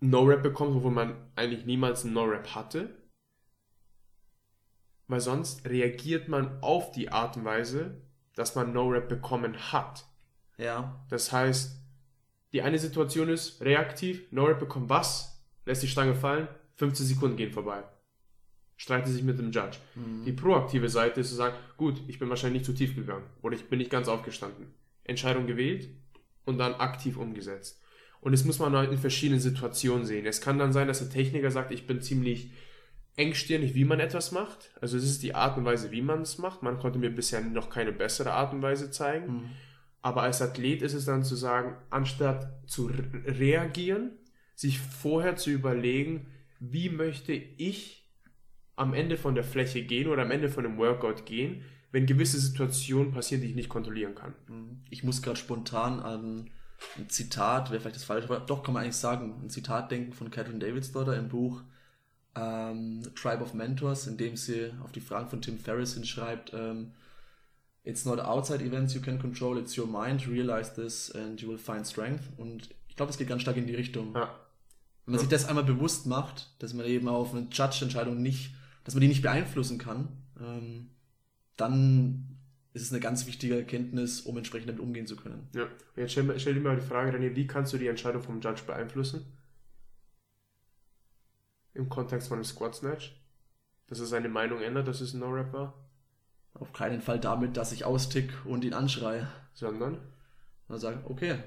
No-Rap 0.00 0.42
bekommt, 0.42 0.76
obwohl 0.76 0.90
man 0.92 1.14
eigentlich 1.36 1.66
niemals 1.66 2.04
ein 2.04 2.12
No-Rap 2.12 2.54
hatte. 2.54 2.96
Weil 5.08 5.20
sonst 5.20 5.66
reagiert 5.68 6.28
man 6.28 6.58
auf 6.62 6.90
die 6.92 7.10
Art 7.10 7.36
und 7.36 7.44
Weise, 7.44 8.00
dass 8.34 8.54
man 8.54 8.72
No-Rap 8.72 9.08
bekommen 9.08 9.72
hat. 9.72 10.06
ja. 10.56 11.04
Das 11.10 11.32
heißt, 11.32 11.83
die 12.54 12.62
eine 12.62 12.78
Situation 12.78 13.28
ist 13.28 13.60
reaktiv, 13.62 14.22
No-Rap 14.30 14.60
bekommt 14.60 14.88
was, 14.88 15.44
lässt 15.66 15.82
die 15.82 15.88
Stange 15.88 16.14
fallen, 16.14 16.46
15 16.76 17.04
Sekunden 17.04 17.36
gehen 17.36 17.50
vorbei. 17.50 17.82
Streitet 18.76 19.12
sich 19.12 19.24
mit 19.24 19.38
dem 19.38 19.50
Judge. 19.50 19.78
Die 20.24 20.32
proaktive 20.32 20.88
Seite 20.88 21.20
ist 21.20 21.30
zu 21.30 21.34
sagen, 21.34 21.56
gut, 21.76 22.00
ich 22.06 22.20
bin 22.20 22.28
wahrscheinlich 22.28 22.60
nicht 22.60 22.66
zu 22.66 22.72
tief 22.72 22.94
gegangen 22.94 23.26
oder 23.42 23.56
ich 23.56 23.68
bin 23.68 23.78
nicht 23.78 23.90
ganz 23.90 24.06
aufgestanden. 24.06 24.72
Entscheidung 25.02 25.48
gewählt 25.48 25.88
und 26.44 26.58
dann 26.58 26.74
aktiv 26.74 27.16
umgesetzt. 27.16 27.82
Und 28.20 28.32
das 28.32 28.44
muss 28.44 28.60
man 28.60 28.74
halt 28.76 28.92
in 28.92 28.98
verschiedenen 28.98 29.40
Situationen 29.40 30.06
sehen. 30.06 30.24
Es 30.24 30.40
kann 30.40 30.58
dann 30.58 30.72
sein, 30.72 30.86
dass 30.86 31.00
der 31.00 31.10
Techniker 31.10 31.50
sagt, 31.50 31.72
ich 31.72 31.86
bin 31.88 32.00
ziemlich 32.02 32.52
engstirnig, 33.16 33.74
wie 33.74 33.84
man 33.84 33.98
etwas 33.98 34.30
macht. 34.30 34.70
Also 34.80 34.96
es 34.96 35.04
ist 35.04 35.24
die 35.24 35.34
Art 35.34 35.58
und 35.58 35.64
Weise, 35.64 35.90
wie 35.90 36.02
man 36.02 36.22
es 36.22 36.38
macht. 36.38 36.62
Man 36.62 36.78
konnte 36.78 37.00
mir 37.00 37.10
bisher 37.10 37.40
noch 37.40 37.68
keine 37.68 37.92
bessere 37.92 38.32
Art 38.32 38.52
und 38.52 38.62
Weise 38.62 38.92
zeigen. 38.92 39.50
Aber 40.04 40.20
als 40.20 40.42
Athlet 40.42 40.82
ist 40.82 40.92
es 40.92 41.06
dann 41.06 41.24
zu 41.24 41.34
sagen, 41.34 41.78
anstatt 41.88 42.52
zu 42.66 42.88
re 42.88 43.38
reagieren, 43.38 44.10
sich 44.54 44.78
vorher 44.78 45.36
zu 45.36 45.48
überlegen, 45.48 46.26
wie 46.60 46.90
möchte 46.90 47.32
ich 47.32 48.06
am 48.76 48.92
Ende 48.92 49.16
von 49.16 49.34
der 49.34 49.44
Fläche 49.44 49.82
gehen 49.82 50.08
oder 50.08 50.20
am 50.20 50.30
Ende 50.30 50.50
von 50.50 50.66
einem 50.66 50.76
Workout 50.76 51.24
gehen, 51.24 51.62
wenn 51.90 52.04
gewisse 52.04 52.38
Situationen 52.38 53.12
passieren, 53.12 53.40
die 53.40 53.48
ich 53.48 53.54
nicht 53.54 53.70
kontrollieren 53.70 54.14
kann. 54.14 54.34
Ich 54.90 55.04
muss 55.04 55.22
gerade 55.22 55.38
spontan 55.38 56.00
an 56.00 56.50
ein 56.98 57.08
Zitat, 57.08 57.70
wäre 57.70 57.80
vielleicht 57.80 57.96
das 57.96 58.04
falsche 58.04 58.28
Wort, 58.28 58.50
doch 58.50 58.62
kann 58.62 58.74
man 58.74 58.82
eigentlich 58.82 58.96
sagen, 58.96 59.40
ein 59.42 59.48
Zitat 59.48 59.90
denken 59.90 60.12
von 60.12 60.30
Catherine 60.30 60.58
Davidsdottir 60.58 61.16
im 61.16 61.30
Buch 61.30 61.62
ähm, 62.34 63.00
Tribe 63.14 63.42
of 63.42 63.54
Mentors, 63.54 64.06
in 64.06 64.18
dem 64.18 64.36
sie 64.36 64.70
auf 64.82 64.92
die 64.92 65.00
Fragen 65.00 65.30
von 65.30 65.40
Tim 65.40 65.58
Ferriss 65.58 65.94
hinschreibt, 65.94 66.52
ähm, 66.52 66.92
It's 67.84 68.06
not 68.06 68.18
outside 68.18 68.64
events 68.64 68.94
you 68.94 69.00
can 69.00 69.18
control, 69.18 69.58
it's 69.58 69.76
your 69.76 69.86
mind, 69.86 70.26
realize 70.26 70.74
this 70.74 71.10
and 71.10 71.40
you 71.40 71.48
will 71.48 71.58
find 71.58 71.86
strength. 71.86 72.22
Und 72.38 72.70
ich 72.88 72.96
glaube, 72.96 73.10
es 73.10 73.18
geht 73.18 73.28
ganz 73.28 73.42
stark 73.42 73.58
in 73.58 73.66
die 73.66 73.74
Richtung. 73.74 74.14
Ja. 74.14 74.34
Wenn 75.04 75.12
man 75.12 75.20
sich 75.20 75.28
das 75.28 75.46
einmal 75.46 75.64
bewusst 75.64 76.06
macht, 76.06 76.50
dass 76.62 76.72
man 76.72 76.86
eben 76.86 77.08
auf 77.08 77.34
eine 77.34 77.46
Judge-Entscheidung 77.50 78.22
nicht, 78.22 78.54
dass 78.84 78.94
man 78.94 79.02
die 79.02 79.08
nicht 79.08 79.20
beeinflussen 79.20 79.76
kann, 79.76 80.08
ähm, 80.40 80.90
dann 81.56 82.38
ist 82.72 82.82
es 82.82 82.90
eine 82.90 83.00
ganz 83.00 83.26
wichtige 83.26 83.56
Erkenntnis, 83.56 84.22
um 84.22 84.36
entsprechend 84.36 84.68
damit 84.68 84.82
umgehen 84.82 85.06
zu 85.06 85.16
können. 85.16 85.48
Ja. 85.54 85.64
Und 85.64 85.70
jetzt 85.96 86.12
stell, 86.12 86.40
stell 86.40 86.54
dir 86.54 86.60
mal 86.60 86.76
die 86.76 86.82
Frage, 86.82 87.16
René, 87.16 87.36
wie 87.36 87.46
kannst 87.46 87.72
du 87.72 87.78
die 87.78 87.86
Entscheidung 87.86 88.22
vom 88.22 88.40
Judge 88.40 88.62
beeinflussen? 88.66 89.26
Im 91.74 91.88
Kontext 91.88 92.28
von 92.28 92.38
einem 92.38 92.44
Squat 92.44 92.74
Snatch? 92.76 93.14
Dass 93.88 94.00
er 94.00 94.06
seine 94.06 94.28
Meinung 94.28 94.60
ändert, 94.62 94.88
dass 94.88 95.02
es 95.02 95.12
ein 95.12 95.20
No-Rap 95.20 95.52
war? 95.52 95.74
Auf 96.54 96.72
keinen 96.72 97.00
Fall 97.00 97.18
damit, 97.18 97.56
dass 97.56 97.72
ich 97.72 97.84
austick 97.84 98.32
und 98.44 98.64
ihn 98.64 98.74
anschreie. 98.74 99.28
Sondern? 99.54 99.98
Dann 100.68 100.78
sagen, 100.78 101.00
okay, 101.04 101.38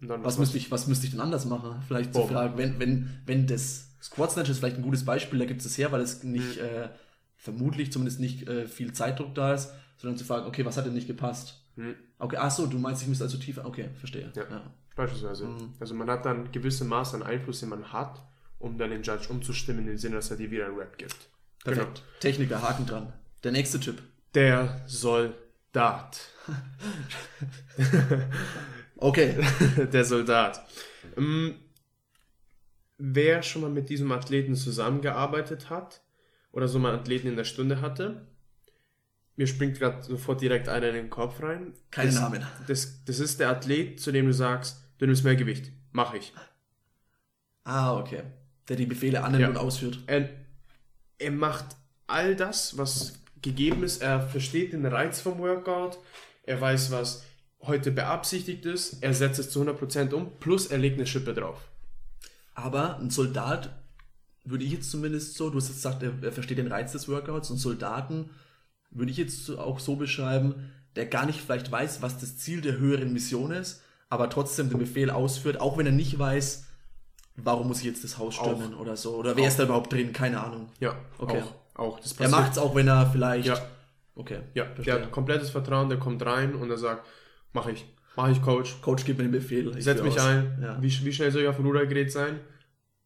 dann 0.00 0.24
was 0.24 0.38
müsste 0.38 0.58
ich, 0.58 0.70
was 0.70 0.86
müsste 0.86 1.06
ich 1.06 1.12
denn 1.12 1.20
anders 1.20 1.44
machen? 1.44 1.82
Vielleicht 1.86 2.14
zu 2.14 2.20
Boah. 2.20 2.28
fragen, 2.28 2.58
wenn, 2.58 2.78
wenn, 2.78 3.20
wenn 3.26 3.46
das 3.46 3.90
Squat 4.02 4.32
Snatch 4.32 4.50
ist 4.50 4.58
vielleicht 4.58 4.76
ein 4.76 4.82
gutes 4.82 5.04
Beispiel, 5.04 5.38
da 5.38 5.44
gibt 5.44 5.64
es 5.64 5.78
her, 5.78 5.92
weil 5.92 6.00
es 6.00 6.24
nicht, 6.24 6.58
äh, 6.58 6.88
vermutlich 7.36 7.92
zumindest 7.92 8.20
nicht 8.20 8.48
äh, 8.48 8.66
viel 8.66 8.92
Zeitdruck 8.92 9.34
da 9.34 9.54
ist, 9.54 9.72
sondern 9.98 10.18
zu 10.18 10.24
fragen, 10.24 10.46
okay, 10.46 10.64
was 10.64 10.76
hat 10.76 10.86
denn 10.86 10.94
nicht 10.94 11.06
gepasst? 11.06 11.62
Hm. 11.76 11.94
Okay, 12.18 12.36
ach 12.38 12.50
so, 12.50 12.66
du 12.66 12.78
meinst, 12.78 13.02
ich 13.02 13.08
müsste 13.08 13.24
also 13.24 13.38
tiefer, 13.38 13.66
okay, 13.66 13.90
verstehe. 13.98 14.32
Ja. 14.34 14.44
Ja. 14.50 14.62
Beispielsweise. 14.96 15.46
Mhm. 15.46 15.74
Also 15.78 15.94
man 15.94 16.10
hat 16.10 16.26
dann 16.26 16.50
gewisse 16.52 16.84
Maß 16.84 17.14
an 17.14 17.22
Einfluss, 17.22 17.60
den 17.60 17.68
man 17.68 17.92
hat, 17.92 18.22
um 18.58 18.76
dann 18.76 18.90
den 18.90 19.02
Judge 19.02 19.28
umzustimmen, 19.28 19.82
in 19.82 19.86
dem 19.86 19.98
Sinne, 19.98 20.16
dass 20.16 20.30
er 20.30 20.36
dir 20.36 20.50
wieder 20.50 20.66
ein 20.66 20.74
Rap 20.74 20.98
gibt. 20.98 21.16
Perfekt. 21.64 22.02
Techniker, 22.20 22.60
Haken 22.60 22.86
dran. 22.86 23.12
Der 23.44 23.52
nächste 23.52 23.80
Typ. 23.80 24.02
Der 24.34 24.80
Soldat. 24.86 26.28
Okay. 29.02 29.34
der 29.92 30.04
Soldat. 30.04 30.60
Ähm, 31.16 31.54
wer 32.98 33.42
schon 33.42 33.62
mal 33.62 33.70
mit 33.70 33.88
diesem 33.88 34.12
Athleten 34.12 34.54
zusammengearbeitet 34.54 35.70
hat 35.70 36.02
oder 36.52 36.68
so 36.68 36.78
mal 36.78 36.90
einen 36.90 37.00
Athleten 37.00 37.28
in 37.28 37.36
der 37.36 37.44
Stunde 37.44 37.80
hatte, 37.80 38.26
mir 39.36 39.46
springt 39.46 39.78
gerade 39.78 40.02
sofort 40.02 40.42
direkt 40.42 40.68
einer 40.68 40.88
in 40.88 40.94
den 40.96 41.08
Kopf 41.10 41.42
rein. 41.42 41.72
Keine 41.90 42.10
das, 42.10 42.20
Namen. 42.20 42.46
Das, 42.66 43.02
das 43.06 43.20
ist 43.20 43.40
der 43.40 43.48
Athlet, 43.48 44.00
zu 44.00 44.12
dem 44.12 44.26
du 44.26 44.34
sagst, 44.34 44.84
du 44.98 45.06
nimmst 45.06 45.24
mehr 45.24 45.36
Gewicht. 45.36 45.72
Mach 45.92 46.12
ich. 46.12 46.34
Ah, 47.64 47.96
okay. 47.96 48.24
Der 48.68 48.76
die 48.76 48.84
Befehle 48.86 49.24
annimmt 49.24 49.42
Ja. 49.42 49.48
und 49.48 49.56
ausführt. 49.56 49.98
Er, 50.08 50.28
er 51.18 51.30
macht 51.30 51.64
all 52.06 52.36
das, 52.36 52.76
was 52.76 53.19
gegeben 53.42 53.82
ist. 53.82 54.02
Er 54.02 54.20
versteht 54.20 54.72
den 54.72 54.86
Reiz 54.86 55.20
vom 55.20 55.38
Workout. 55.38 55.98
Er 56.44 56.60
weiß, 56.60 56.90
was 56.90 57.24
heute 57.62 57.90
beabsichtigt 57.90 58.64
ist. 58.66 59.02
Er 59.02 59.14
setzt 59.14 59.38
es 59.38 59.50
zu 59.50 59.62
100% 59.62 60.12
um. 60.12 60.38
Plus 60.40 60.66
er 60.66 60.78
legt 60.78 60.96
eine 60.96 61.06
Schippe 61.06 61.34
drauf. 61.34 61.68
Aber 62.54 62.98
ein 62.98 63.10
Soldat, 63.10 63.70
würde 64.44 64.64
ich 64.64 64.72
jetzt 64.72 64.90
zumindest 64.90 65.34
so, 65.34 65.50
du 65.50 65.56
hast 65.58 65.68
jetzt 65.68 65.76
gesagt, 65.76 66.02
er, 66.02 66.12
er 66.22 66.32
versteht 66.32 66.58
den 66.58 66.66
Reiz 66.72 66.92
des 66.92 67.08
Workouts 67.08 67.50
und 67.50 67.58
Soldaten 67.58 68.30
würde 68.90 69.10
ich 69.12 69.18
jetzt 69.18 69.50
auch 69.50 69.78
so 69.78 69.96
beschreiben, 69.96 70.72
der 70.96 71.06
gar 71.06 71.26
nicht 71.26 71.40
vielleicht 71.40 71.70
weiß, 71.70 72.02
was 72.02 72.18
das 72.18 72.36
Ziel 72.38 72.60
der 72.60 72.78
höheren 72.78 73.12
Mission 73.12 73.52
ist, 73.52 73.82
aber 74.08 74.28
trotzdem 74.28 74.68
den 74.68 74.78
Befehl 74.78 75.10
ausführt, 75.10 75.60
auch 75.60 75.78
wenn 75.78 75.86
er 75.86 75.92
nicht 75.92 76.18
weiß, 76.18 76.66
warum 77.36 77.68
muss 77.68 77.78
ich 77.78 77.84
jetzt 77.84 78.02
das 78.02 78.18
Haus 78.18 78.34
stürmen 78.34 78.74
oder 78.74 78.96
so, 78.96 79.14
oder 79.14 79.36
wer 79.36 79.44
Auch. 79.44 79.48
ist 79.48 79.58
da 79.58 79.64
überhaupt 79.64 79.92
drin, 79.92 80.12
keine 80.12 80.42
Ahnung. 80.42 80.68
Ja, 80.80 80.96
Okay. 81.18 81.42
auch. 81.42 81.54
Auch. 81.80 81.98
Das 82.00 82.12
Er 82.12 82.28
macht 82.28 82.52
es 82.52 82.58
auch, 82.58 82.74
wenn 82.74 82.88
er 82.88 83.06
vielleicht... 83.10 83.46
Ja. 83.46 83.58
Okay, 84.14 84.40
Ja, 84.54 84.64
der 84.64 84.74
verstehe. 84.74 84.94
hat 84.94 85.10
komplettes 85.12 85.50
Vertrauen, 85.50 85.88
der 85.88 85.98
kommt 85.98 86.24
rein 86.26 86.54
und 86.54 86.70
er 86.70 86.76
sagt, 86.78 87.06
mach 87.52 87.66
ich. 87.68 87.86
Mach 88.16 88.28
ich, 88.30 88.42
Coach. 88.42 88.80
Coach 88.82 89.04
gibt 89.04 89.18
mir 89.18 89.24
den 89.24 89.32
Befehl. 89.32 89.74
Ich 89.76 89.84
setz 89.84 90.02
mich 90.02 90.14
aus. 90.14 90.26
ein. 90.26 90.58
Ja. 90.60 90.76
Wie, 90.82 91.04
wie 91.04 91.12
schnell 91.12 91.30
soll 91.30 91.42
ich 91.42 91.48
auf 91.48 91.56
dem 91.56 91.64
Rudergerät 91.66 92.12
sein? 92.12 92.40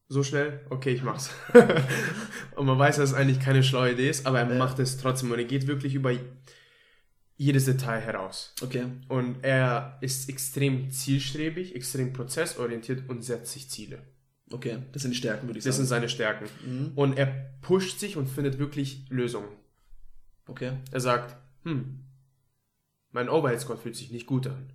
So 0.09 0.23
schnell? 0.23 0.61
Okay, 0.71 0.91
ich 0.91 1.03
mach's. 1.03 1.31
und 2.57 2.67
man 2.67 2.79
weiß, 2.79 2.97
dass 2.97 3.11
es 3.11 3.15
eigentlich 3.15 3.39
keine 3.41 3.63
schlaue 3.63 3.93
Idee 3.93 4.09
ist, 4.11 4.27
aber 4.27 4.41
er 4.41 4.51
Ja. 4.51 4.59
macht 4.59 4.79
es 4.79 4.97
trotzdem 4.99 5.31
und 5.31 5.39
er 5.39 5.45
geht 5.45 5.67
wirklich 5.67 5.95
über 5.95 6.13
jedes 7.37 7.65
Detail 7.67 8.01
heraus. 8.01 8.55
Okay, 8.63 8.85
Und 9.09 9.43
er 9.43 9.99
ist 10.01 10.29
extrem 10.29 10.91
zielstrebig, 10.91 11.75
extrem 11.77 12.13
prozessorientiert 12.13 13.09
und 13.09 13.23
setzt 13.25 13.53
sich 13.53 13.69
Ziele. 13.71 13.99
Okay, 14.51 14.79
das 14.93 15.03
sind 15.03 15.13
die 15.13 15.17
Stärken, 15.17 15.47
würde 15.47 15.59
ich 15.59 15.65
Das 15.65 15.77
sind 15.77 15.87
sagen. 15.87 16.01
seine 16.01 16.09
Stärken. 16.09 16.47
Mhm. 16.67 16.93
Und 16.95 17.19
er 17.19 17.27
pusht 17.61 17.99
sich 17.99 18.17
und 18.17 18.29
findet 18.29 18.59
wirklich 18.59 19.07
Lösungen. 19.09 19.49
Okay, 20.47 20.73
Er 20.93 21.01
sagt, 21.01 21.37
hm, 21.63 22.05
mein 23.13 23.29
Overhead 23.29 23.61
Squat 23.61 23.79
fühlt 23.79 23.97
sich 23.97 24.11
nicht 24.11 24.27
gut 24.27 24.47
an. 24.47 24.73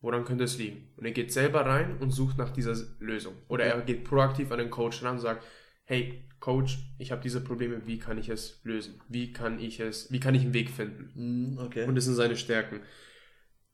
Woran 0.00 0.24
könnte 0.24 0.44
es 0.44 0.58
liegen? 0.58 0.88
Und 0.96 1.04
er 1.04 1.12
geht 1.12 1.32
selber 1.32 1.64
rein 1.64 1.96
und 1.98 2.10
sucht 2.10 2.36
nach 2.36 2.50
dieser 2.50 2.76
Lösung. 2.98 3.34
Oder 3.48 3.64
er 3.64 3.80
geht 3.82 4.04
proaktiv 4.04 4.50
an 4.52 4.58
den 4.58 4.70
Coach 4.70 5.02
ran 5.02 5.14
und 5.16 5.20
sagt, 5.20 5.44
hey, 5.84 6.28
Coach, 6.40 6.78
ich 6.98 7.12
habe 7.12 7.22
diese 7.22 7.40
Probleme, 7.40 7.86
wie 7.86 7.98
kann 7.98 8.18
ich 8.18 8.28
es 8.28 8.60
lösen? 8.64 9.00
Wie 9.08 9.32
kann 9.32 9.60
ich 9.60 9.78
es, 9.78 10.10
wie 10.10 10.18
kann 10.20 10.34
ich 10.34 10.42
einen 10.42 10.54
Weg 10.54 10.70
finden? 10.70 11.10
Mhm, 11.52 11.58
okay. 11.58 11.84
Und 11.86 11.94
das 11.94 12.04
sind 12.04 12.14
seine 12.16 12.36
Stärken. 12.36 12.80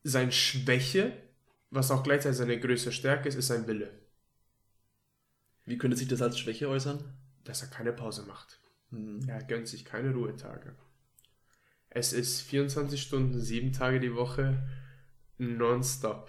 Seine 0.03 0.31
Schwäche, 0.31 1.13
was 1.71 1.89
auch 1.91 2.03
gleichzeitig 2.03 2.37
seine 2.37 2.59
größte 2.59 2.91
Stärke 2.91 3.27
ist, 3.27 3.35
ist 3.35 3.47
sein 3.47 3.67
Wille. 3.67 3.91
Wie 5.69 5.77
könnte 5.77 5.95
sich 5.95 6.07
das 6.07 6.23
als 6.23 6.39
Schwäche 6.39 6.67
äußern? 6.67 7.03
Dass 7.43 7.61
er 7.61 7.67
keine 7.67 7.93
Pause 7.93 8.23
macht. 8.23 8.59
Mhm. 8.89 9.21
Er 9.27 9.43
gönnt 9.43 9.67
sich 9.67 9.85
keine 9.85 10.11
Ruhetage. 10.11 10.73
Es 11.91 12.11
ist 12.11 12.41
24 12.41 12.99
Stunden, 12.99 13.39
sieben 13.39 13.71
Tage 13.71 13.99
die 13.99 14.15
Woche, 14.15 14.67
nonstop. 15.37 16.27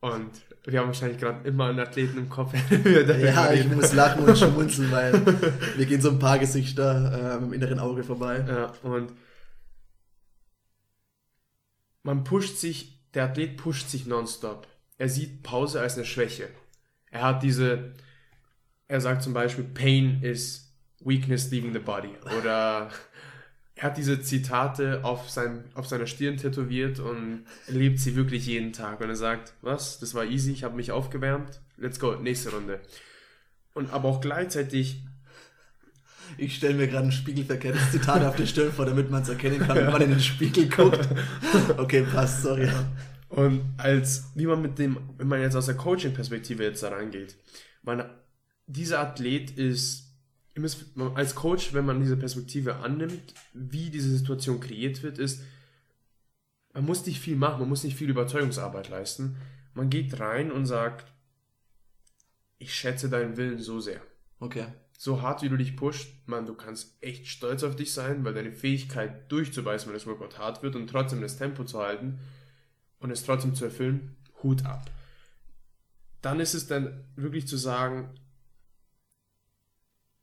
Und 0.00 0.30
wir 0.64 0.80
haben 0.80 0.86
wahrscheinlich 0.86 1.18
gerade 1.18 1.46
immer 1.46 1.66
einen 1.66 1.80
Athleten 1.80 2.16
im 2.16 2.30
Kopf. 2.30 2.54
ja, 2.84 3.52
ich 3.52 3.68
muss 3.68 3.92
lachen 3.92 4.24
und 4.24 4.36
schmunzeln, 4.36 4.90
weil 4.90 5.12
mir 5.76 5.84
gehen 5.84 6.00
so 6.00 6.10
ein 6.10 6.18
paar 6.18 6.38
Gesichter 6.38 7.38
äh, 7.38 7.44
im 7.44 7.52
inneren 7.52 7.78
Auge 7.78 8.02
vorbei. 8.02 8.44
Ja, 8.48 8.72
und 8.82 9.12
man 12.02 12.24
pusht 12.24 12.56
sich, 12.56 12.98
der 13.12 13.24
Athlet 13.24 13.58
pusht 13.58 13.90
sich 13.90 14.06
nonstop. 14.06 14.66
Er 14.96 15.10
sieht 15.10 15.42
Pause 15.42 15.82
als 15.82 15.96
eine 15.96 16.06
Schwäche. 16.06 16.48
Er 17.10 17.24
hat 17.24 17.42
diese, 17.42 17.92
er 18.92 19.00
sagt 19.00 19.22
zum 19.22 19.32
Beispiel, 19.32 19.64
Pain 19.64 20.18
is 20.20 20.70
weakness 21.00 21.50
leaving 21.50 21.72
the 21.72 21.78
body. 21.78 22.10
Oder 22.38 22.90
er 23.74 23.82
hat 23.82 23.96
diese 23.96 24.20
Zitate 24.20 25.02
auf, 25.02 25.30
sein, 25.30 25.64
auf 25.72 25.86
seiner 25.86 26.06
Stirn 26.06 26.36
tätowiert 26.36 27.00
und 27.00 27.46
lebt 27.68 28.00
sie 28.00 28.16
wirklich 28.16 28.46
jeden 28.46 28.74
Tag. 28.74 29.00
Und 29.00 29.08
er 29.08 29.16
sagt, 29.16 29.54
was, 29.62 29.98
das 29.98 30.14
war 30.14 30.26
easy, 30.26 30.52
ich 30.52 30.62
habe 30.62 30.76
mich 30.76 30.92
aufgewärmt, 30.92 31.62
let's 31.78 31.98
go, 31.98 32.16
nächste 32.16 32.50
Runde. 32.50 32.80
Und 33.72 33.90
aber 33.94 34.10
auch 34.10 34.20
gleichzeitig 34.20 35.02
ich 36.36 36.56
stelle 36.56 36.74
mir 36.74 36.86
gerade 36.86 37.06
ein 37.06 37.12
spiegelverkehrtes 37.12 37.92
Zitat 37.92 38.22
auf 38.24 38.36
die 38.36 38.46
Stirn 38.46 38.72
vor, 38.72 38.84
damit 38.84 39.10
man 39.10 39.22
es 39.22 39.28
erkennen 39.28 39.58
kann, 39.58 39.76
wenn 39.76 39.90
man 39.90 40.02
in 40.02 40.10
den 40.10 40.20
Spiegel 40.20 40.68
guckt. 40.68 41.08
Okay, 41.76 42.06
passt, 42.10 42.42
sorry. 42.42 42.70
Und 43.28 43.62
als, 43.78 44.30
wie 44.34 44.46
man 44.46 44.60
mit 44.62 44.78
dem, 44.78 44.98
wenn 45.16 45.28
man 45.28 45.40
jetzt 45.40 45.56
aus 45.56 45.66
der 45.66 45.76
Coaching-Perspektive 45.76 46.62
jetzt 46.62 46.82
da 46.82 46.88
rangeht, 46.88 47.36
man, 47.82 48.04
dieser 48.72 49.00
Athlet 49.00 49.50
ist 49.52 50.08
als 51.14 51.34
Coach, 51.34 51.72
wenn 51.72 51.86
man 51.86 52.00
diese 52.00 52.16
Perspektive 52.16 52.76
annimmt, 52.76 53.34
wie 53.54 53.90
diese 53.90 54.10
Situation 54.10 54.60
kreiert 54.60 55.02
wird, 55.02 55.18
ist, 55.18 55.42
man 56.74 56.84
muss 56.84 57.06
nicht 57.06 57.20
viel 57.20 57.36
machen, 57.36 57.60
man 57.60 57.68
muss 57.68 57.84
nicht 57.84 57.96
viel 57.96 58.10
Überzeugungsarbeit 58.10 58.88
leisten. 58.88 59.36
Man 59.74 59.90
geht 59.90 60.18
rein 60.20 60.50
und 60.50 60.66
sagt, 60.66 61.10
ich 62.58 62.74
schätze 62.74 63.08
deinen 63.08 63.36
Willen 63.36 63.58
so 63.58 63.80
sehr. 63.80 64.00
Okay. 64.38 64.66
So 64.98 65.20
hart 65.20 65.42
wie 65.42 65.48
du 65.48 65.56
dich 65.56 65.76
pusht, 65.76 66.12
man, 66.26 66.46
du 66.46 66.54
kannst 66.54 66.96
echt 67.02 67.26
stolz 67.26 67.64
auf 67.64 67.74
dich 67.74 67.92
sein, 67.92 68.24
weil 68.24 68.34
deine 68.34 68.52
Fähigkeit 68.52 69.30
durchzubeißen, 69.32 69.88
wenn 69.88 69.94
das 69.94 70.06
Workout 70.06 70.38
hart 70.38 70.62
wird 70.62 70.76
und 70.76 70.86
trotzdem 70.88 71.20
das 71.20 71.38
Tempo 71.38 71.64
zu 71.64 71.80
halten 71.80 72.20
und 73.00 73.10
es 73.10 73.24
trotzdem 73.24 73.56
zu 73.56 73.64
erfüllen, 73.64 74.16
Hut 74.42 74.64
ab. 74.64 74.90
Dann 76.20 76.38
ist 76.38 76.54
es 76.54 76.68
dann 76.68 77.04
wirklich 77.16 77.48
zu 77.48 77.56
sagen, 77.56 78.14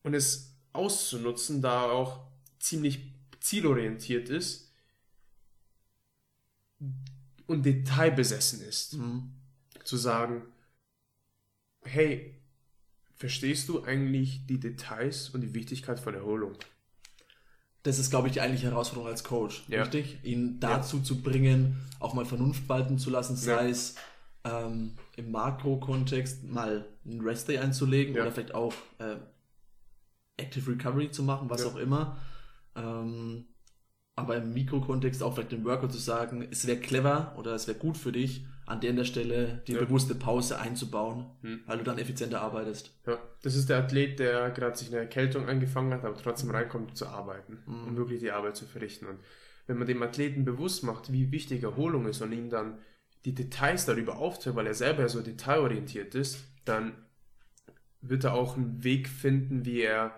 und 0.03 0.13
es 0.13 0.55
auszunutzen, 0.73 1.61
da 1.61 1.85
er 1.85 1.91
auch 1.91 2.27
ziemlich 2.59 3.13
zielorientiert 3.39 4.29
ist 4.29 4.71
und 7.47 7.65
detailbesessen 7.65 8.61
ist. 8.61 8.93
Mhm. 8.93 9.31
Zu 9.83 9.97
sagen, 9.97 10.43
hey, 11.83 12.35
verstehst 13.15 13.69
du 13.69 13.83
eigentlich 13.83 14.45
die 14.45 14.59
Details 14.59 15.29
und 15.29 15.41
die 15.41 15.53
Wichtigkeit 15.53 15.99
von 15.99 16.13
Erholung? 16.13 16.53
Das 17.83 17.97
ist, 17.97 18.09
glaube 18.09 18.27
ich, 18.27 18.33
die 18.33 18.41
eigentliche 18.41 18.67
Herausforderung 18.67 19.09
als 19.09 19.23
Coach, 19.23 19.63
ja. 19.67 19.81
richtig? 19.81 20.19
Ihn 20.23 20.59
dazu 20.59 20.97
ja. 20.97 21.03
zu 21.03 21.21
bringen, 21.21 21.77
auch 21.99 22.13
mal 22.13 22.25
Vernunft 22.25 22.67
walten 22.67 22.99
zu 22.99 23.09
lassen, 23.09 23.35
sei 23.35 23.63
ja. 23.63 23.69
es 23.69 23.95
ähm, 24.43 24.93
im 25.15 25.31
Makro-Kontext 25.31 26.43
mal 26.43 26.85
einen 27.05 27.21
Rest-Day 27.21 27.57
einzulegen 27.57 28.15
oder 28.15 28.31
vielleicht 28.31 28.53
auch 28.53 28.73
äh, 28.99 29.15
Active 30.39 30.71
Recovery 30.71 31.11
zu 31.11 31.23
machen, 31.23 31.49
was 31.49 31.63
ja. 31.63 31.67
auch 31.67 31.75
immer. 31.75 32.17
Ähm, 32.75 33.45
aber 34.15 34.35
im 34.35 34.53
Mikrokontext 34.53 35.23
auch 35.23 35.33
vielleicht 35.33 35.53
dem 35.53 35.63
Worker 35.63 35.89
zu 35.89 35.97
sagen, 35.97 36.45
es 36.51 36.67
wäre 36.67 36.79
clever 36.79 37.35
oder 37.37 37.53
es 37.53 37.67
wäre 37.67 37.77
gut 37.77 37.97
für 37.97 38.11
dich, 38.11 38.45
an 38.65 38.81
der 38.81 39.03
Stelle 39.03 39.63
die 39.65 39.73
ja. 39.73 39.79
bewusste 39.79 40.13
Pause 40.13 40.59
einzubauen, 40.59 41.25
hm. 41.41 41.61
weil 41.65 41.77
du 41.79 41.83
dann 41.83 41.97
effizienter 41.97 42.41
arbeitest. 42.41 42.91
Ja, 43.07 43.17
das 43.41 43.55
ist 43.55 43.69
der 43.69 43.79
Athlet, 43.79 44.19
der 44.19 44.51
gerade 44.51 44.77
sich 44.77 44.89
eine 44.89 44.97
Erkältung 44.97 45.47
angefangen 45.47 45.91
hat, 45.93 46.03
aber 46.03 46.17
trotzdem 46.17 46.51
reinkommt 46.51 46.95
zu 46.95 47.07
arbeiten, 47.07 47.59
mhm. 47.65 47.87
um 47.87 47.97
wirklich 47.97 48.19
die 48.19 48.31
Arbeit 48.31 48.57
zu 48.57 48.65
verrichten. 48.65 49.07
Und 49.07 49.19
wenn 49.65 49.77
man 49.77 49.87
dem 49.87 50.03
Athleten 50.03 50.45
bewusst 50.45 50.83
macht, 50.83 51.11
wie 51.11 51.31
wichtig 51.31 51.63
Erholung 51.63 52.07
ist 52.07 52.21
und 52.21 52.31
ihm 52.31 52.49
dann 52.49 52.79
die 53.25 53.33
Details 53.33 53.85
darüber 53.85 54.17
aufträgt, 54.17 54.55
weil 54.55 54.67
er 54.67 54.73
selber 54.73 55.07
so 55.09 55.21
detailorientiert 55.21 56.13
ist, 56.13 56.43
dann 56.65 56.93
wird 58.01 58.23
er 58.23 58.33
auch 58.33 58.55
einen 58.55 58.83
Weg 58.83 59.09
finden, 59.09 59.65
wie 59.65 59.81
er 59.81 60.13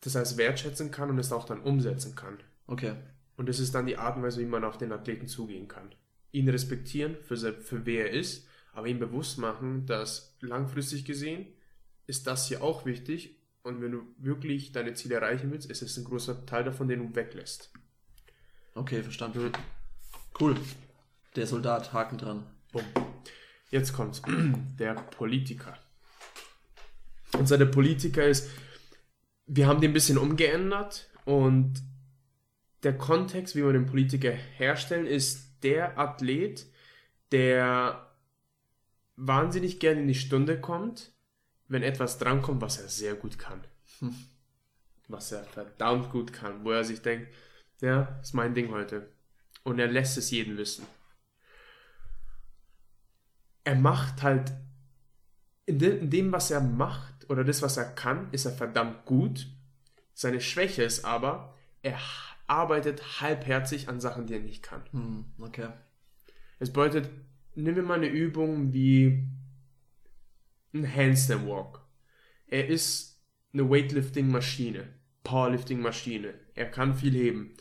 das 0.00 0.14
heißt 0.14 0.36
wertschätzen 0.36 0.90
kann 0.90 1.10
und 1.10 1.18
es 1.18 1.32
auch 1.32 1.44
dann 1.44 1.60
umsetzen 1.60 2.14
kann. 2.14 2.38
Okay. 2.66 2.94
Und 3.36 3.48
das 3.48 3.58
ist 3.58 3.74
dann 3.74 3.86
die 3.86 3.98
Art 3.98 4.16
und 4.16 4.22
Weise, 4.22 4.40
wie 4.40 4.46
man 4.46 4.64
auf 4.64 4.78
den 4.78 4.92
Athleten 4.92 5.28
zugehen 5.28 5.68
kann. 5.68 5.94
Ihn 6.32 6.48
respektieren 6.48 7.16
für, 7.22 7.36
für 7.36 7.84
wer 7.84 8.10
er 8.10 8.18
ist, 8.18 8.46
aber 8.72 8.86
ihm 8.88 8.98
bewusst 8.98 9.38
machen, 9.38 9.86
dass 9.86 10.36
langfristig 10.40 11.04
gesehen 11.04 11.46
ist 12.06 12.26
das 12.26 12.46
hier 12.46 12.62
auch 12.62 12.86
wichtig 12.86 13.36
und 13.62 13.82
wenn 13.82 13.90
du 13.90 14.02
wirklich 14.18 14.70
deine 14.70 14.94
Ziele 14.94 15.16
erreichen 15.16 15.50
willst, 15.50 15.68
ist 15.68 15.82
es 15.82 15.96
ein 15.96 16.04
großer 16.04 16.46
Teil 16.46 16.62
davon, 16.62 16.86
den 16.86 17.00
du 17.00 17.16
weglässt. 17.16 17.72
Okay, 18.74 19.02
verstanden. 19.02 19.50
Cool. 20.38 20.54
Der 21.34 21.48
Soldat, 21.48 21.92
Haken 21.92 22.18
dran. 22.18 22.46
Bumm. 22.70 22.84
Jetzt 23.70 23.92
kommt 23.92 24.22
der 24.78 24.94
Politiker. 24.94 25.76
Und 27.32 27.48
seine 27.48 27.66
Politiker 27.66 28.24
ist, 28.24 28.48
wir 29.46 29.66
haben 29.66 29.80
den 29.80 29.90
ein 29.90 29.94
bisschen 29.94 30.18
umgeändert 30.18 31.08
und 31.24 31.82
der 32.82 32.96
Kontext, 32.98 33.56
wie 33.56 33.64
wir 33.64 33.72
den 33.72 33.86
Politiker 33.86 34.30
herstellen, 34.30 35.06
ist 35.06 35.62
der 35.62 35.98
Athlet, 35.98 36.66
der 37.32 38.14
wahnsinnig 39.16 39.80
gerne 39.80 40.02
in 40.02 40.08
die 40.08 40.14
Stunde 40.14 40.60
kommt, 40.60 41.12
wenn 41.68 41.82
etwas 41.82 42.18
drankommt, 42.18 42.60
was 42.60 42.78
er 42.78 42.88
sehr 42.88 43.14
gut 43.14 43.38
kann. 43.38 43.64
Hm. 43.98 44.14
Was 45.08 45.32
er 45.32 45.44
verdammt 45.44 46.10
gut 46.10 46.32
kann, 46.32 46.64
wo 46.64 46.72
er 46.72 46.84
sich 46.84 47.00
denkt, 47.00 47.32
ja, 47.80 48.18
ist 48.22 48.34
mein 48.34 48.54
Ding 48.54 48.70
heute. 48.70 49.12
Und 49.62 49.78
er 49.78 49.88
lässt 49.88 50.18
es 50.18 50.30
jeden 50.30 50.56
wissen. 50.58 50.86
Er 53.64 53.76
macht 53.76 54.22
halt, 54.22 54.52
in 55.66 55.78
dem, 55.78 56.00
in 56.00 56.10
dem 56.10 56.32
was 56.32 56.50
er 56.50 56.60
macht, 56.60 57.28
oder 57.28 57.44
das, 57.44 57.60
was 57.60 57.76
er 57.76 57.84
kann, 57.84 58.28
ist 58.32 58.44
er 58.44 58.52
verdammt 58.52 59.04
gut. 59.04 59.48
Seine 60.14 60.40
Schwäche 60.40 60.84
ist 60.84 61.04
aber, 61.04 61.54
er 61.82 61.98
arbeitet 62.46 63.20
halbherzig 63.20 63.88
an 63.88 64.00
Sachen, 64.00 64.26
die 64.26 64.34
er 64.34 64.40
nicht 64.40 64.62
kann. 64.62 64.82
Hm, 64.92 65.24
okay. 65.40 65.68
Es 66.58 66.72
bedeutet, 66.72 67.10
nehmen 67.54 67.76
wir 67.76 67.82
mal 67.82 67.94
eine 67.94 68.08
Übung 68.08 68.72
wie 68.72 69.28
ein 70.72 70.94
Handstand 70.94 71.46
Walk. 71.46 71.80
Er 72.46 72.68
ist 72.68 73.20
eine 73.52 73.68
Weightlifting-Maschine, 73.68 74.88
Powerlifting-Maschine. 75.24 76.34
Er 76.54 76.70
kann 76.70 76.94
viel 76.94 77.14
heben. 77.14 77.54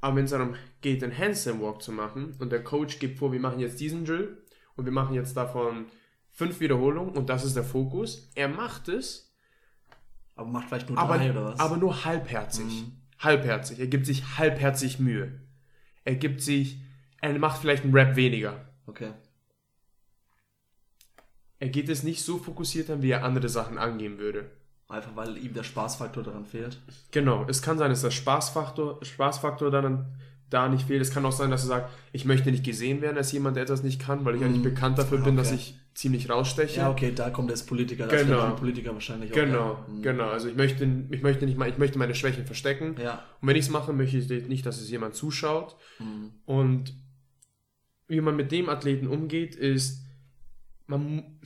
Aber 0.00 0.16
wenn 0.16 0.26
es 0.26 0.30
darum 0.30 0.54
geht, 0.80 1.02
einen 1.02 1.16
Handstand 1.16 1.60
Walk 1.60 1.82
zu 1.82 1.90
machen 1.90 2.36
und 2.38 2.52
der 2.52 2.62
Coach 2.62 3.00
gibt 3.00 3.18
vor, 3.18 3.32
wir 3.32 3.40
machen 3.40 3.58
jetzt 3.58 3.80
diesen 3.80 4.04
Drill 4.04 4.38
und 4.76 4.84
wir 4.84 4.92
machen 4.92 5.14
jetzt 5.14 5.36
davon 5.36 5.86
fünf 6.38 6.60
Wiederholungen 6.60 7.16
und 7.16 7.28
das 7.28 7.44
ist 7.44 7.56
der 7.56 7.64
Fokus. 7.64 8.30
Er 8.36 8.48
macht 8.48 8.86
es. 8.86 9.34
Aber 10.36 10.48
macht 10.48 10.68
vielleicht 10.68 10.88
nur 10.88 10.96
drei 10.96 11.32
oder 11.32 11.46
was? 11.46 11.58
Aber 11.58 11.76
nur 11.76 12.04
halbherzig. 12.04 12.64
Mhm. 12.64 12.92
Halbherzig. 13.18 13.80
Er 13.80 13.88
gibt 13.88 14.06
sich 14.06 14.38
halbherzig 14.38 15.00
Mühe. 15.00 15.40
Er 16.04 16.14
gibt 16.14 16.40
sich, 16.40 16.78
er 17.20 17.36
macht 17.40 17.60
vielleicht 17.60 17.82
einen 17.82 17.92
Rap 17.92 18.14
weniger. 18.14 18.64
Okay. 18.86 19.10
Er 21.58 21.70
geht 21.70 21.88
es 21.88 22.04
nicht 22.04 22.22
so 22.22 22.38
fokussiert 22.38 22.88
an, 22.88 23.02
wie 23.02 23.10
er 23.10 23.24
andere 23.24 23.48
Sachen 23.48 23.76
angehen 23.76 24.18
würde. 24.18 24.48
Einfach 24.88 25.16
weil 25.16 25.36
ihm 25.38 25.54
der 25.54 25.64
Spaßfaktor 25.64 26.22
daran 26.22 26.46
fehlt. 26.46 26.80
Genau, 27.10 27.46
es 27.48 27.62
kann 27.62 27.78
sein, 27.78 27.90
dass 27.90 28.02
der 28.02 28.12
Spaßfaktor, 28.12 29.04
Spaßfaktor 29.04 29.72
dann 29.72 30.06
da 30.50 30.68
nicht 30.68 30.86
fehlt. 30.86 31.02
Es 31.02 31.10
kann 31.10 31.24
auch 31.24 31.32
sein, 31.32 31.50
dass 31.50 31.64
er 31.64 31.68
sagt, 31.68 31.92
ich 32.12 32.24
möchte 32.24 32.50
nicht 32.50 32.64
gesehen 32.64 33.00
werden 33.02 33.16
als 33.16 33.32
jemand, 33.32 33.56
der 33.56 33.64
etwas 33.64 33.82
nicht 33.82 34.00
kann, 34.00 34.24
weil 34.24 34.36
ich 34.36 34.42
eigentlich 34.42 34.62
mm. 34.62 34.74
bekannt 34.74 34.98
dafür 34.98 35.18
bin, 35.18 35.34
okay. 35.34 35.36
dass 35.36 35.52
ich 35.52 35.78
ziemlich 35.94 36.30
raussteche. 36.30 36.78
Ja, 36.78 36.90
okay, 36.90 37.12
da 37.14 37.30
kommt 37.30 37.50
das 37.50 37.66
Politiker, 37.66 38.06
das 38.06 38.22
genau. 38.22 38.54
Politiker 38.54 38.94
wahrscheinlich 38.94 39.32
auch. 39.32 39.34
Genau, 39.34 39.84
ja. 39.96 40.02
genau. 40.02 40.28
Also 40.28 40.48
ich 40.48 40.56
möchte, 40.56 40.88
ich 41.10 41.22
möchte 41.22 41.44
nicht 41.44 41.58
mal, 41.58 41.68
ich 41.68 41.78
möchte 41.78 41.98
meine 41.98 42.14
Schwächen 42.14 42.46
verstecken. 42.46 42.96
Ja. 43.02 43.24
Und 43.40 43.48
wenn 43.48 43.56
ich 43.56 43.64
es 43.64 43.70
mache, 43.70 43.92
möchte 43.92 44.16
ich 44.16 44.48
nicht, 44.48 44.64
dass 44.64 44.80
es 44.80 44.90
jemand 44.90 45.14
zuschaut. 45.14 45.76
Mhm. 45.98 46.32
Und 46.46 46.94
wie 48.06 48.20
man 48.20 48.36
mit 48.36 48.52
dem 48.52 48.68
Athleten 48.68 49.06
umgeht, 49.06 49.54
ist, 49.54 50.02
man 50.86 51.38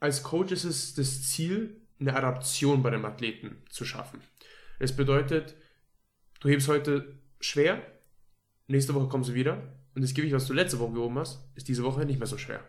als 0.00 0.22
Coach 0.22 0.52
ist 0.52 0.64
es 0.64 0.94
das 0.94 1.28
Ziel, 1.28 1.76
eine 2.00 2.14
Adaption 2.14 2.82
bei 2.82 2.90
dem 2.90 3.04
Athleten 3.04 3.56
zu 3.68 3.84
schaffen. 3.84 4.20
Das 4.78 4.94
bedeutet, 4.94 5.56
du 6.40 6.48
hebst 6.48 6.68
heute 6.68 7.18
schwer, 7.40 7.82
nächste 8.68 8.94
Woche 8.94 9.08
kommst 9.08 9.30
du 9.30 9.34
wieder 9.34 9.62
und 9.94 10.02
das 10.02 10.14
Gewicht, 10.14 10.34
was 10.34 10.46
du 10.46 10.52
letzte 10.52 10.78
Woche 10.78 10.92
gehoben 10.92 11.18
hast, 11.18 11.40
ist 11.54 11.68
diese 11.68 11.82
Woche 11.82 12.04
nicht 12.04 12.18
mehr 12.18 12.28
so 12.28 12.38
schwer. 12.38 12.62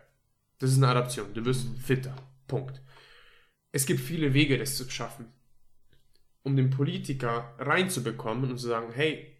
Das 0.58 0.70
ist 0.70 0.76
eine 0.76 0.88
Adaption. 0.88 1.32
Du 1.32 1.44
wirst 1.44 1.66
fitter. 1.78 2.14
Punkt. 2.46 2.82
Es 3.72 3.86
gibt 3.86 4.00
viele 4.00 4.34
Wege, 4.34 4.58
das 4.58 4.76
zu 4.76 4.88
schaffen. 4.90 5.26
Um 6.42 6.56
den 6.56 6.70
Politiker 6.70 7.54
reinzubekommen 7.58 8.50
und 8.50 8.58
zu 8.58 8.66
sagen, 8.66 8.92
hey, 8.92 9.36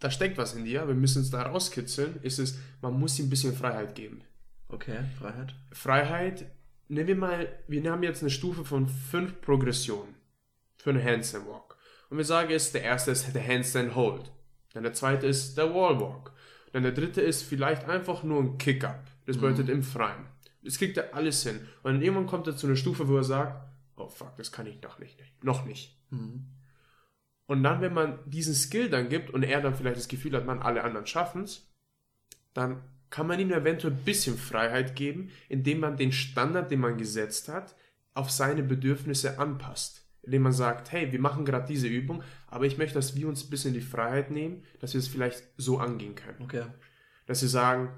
da 0.00 0.10
steckt 0.10 0.38
was 0.38 0.54
in 0.54 0.64
dir, 0.64 0.88
wir 0.88 0.94
müssen 0.94 1.22
es 1.22 1.30
da 1.30 1.42
rauskitzeln, 1.42 2.20
ist 2.22 2.38
es, 2.38 2.58
man 2.80 2.98
muss 2.98 3.18
ihm 3.18 3.26
ein 3.26 3.30
bisschen 3.30 3.54
Freiheit 3.54 3.94
geben. 3.94 4.22
Okay, 4.68 4.98
Freiheit. 5.18 5.54
Freiheit, 5.72 6.46
nehmen 6.88 7.08
wir 7.08 7.16
mal, 7.16 7.58
wir 7.68 7.90
haben 7.90 8.02
jetzt 8.02 8.22
eine 8.22 8.30
Stufe 8.30 8.64
von 8.64 8.88
fünf 8.88 9.40
Progressionen 9.42 10.14
für 10.76 10.90
einen 10.90 11.04
Handstand 11.04 11.46
Walk. 11.46 11.76
Und 12.08 12.16
wir 12.16 12.24
sagen 12.24 12.50
jetzt, 12.50 12.74
der 12.74 12.82
erste 12.82 13.10
ist 13.10 13.32
der 13.34 13.46
Handstand 13.46 13.94
Hold. 13.94 14.32
Dann 14.72 14.82
der 14.82 14.92
zweite 14.92 15.26
ist 15.26 15.56
der 15.56 15.74
Wall 15.74 16.00
Walk. 16.00 16.32
Dann 16.72 16.82
der 16.82 16.92
dritte 16.92 17.20
ist 17.20 17.42
vielleicht 17.42 17.88
einfach 17.88 18.22
nur 18.22 18.40
ein 18.40 18.58
Kick-Up. 18.58 19.04
Das 19.26 19.36
bedeutet 19.36 19.68
im 19.68 19.82
Freien. 19.82 20.26
Das 20.62 20.78
kriegt 20.78 20.96
er 20.96 21.14
alles 21.14 21.42
hin. 21.42 21.60
Und 21.82 21.94
dann 21.94 22.02
irgendwann 22.02 22.26
kommt 22.26 22.46
er 22.46 22.56
zu 22.56 22.66
einer 22.66 22.76
Stufe, 22.76 23.08
wo 23.08 23.16
er 23.16 23.24
sagt, 23.24 23.68
oh 23.96 24.08
fuck, 24.08 24.36
das 24.36 24.52
kann 24.52 24.66
ich 24.66 24.80
noch 24.82 24.98
nicht. 24.98 25.18
Noch 25.42 25.64
nicht. 25.64 25.96
Und 27.46 27.62
dann, 27.62 27.80
wenn 27.80 27.94
man 27.94 28.18
diesen 28.26 28.54
Skill 28.54 28.88
dann 28.90 29.08
gibt 29.08 29.30
und 29.30 29.42
er 29.42 29.60
dann 29.60 29.74
vielleicht 29.74 29.96
das 29.96 30.08
Gefühl 30.08 30.36
hat, 30.36 30.46
man, 30.46 30.60
alle 30.60 30.84
anderen 30.84 31.06
schaffen 31.06 31.42
es, 31.44 31.68
dann 32.54 32.82
kann 33.10 33.26
man 33.26 33.40
ihm 33.40 33.50
eventuell 33.50 33.92
ein 33.92 34.04
bisschen 34.04 34.38
Freiheit 34.38 34.94
geben, 34.94 35.30
indem 35.48 35.80
man 35.80 35.96
den 35.96 36.12
Standard, 36.12 36.70
den 36.70 36.80
man 36.80 36.96
gesetzt 36.96 37.48
hat, 37.48 37.74
auf 38.14 38.30
seine 38.30 38.62
Bedürfnisse 38.62 39.38
anpasst. 39.38 40.06
Indem 40.22 40.42
man 40.42 40.52
sagt, 40.52 40.92
hey, 40.92 41.10
wir 41.12 41.20
machen 41.20 41.44
gerade 41.44 41.66
diese 41.66 41.86
Übung, 41.88 42.22
aber 42.48 42.66
ich 42.66 42.76
möchte, 42.78 42.94
dass 42.94 43.16
wir 43.16 43.26
uns 43.28 43.44
ein 43.44 43.50
bisschen 43.50 43.72
die 43.74 43.80
Freiheit 43.80 44.30
nehmen, 44.30 44.62
dass 44.80 44.92
wir 44.92 44.98
es 44.98 45.08
vielleicht 45.08 45.42
so 45.56 45.78
angehen 45.78 46.14
können. 46.14 46.42
Okay. 46.42 46.64
Dass 47.26 47.40
wir 47.42 47.48
sagen, 47.48 47.88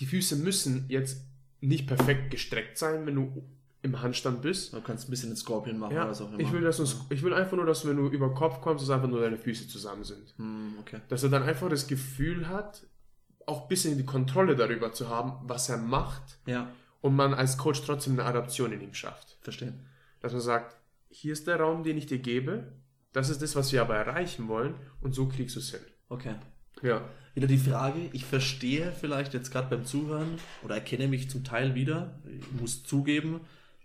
die 0.00 0.06
Füße 0.06 0.36
müssen 0.36 0.86
jetzt 0.88 1.24
nicht 1.60 1.86
perfekt 1.86 2.30
gestreckt 2.30 2.78
sein, 2.78 3.04
wenn 3.06 3.16
du 3.16 3.42
im 3.82 4.00
Handstand 4.00 4.42
bist. 4.42 4.72
Du 4.72 4.80
kannst 4.80 5.08
ein 5.08 5.10
bisschen 5.10 5.30
den 5.30 5.36
Scorpion 5.36 5.78
machen 5.78 5.94
Ja, 5.94 6.02
oder 6.02 6.10
was 6.10 6.20
auch 6.20 6.28
immer. 6.30 6.40
ich 6.40 6.50
will, 6.52 6.62
dass 6.62 6.78
du, 6.78 6.84
ich 7.10 7.22
will 7.22 7.32
einfach 7.34 7.56
nur, 7.56 7.66
dass 7.66 7.86
wenn 7.86 7.96
du 7.96 8.08
über 8.08 8.32
Kopf 8.34 8.60
kommst, 8.60 8.82
dass 8.82 8.90
einfach 8.90 9.08
nur 9.08 9.20
deine 9.20 9.36
Füße 9.36 9.68
zusammen 9.68 10.04
sind. 10.04 10.34
Hm, 10.36 10.74
okay. 10.80 11.00
Dass 11.08 11.22
er 11.22 11.28
dann 11.28 11.42
einfach 11.42 11.68
das 11.68 11.86
Gefühl 11.86 12.48
hat, 12.48 12.86
auch 13.46 13.62
ein 13.62 13.68
bisschen 13.68 13.96
die 13.96 14.04
Kontrolle 14.04 14.56
darüber 14.56 14.92
zu 14.92 15.08
haben, 15.08 15.32
was 15.48 15.68
er 15.68 15.78
macht 15.78 16.38
Ja, 16.46 16.70
und 17.00 17.14
man 17.14 17.34
als 17.34 17.56
Coach 17.56 17.82
trotzdem 17.82 18.14
eine 18.14 18.24
Adaption 18.24 18.72
in 18.72 18.80
ihm 18.80 18.94
schafft. 18.94 19.36
verstehe. 19.42 19.72
Dass 20.20 20.32
man 20.32 20.40
sagt, 20.42 20.76
hier 21.10 21.32
ist 21.32 21.46
der 21.46 21.60
Raum, 21.60 21.82
den 21.82 21.96
ich 21.96 22.06
dir 22.06 22.18
gebe, 22.18 22.72
das 23.12 23.30
ist 23.30 23.42
das, 23.42 23.56
was 23.56 23.72
wir 23.72 23.80
aber 23.80 23.96
erreichen 23.96 24.48
wollen 24.48 24.74
und 25.00 25.14
so 25.14 25.26
kriegst 25.26 25.56
du 25.56 25.60
es 25.60 25.70
hin. 25.70 25.80
Okay. 26.08 26.34
Ja. 26.82 27.08
Wieder 27.34 27.46
die 27.46 27.58
Frage, 27.58 27.98
ich 28.12 28.24
verstehe 28.24 28.92
vielleicht 28.92 29.34
jetzt 29.34 29.50
gerade 29.50 29.68
beim 29.68 29.84
Zuhören 29.84 30.38
oder 30.62 30.74
erkenne 30.74 31.08
mich 31.08 31.30
zum 31.30 31.44
Teil 31.44 31.74
wieder, 31.74 32.20
ich 32.26 32.60
muss 32.60 32.82
zugeben, 32.82 33.40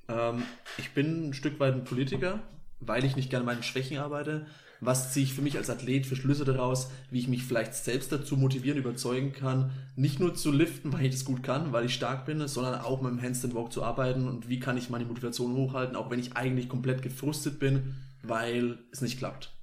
ähm, 0.08 0.44
ich 0.78 0.92
bin 0.92 1.30
ein 1.30 1.34
Stück 1.34 1.60
weit 1.60 1.74
ein 1.74 1.84
Politiker, 1.84 2.42
weil 2.80 3.04
ich 3.04 3.16
nicht 3.16 3.30
gerne 3.30 3.42
an 3.42 3.56
meinen 3.56 3.64
Schwächen 3.64 3.98
arbeite. 3.98 4.48
Was 4.86 5.14
ziehe 5.14 5.26
ich 5.26 5.34
für 5.34 5.42
mich 5.42 5.58
als 5.58 5.70
Athlet 5.70 6.06
für 6.06 6.16
Schlüsse 6.16 6.46
daraus, 6.46 6.92
wie 7.10 7.20
ich 7.20 7.28
mich 7.28 7.44
vielleicht 7.44 7.74
selbst 7.74 8.12
dazu 8.12 8.38
motivieren, 8.38 8.78
überzeugen 8.78 9.32
kann, 9.32 9.72
nicht 9.96 10.20
nur 10.20 10.36
zu 10.36 10.52
liften, 10.52 10.92
weil 10.92 11.06
ich 11.06 11.12
das 11.12 11.26
gut 11.26 11.44
kann, 11.44 11.72
weil 11.72 11.86
ich 11.86 11.94
stark 11.94 12.26
bin, 12.26 12.48
sondern 12.48 12.82
auch 12.82 13.02
mit 13.02 13.12
dem 13.12 13.22
Handstand 13.22 13.56
Walk 13.56 13.72
zu 13.72 13.84
arbeiten 13.84 14.28
und 14.28 14.50
wie 14.50 14.60
kann 14.60 14.78
ich 14.78 14.90
meine 14.90 15.06
Motivation 15.06 15.56
hochhalten, 15.56 15.96
auch 15.96 16.10
wenn 16.10 16.20
ich 16.20 16.36
eigentlich 16.36 16.70
komplett 16.70 17.02
gefrustet 17.02 17.60
bin, 17.60 17.96
weil 18.24 18.80
es 18.92 19.02
nicht 19.02 19.18
klappt. 19.18 19.54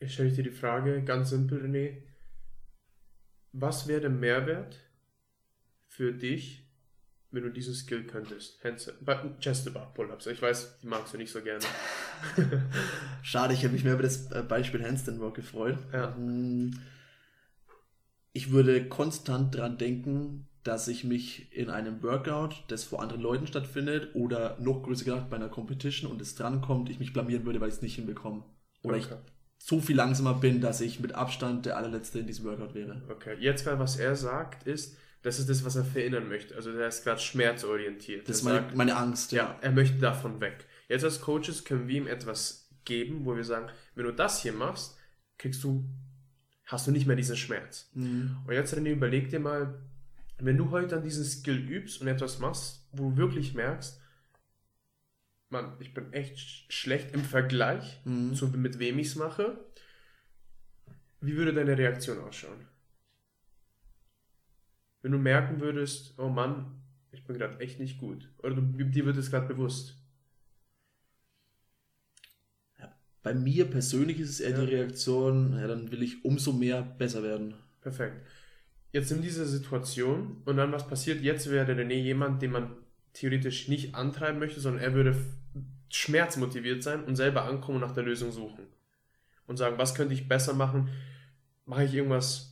Jetzt 0.00 0.14
stelle 0.14 0.30
ich 0.30 0.34
dir 0.34 0.44
die 0.44 0.50
Frage, 0.50 1.02
ganz 1.04 1.30
simpel, 1.30 1.62
René. 1.62 1.98
Was 3.52 3.86
wäre 3.86 4.00
der 4.00 4.10
Mehrwert 4.10 4.78
für 5.88 6.12
dich, 6.12 6.69
wenn 7.32 7.42
du 7.44 7.50
diesen 7.50 7.74
Skill 7.74 8.04
könntest? 8.04 8.62
Hands, 8.64 8.92
Chest 9.40 9.68
Above 9.68 9.88
Pull-Ups. 9.94 10.26
Ich 10.26 10.42
weiß, 10.42 10.78
die 10.82 10.86
magst 10.86 11.14
du 11.14 11.18
nicht 11.18 11.30
so 11.32 11.40
gerne. 11.42 11.64
Schade, 13.22 13.54
ich 13.54 13.62
habe 13.64 13.72
mich 13.72 13.84
mehr 13.84 13.94
über 13.94 14.02
das 14.02 14.30
äh, 14.32 14.42
Beispiel 14.42 14.84
Handstand 14.84 15.20
Walk 15.20 15.34
gefreut. 15.34 15.78
Ja. 15.92 16.10
Mm, 16.10 16.72
Ich 18.32 18.50
würde 18.52 18.88
konstant 18.88 19.54
dran 19.54 19.78
denken, 19.78 20.48
dass 20.62 20.88
ich 20.88 21.04
mich 21.04 21.52
in 21.56 21.70
einem 21.70 22.02
Workout, 22.02 22.64
das 22.68 22.84
vor 22.84 23.00
anderen 23.02 23.22
Leuten 23.22 23.46
stattfindet, 23.46 24.14
oder 24.14 24.58
noch 24.60 24.82
größer 24.82 25.04
gedacht 25.04 25.30
bei 25.30 25.36
einer 25.36 25.48
Competition 25.48 26.10
und 26.10 26.20
es 26.20 26.34
drankommt, 26.34 26.90
ich 26.90 26.98
mich 26.98 27.12
blamieren 27.12 27.44
würde, 27.46 27.60
weil 27.60 27.68
ich 27.68 27.76
es 27.76 27.82
nicht 27.82 27.94
hinbekomme. 27.96 28.44
Oder 28.82 28.96
ich 28.98 29.06
Okay. 29.06 29.16
so 29.58 29.80
viel 29.80 29.96
langsamer 29.96 30.34
bin, 30.34 30.60
dass 30.60 30.80
ich 30.80 31.00
mit 31.00 31.14
Abstand 31.14 31.66
der 31.66 31.76
allerletzte 31.76 32.18
in 32.20 32.26
diesem 32.26 32.44
Workout 32.44 32.74
wäre. 32.74 33.02
Okay, 33.10 33.36
jetzt 33.40 33.64
gerade, 33.64 33.78
was 33.78 33.96
er 33.96 34.14
sagt, 34.16 34.66
ist, 34.66 34.96
das 35.22 35.38
ist 35.38 35.48
das, 35.50 35.64
was 35.64 35.76
er 35.76 35.84
verinnern 35.84 36.28
möchte. 36.28 36.54
Also 36.54 36.72
der 36.72 36.88
ist 36.88 37.04
gerade 37.04 37.20
schmerzorientiert. 37.20 38.28
Das 38.28 38.38
ist 38.38 38.42
er 38.46 38.52
meine, 38.52 38.60
sagt, 38.66 38.76
meine 38.76 38.96
Angst. 38.96 39.32
ja, 39.32 39.58
er 39.60 39.70
möchte 39.72 39.98
davon 39.98 40.40
weg. 40.40 40.66
Jetzt 40.88 41.04
als 41.04 41.20
Coaches 41.20 41.64
können 41.64 41.88
wir 41.88 41.96
ihm 41.96 42.06
etwas 42.06 42.68
geben, 42.84 43.24
wo 43.24 43.36
wir 43.36 43.44
sagen, 43.44 43.68
wenn 43.94 44.04
du 44.06 44.12
das 44.12 44.42
hier 44.42 44.52
machst, 44.52 44.96
kriegst 45.38 45.62
du, 45.62 45.84
hast 46.64 46.86
du 46.86 46.90
nicht 46.90 47.06
mehr 47.06 47.16
diesen 47.16 47.36
Schmerz. 47.36 47.90
Mhm. 47.94 48.38
Und 48.46 48.52
jetzt 48.54 48.74
René, 48.74 48.90
überleg 48.92 49.28
dir 49.28 49.40
mal, 49.40 49.78
wenn 50.38 50.56
du 50.56 50.70
heute 50.70 50.96
an 50.96 51.02
diesen 51.02 51.24
Skill 51.24 51.58
übst 51.68 52.00
und 52.00 52.08
etwas 52.08 52.38
machst, 52.38 52.88
wo 52.92 53.10
du 53.10 53.16
wirklich 53.18 53.52
merkst, 53.54 54.00
Mann, 55.50 55.74
ich 55.80 55.92
bin 55.92 56.12
echt 56.12 56.36
sch- 56.38 56.70
schlecht 56.70 57.12
im 57.12 57.24
Vergleich 57.24 58.00
Mhm. 58.04 58.34
zu 58.34 58.48
mit 58.48 58.78
wem 58.78 58.98
ich 58.98 59.08
es 59.08 59.16
mache, 59.16 59.58
wie 61.20 61.36
würde 61.36 61.52
deine 61.52 61.76
Reaktion 61.76 62.18
ausschauen? 62.20 62.66
Wenn 65.02 65.12
du 65.12 65.18
merken 65.18 65.60
würdest, 65.60 66.14
oh 66.18 66.28
Mann, 66.28 66.82
ich 67.12 67.24
bin 67.24 67.36
gerade 67.36 67.58
echt 67.60 67.80
nicht 67.80 67.98
gut. 67.98 68.28
Oder 68.38 68.56
du, 68.56 68.62
dir 68.62 69.06
wird 69.06 69.16
es 69.16 69.30
gerade 69.30 69.46
bewusst. 69.46 69.96
Bei 73.22 73.34
mir 73.34 73.66
persönlich 73.66 74.18
ist 74.18 74.30
es 74.30 74.40
eher 74.40 74.50
Ja. 74.50 74.64
die 74.64 74.74
Reaktion, 74.74 75.54
ja, 75.58 75.66
dann 75.66 75.90
will 75.90 76.02
ich 76.02 76.24
umso 76.24 76.52
mehr 76.52 76.82
besser 76.82 77.22
werden. 77.22 77.54
Perfekt. 77.80 78.26
Jetzt 78.92 79.10
in 79.10 79.22
dieser 79.22 79.44
Situation 79.44 80.42
und 80.46 80.56
dann 80.56 80.72
was 80.72 80.88
passiert? 80.88 81.20
Jetzt 81.20 81.50
wäre 81.50 81.70
René 81.72 81.94
jemand, 81.94 82.42
den 82.42 82.52
man 82.52 82.76
theoretisch 83.12 83.68
nicht 83.68 83.94
antreiben 83.94 84.38
möchte, 84.38 84.60
sondern 84.60 84.82
er 84.82 84.94
würde 84.94 85.16
schmerzmotiviert 85.90 86.82
sein 86.82 87.04
und 87.04 87.16
selber 87.16 87.44
ankommen 87.44 87.76
und 87.76 87.88
nach 87.88 87.94
der 87.94 88.04
Lösung 88.04 88.32
suchen. 88.32 88.66
Und 89.46 89.56
sagen, 89.58 89.78
was 89.78 89.94
könnte 89.94 90.14
ich 90.14 90.28
besser 90.28 90.54
machen? 90.54 90.88
Mache 91.66 91.84
ich 91.84 91.94
irgendwas 91.94 92.49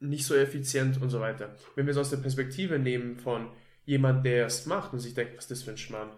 nicht 0.00 0.24
so 0.24 0.34
effizient 0.34 1.00
und 1.00 1.10
so 1.10 1.20
weiter. 1.20 1.54
Wenn 1.76 1.86
wir 1.86 1.92
es 1.92 1.98
aus 1.98 2.10
der 2.10 2.16
Perspektive 2.16 2.78
nehmen 2.78 3.16
von 3.16 3.50
jemand, 3.84 4.24
der 4.24 4.46
es 4.46 4.66
macht 4.66 4.92
und 4.92 5.00
sich 5.00 5.14
denkt, 5.14 5.36
was 5.36 5.44
ist 5.44 5.50
das 5.50 5.62
für 5.62 5.70
ein 5.70 5.78
Schmarrn? 5.78 6.10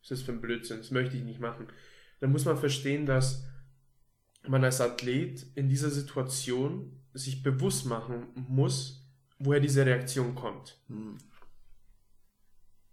Was 0.00 0.10
ist 0.10 0.10
das 0.10 0.22
für 0.22 0.32
ein 0.32 0.40
Blödsinn? 0.40 0.78
Das 0.78 0.90
möchte 0.90 1.16
ich 1.16 1.22
nicht 1.22 1.40
machen. 1.40 1.68
Dann 2.20 2.32
muss 2.32 2.44
man 2.44 2.56
verstehen, 2.56 3.06
dass 3.06 3.44
man 4.46 4.64
als 4.64 4.80
Athlet 4.80 5.46
in 5.54 5.68
dieser 5.68 5.90
Situation 5.90 7.00
sich 7.14 7.42
bewusst 7.42 7.86
machen 7.86 8.26
muss, 8.34 9.06
woher 9.38 9.60
diese 9.60 9.84
Reaktion 9.84 10.34
kommt. 10.34 10.78
Hm. 10.88 11.18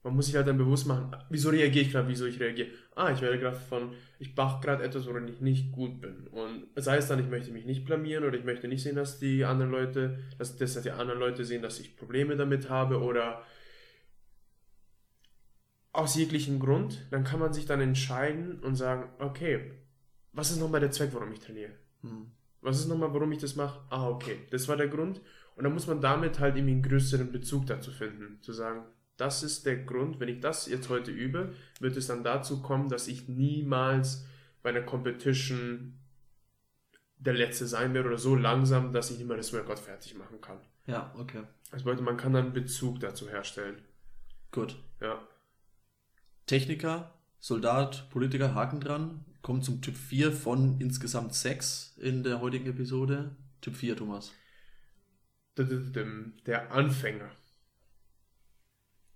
Man 0.05 0.15
muss 0.15 0.27
sich 0.27 0.35
halt 0.35 0.45
dann 0.45 0.59
bewusst 0.59 0.85
machen, 0.85 1.09
wieso 1.31 1.49
reagiere 1.49 1.83
ich 1.83 1.91
gerade, 1.91 2.07
wieso 2.07 2.27
ich 2.27 2.39
reagiere. 2.39 2.67
Ah, 2.93 3.11
ich 3.11 3.21
werde 3.21 3.39
gerade 3.39 3.57
von, 3.57 3.91
ich 4.19 4.35
mache 4.35 4.61
gerade 4.63 4.83
etwas, 4.83 5.07
worin 5.07 5.27
ich 5.27 5.41
nicht 5.41 5.71
gut 5.71 5.99
bin. 5.99 6.27
Und 6.27 6.67
sei 6.75 6.97
es 6.97 7.07
dann, 7.07 7.17
ich 7.17 7.27
möchte 7.27 7.51
mich 7.51 7.65
nicht 7.65 7.85
blamieren 7.85 8.23
oder 8.23 8.37
ich 8.37 8.43
möchte 8.43 8.67
nicht 8.67 8.83
sehen, 8.83 8.95
dass 8.95 9.17
die 9.17 9.43
anderen 9.45 9.71
Leute, 9.71 10.19
dass, 10.37 10.57
dass 10.57 10.79
die 10.79 10.91
anderen 10.91 11.19
Leute 11.19 11.43
sehen, 11.43 11.63
dass 11.63 11.79
ich 11.79 11.97
Probleme 11.97 12.37
damit 12.37 12.69
habe 12.69 13.01
oder 13.01 13.41
aus 15.91 16.15
jeglichem 16.15 16.59
Grund, 16.59 17.07
dann 17.09 17.23
kann 17.23 17.39
man 17.39 17.53
sich 17.53 17.65
dann 17.65 17.81
entscheiden 17.81 18.59
und 18.59 18.75
sagen, 18.75 19.09
okay, 19.17 19.71
was 20.33 20.51
ist 20.51 20.59
nochmal 20.59 20.81
der 20.81 20.91
Zweck, 20.91 21.09
warum 21.13 21.31
ich 21.31 21.39
trainiere? 21.39 21.71
Hm. 22.01 22.27
Was 22.61 22.79
ist 22.79 22.89
nochmal, 22.89 23.11
warum 23.11 23.31
ich 23.31 23.39
das 23.39 23.55
mache? 23.55 23.79
Ah, 23.89 24.07
okay, 24.07 24.37
das 24.51 24.67
war 24.67 24.77
der 24.77 24.87
Grund. 24.87 25.19
Und 25.55 25.63
dann 25.63 25.73
muss 25.73 25.87
man 25.87 25.99
damit 25.99 26.39
halt 26.39 26.57
irgendwie 26.57 26.73
einen 26.73 26.83
größeren 26.83 27.31
Bezug 27.31 27.65
dazu 27.65 27.89
finden. 27.89 28.39
Zu 28.43 28.53
sagen, 28.53 28.83
das 29.17 29.43
ist 29.43 29.65
der 29.65 29.78
Grund, 29.78 30.19
wenn 30.19 30.30
ich 30.30 30.39
das 30.39 30.67
jetzt 30.67 30.89
heute 30.89 31.12
übe, 31.12 31.54
wird 31.80 31.95
es 31.97 32.08
dann 32.08 32.23
dazu 32.23 32.62
kommen, 32.62 32.89
dass 32.89 33.08
ich 33.08 33.28
niemals 33.28 34.25
bei 34.62 34.69
einer 34.69 34.82
Competition 34.82 35.99
der 37.17 37.34
Letzte 37.34 37.65
sein 37.65 37.93
werde 37.93 38.10
oder 38.10 38.17
so 38.17 38.36
langsam, 38.36 38.91
dass 38.91 39.12
ich 39.12 39.17
nicht 39.17 39.28
mehr 39.28 39.38
das 39.38 39.54
Workout 39.54 39.80
fertig 39.80 40.15
machen 40.15 40.41
kann. 40.41 40.60
Ja, 40.86 41.13
okay. 41.17 41.43
Also 41.71 41.86
bedeutet, 41.86 42.06
man 42.06 42.17
kann 42.17 42.34
dann 42.34 42.45
einen 42.45 42.54
Bezug 42.54 42.99
dazu 42.99 43.30
herstellen. 43.30 43.82
Gut. 44.51 44.78
Ja. 45.01 45.25
Techniker, 46.45 47.13
Soldat, 47.39 48.09
Politiker, 48.09 48.53
Haken 48.53 48.80
dran. 48.80 49.26
Kommt 49.41 49.63
zum 49.63 49.82
Typ 49.82 49.95
4 49.95 50.32
von 50.32 50.80
insgesamt 50.80 51.34
6 51.34 51.95
in 51.97 52.24
der 52.24 52.41
heutigen 52.41 52.68
Episode. 52.68 53.36
Typ 53.61 53.76
4, 53.76 53.95
Thomas. 53.97 54.32
Der 55.57 56.72
Anfänger. 56.72 57.30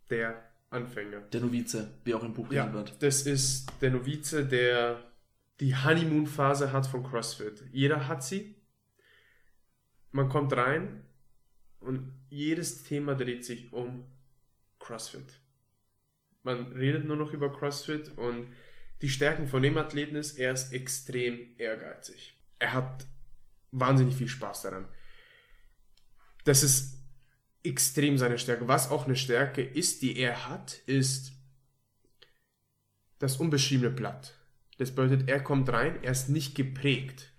Der 0.09 0.49
Anfänger. 0.69 1.21
Der 1.21 1.41
Novize, 1.41 1.91
wie 2.03 2.13
auch 2.13 2.23
im 2.23 2.33
Buch 2.33 2.51
Ja, 2.51 2.65
genannt 2.67 2.91
wird. 2.91 3.03
das 3.03 3.25
ist 3.25 3.71
der 3.81 3.91
Novize, 3.91 4.45
der 4.45 5.03
die 5.59 5.75
Honeymoon-Phase 5.75 6.71
hat 6.71 6.87
von 6.87 7.03
CrossFit. 7.03 7.63
Jeder 7.71 8.07
hat 8.07 8.23
sie. 8.23 8.55
Man 10.11 10.29
kommt 10.29 10.53
rein 10.53 11.03
und 11.79 12.13
jedes 12.29 12.83
Thema 12.83 13.15
dreht 13.15 13.45
sich 13.45 13.71
um 13.73 14.05
CrossFit. 14.79 15.39
Man 16.43 16.71
redet 16.71 17.05
nur 17.05 17.17
noch 17.17 17.33
über 17.33 17.51
CrossFit 17.51 18.17
und 18.17 18.53
die 19.01 19.09
Stärken 19.09 19.47
von 19.47 19.61
dem 19.61 19.77
Athleten 19.77 20.15
ist, 20.15 20.37
er 20.37 20.53
ist 20.53 20.73
extrem 20.73 21.55
ehrgeizig. 21.57 22.37
Er 22.59 22.73
hat 22.73 23.05
wahnsinnig 23.71 24.15
viel 24.15 24.27
Spaß 24.27 24.63
daran. 24.63 24.87
Das 26.43 26.63
ist 26.63 26.98
extrem 27.63 28.17
seine 28.17 28.37
Stärke. 28.37 28.67
Was 28.67 28.89
auch 28.89 29.05
eine 29.05 29.15
Stärke 29.15 29.61
ist, 29.61 30.01
die 30.01 30.17
er 30.17 30.47
hat, 30.47 30.79
ist 30.85 31.33
das 33.19 33.37
unbeschriebene 33.37 33.91
Blatt. 33.91 34.35
Das 34.77 34.91
bedeutet, 34.91 35.27
er 35.27 35.43
kommt 35.43 35.69
rein, 35.69 36.01
er 36.03 36.11
ist 36.11 36.29
nicht 36.29 36.55
geprägt. 36.55 37.33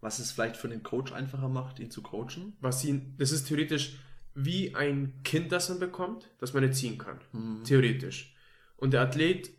Was 0.00 0.18
es 0.18 0.30
vielleicht 0.30 0.56
für 0.56 0.68
den 0.68 0.82
Coach 0.82 1.12
einfacher 1.12 1.48
macht, 1.48 1.80
ihn 1.80 1.90
zu 1.90 2.02
coachen? 2.02 2.56
Was 2.60 2.84
ihn, 2.84 3.14
das 3.18 3.32
ist 3.32 3.48
theoretisch 3.48 3.98
wie 4.34 4.74
ein 4.74 5.20
Kind, 5.24 5.50
das 5.50 5.68
man 5.70 5.80
bekommt, 5.80 6.30
das 6.38 6.52
man 6.52 6.62
erziehen 6.62 6.98
kann. 6.98 7.18
Mhm. 7.32 7.64
Theoretisch. 7.64 8.36
Und 8.76 8.92
der 8.92 9.00
Athlet, 9.00 9.50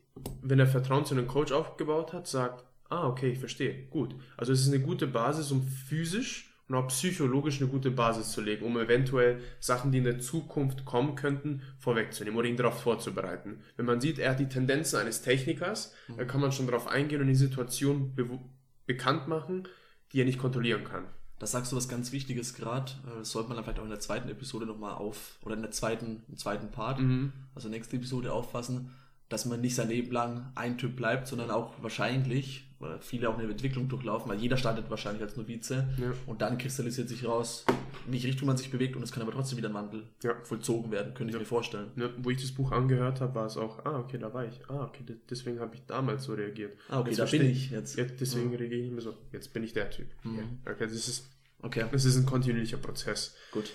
wenn 0.41 0.59
er 0.59 0.67
Vertrauen 0.67 1.05
zu 1.05 1.13
einem 1.13 1.27
Coach 1.27 1.51
aufgebaut 1.51 2.13
hat, 2.13 2.27
sagt, 2.27 2.63
ah, 2.87 3.07
okay, 3.07 3.31
ich 3.31 3.39
verstehe, 3.39 3.87
gut. 3.87 4.15
Also 4.37 4.53
es 4.53 4.61
ist 4.61 4.73
eine 4.73 4.81
gute 4.81 5.07
Basis, 5.07 5.51
um 5.51 5.63
physisch 5.63 6.48
und 6.69 6.75
auch 6.75 6.87
psychologisch 6.87 7.59
eine 7.59 7.69
gute 7.69 7.91
Basis 7.91 8.31
zu 8.31 8.41
legen, 8.41 8.63
um 8.63 8.77
eventuell 8.77 9.41
Sachen, 9.59 9.91
die 9.91 9.97
in 9.97 10.03
der 10.03 10.19
Zukunft 10.19 10.85
kommen 10.85 11.15
könnten, 11.15 11.63
vorwegzunehmen 11.79 12.37
oder 12.37 12.47
ihn 12.47 12.57
darauf 12.57 12.81
vorzubereiten. 12.81 13.61
Wenn 13.75 13.87
man 13.87 13.99
sieht, 13.99 14.19
er 14.19 14.31
hat 14.31 14.39
die 14.39 14.47
Tendenzen 14.47 14.99
eines 14.99 15.23
Technikers, 15.23 15.93
mhm. 16.07 16.17
dann 16.17 16.27
kann 16.27 16.41
man 16.41 16.51
schon 16.51 16.67
darauf 16.67 16.87
eingehen 16.87 17.21
und 17.21 17.27
die 17.27 17.35
Situation 17.35 18.15
be 18.15 18.39
bekannt 18.85 19.27
machen, 19.27 19.67
die 20.11 20.21
er 20.21 20.25
nicht 20.25 20.39
kontrollieren 20.39 20.83
kann. 20.83 21.05
Das 21.37 21.51
sagst 21.51 21.71
du 21.71 21.75
was 21.75 21.87
ganz 21.87 22.11
Wichtiges 22.11 22.53
gerade. 22.53 22.91
Äh, 23.05 23.19
das 23.19 23.31
sollte 23.31 23.49
man 23.49 23.55
dann 23.55 23.63
vielleicht 23.63 23.79
auch 23.79 23.83
in 23.83 23.89
der 23.89 23.99
zweiten 23.99 24.29
Episode 24.29 24.65
nochmal 24.65 24.93
auf, 24.93 25.37
oder 25.43 25.55
in 25.55 25.61
der 25.61 25.71
zweiten, 25.71 26.23
im 26.27 26.37
zweiten 26.37 26.71
Part, 26.71 26.99
mhm. 26.99 27.33
also 27.55 27.69
nächste 27.69 27.95
Episode 27.95 28.33
auffassen, 28.33 28.91
dass 29.29 29.45
man 29.45 29.61
nicht 29.61 29.75
sein 29.75 29.89
Leben 29.89 30.11
lang 30.11 30.51
ein 30.55 30.77
Typ 30.77 30.95
bleibt, 30.95 31.27
sondern 31.27 31.51
auch 31.51 31.81
wahrscheinlich, 31.81 32.68
viele 33.01 33.29
auch 33.29 33.37
eine 33.37 33.49
Entwicklung 33.49 33.89
durchlaufen, 33.89 34.29
weil 34.31 34.39
jeder 34.39 34.57
startet 34.57 34.89
wahrscheinlich 34.89 35.21
als 35.21 35.35
Novize 35.35 35.87
ja. 35.97 36.13
und 36.25 36.41
dann 36.41 36.57
kristallisiert 36.57 37.09
sich 37.09 37.25
raus, 37.25 37.65
in 38.05 38.13
welche 38.13 38.27
Richtung 38.27 38.47
man 38.47 38.57
sich 38.57 38.71
bewegt 38.71 38.95
und 38.95 39.03
es 39.03 39.11
kann 39.11 39.21
aber 39.21 39.31
trotzdem 39.31 39.57
wieder 39.57 39.69
ein 39.69 39.73
Wandel 39.73 40.03
ja. 40.23 40.35
vollzogen 40.43 40.91
werden, 40.91 41.13
könnte 41.13 41.33
ich 41.33 41.39
mir 41.39 41.45
vorstellen. 41.45 41.91
wo 42.17 42.29
ich 42.29 42.41
das 42.41 42.51
Buch 42.51 42.71
angehört 42.71 43.21
habe, 43.21 43.35
war 43.35 43.45
es 43.45 43.57
auch, 43.57 43.85
ah, 43.85 43.99
okay, 43.99 44.17
da 44.17 44.33
war 44.33 44.45
ich, 44.45 44.61
ah, 44.69 44.85
okay, 44.85 45.03
deswegen 45.29 45.59
habe 45.59 45.75
ich 45.75 45.85
damals 45.85 46.23
so 46.23 46.33
reagiert. 46.33 46.77
Ah, 46.87 47.01
okay, 47.01 47.09
jetzt 47.09 47.19
da 47.19 47.25
bin 47.25 47.45
ich 47.49 47.71
jetzt. 47.71 47.97
jetzt 47.97 48.21
deswegen 48.21 48.55
reagiere 48.55 48.81
ich 48.81 48.91
mehr 48.91 49.01
so, 49.01 49.17
jetzt 49.31 49.53
bin 49.53 49.63
ich 49.63 49.73
der 49.73 49.89
Typ. 49.89 50.07
Mhm. 50.23 50.59
Okay, 50.65 50.85
das 50.85 50.93
ist, 51.07 51.29
okay. 51.61 51.85
das 51.91 52.05
ist 52.05 52.15
ein 52.15 52.25
kontinuierlicher 52.25 52.77
Prozess. 52.77 53.35
Gut. 53.51 53.71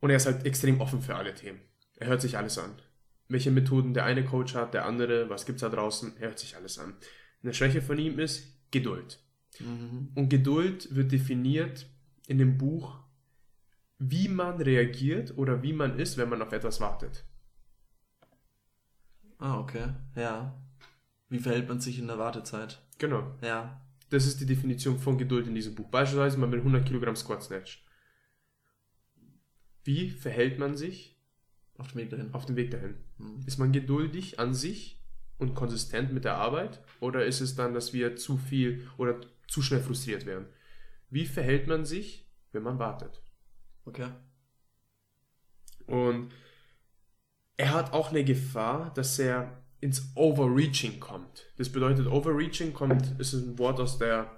Und 0.00 0.10
er 0.10 0.16
ist 0.16 0.26
halt 0.26 0.44
extrem 0.44 0.80
offen 0.80 1.02
für 1.02 1.14
alle 1.14 1.34
Themen. 1.34 1.60
Er 1.96 2.08
hört 2.08 2.20
sich 2.20 2.36
alles 2.36 2.58
an 2.58 2.72
welche 3.28 3.50
Methoden 3.50 3.94
der 3.94 4.04
eine 4.04 4.24
Coach 4.24 4.54
hat, 4.54 4.74
der 4.74 4.86
andere, 4.86 5.28
was 5.28 5.44
gibt 5.44 5.56
es 5.56 5.60
da 5.60 5.68
draußen, 5.68 6.14
hört 6.18 6.38
sich 6.38 6.56
alles 6.56 6.78
an. 6.78 6.94
Eine 7.42 7.54
Schwäche 7.54 7.82
von 7.82 7.98
ihm 7.98 8.18
ist 8.18 8.54
Geduld. 8.70 9.20
Mhm. 9.60 10.10
Und 10.14 10.28
Geduld 10.28 10.94
wird 10.94 11.12
definiert 11.12 11.86
in 12.26 12.38
dem 12.38 12.58
Buch, 12.58 12.98
wie 13.98 14.28
man 14.28 14.60
reagiert 14.60 15.36
oder 15.36 15.62
wie 15.62 15.72
man 15.72 15.98
ist, 15.98 16.16
wenn 16.18 16.28
man 16.28 16.42
auf 16.42 16.52
etwas 16.52 16.80
wartet. 16.80 17.24
Ah, 19.38 19.58
okay. 19.58 19.88
Ja. 20.16 20.60
Wie 21.28 21.38
verhält 21.38 21.68
man 21.68 21.80
sich 21.80 21.98
in 21.98 22.06
der 22.06 22.18
Wartezeit? 22.18 22.82
Genau. 22.98 23.36
Ja. 23.42 23.80
Das 24.10 24.26
ist 24.26 24.40
die 24.40 24.46
Definition 24.46 24.98
von 24.98 25.18
Geduld 25.18 25.46
in 25.46 25.54
diesem 25.54 25.74
Buch. 25.74 25.88
Beispielsweise 25.88 26.38
man 26.38 26.50
will 26.50 26.60
100 26.60 26.86
Kilogramm 26.86 27.16
Squat 27.16 27.42
Snatch. 27.42 27.84
Wie 29.84 30.10
verhält 30.10 30.58
man 30.58 30.76
sich 30.76 31.18
auf 31.78 31.92
dem 31.92 31.98
Weg 31.98 32.10
dahin. 32.10 32.34
Auf 32.34 32.44
dem 32.46 32.56
Weg 32.56 32.72
dahin. 32.72 32.96
Mhm. 33.18 33.44
Ist 33.46 33.58
man 33.58 33.72
geduldig 33.72 34.40
an 34.40 34.52
sich 34.52 34.97
und 35.38 35.54
konsistent 35.54 36.12
mit 36.12 36.24
der 36.24 36.36
Arbeit? 36.36 36.82
Oder 37.00 37.24
ist 37.24 37.40
es 37.40 37.54
dann, 37.54 37.74
dass 37.74 37.92
wir 37.92 38.16
zu 38.16 38.36
viel 38.36 38.88
oder 38.96 39.20
zu 39.46 39.62
schnell 39.62 39.80
frustriert 39.80 40.26
werden? 40.26 40.46
Wie 41.10 41.26
verhält 41.26 41.66
man 41.66 41.84
sich, 41.84 42.28
wenn 42.52 42.62
man 42.62 42.78
wartet? 42.78 43.22
Okay. 43.84 44.08
Und 45.86 46.32
er 47.56 47.72
hat 47.72 47.92
auch 47.92 48.10
eine 48.10 48.24
Gefahr, 48.24 48.92
dass 48.94 49.18
er 49.18 49.62
ins 49.80 50.12
Overreaching 50.14 51.00
kommt. 51.00 51.46
Das 51.56 51.70
bedeutet, 51.70 52.06
Overreaching 52.06 52.72
kommt, 52.72 53.18
ist 53.18 53.32
ein 53.32 53.58
Wort 53.58 53.80
aus 53.80 53.98
der, 53.98 54.30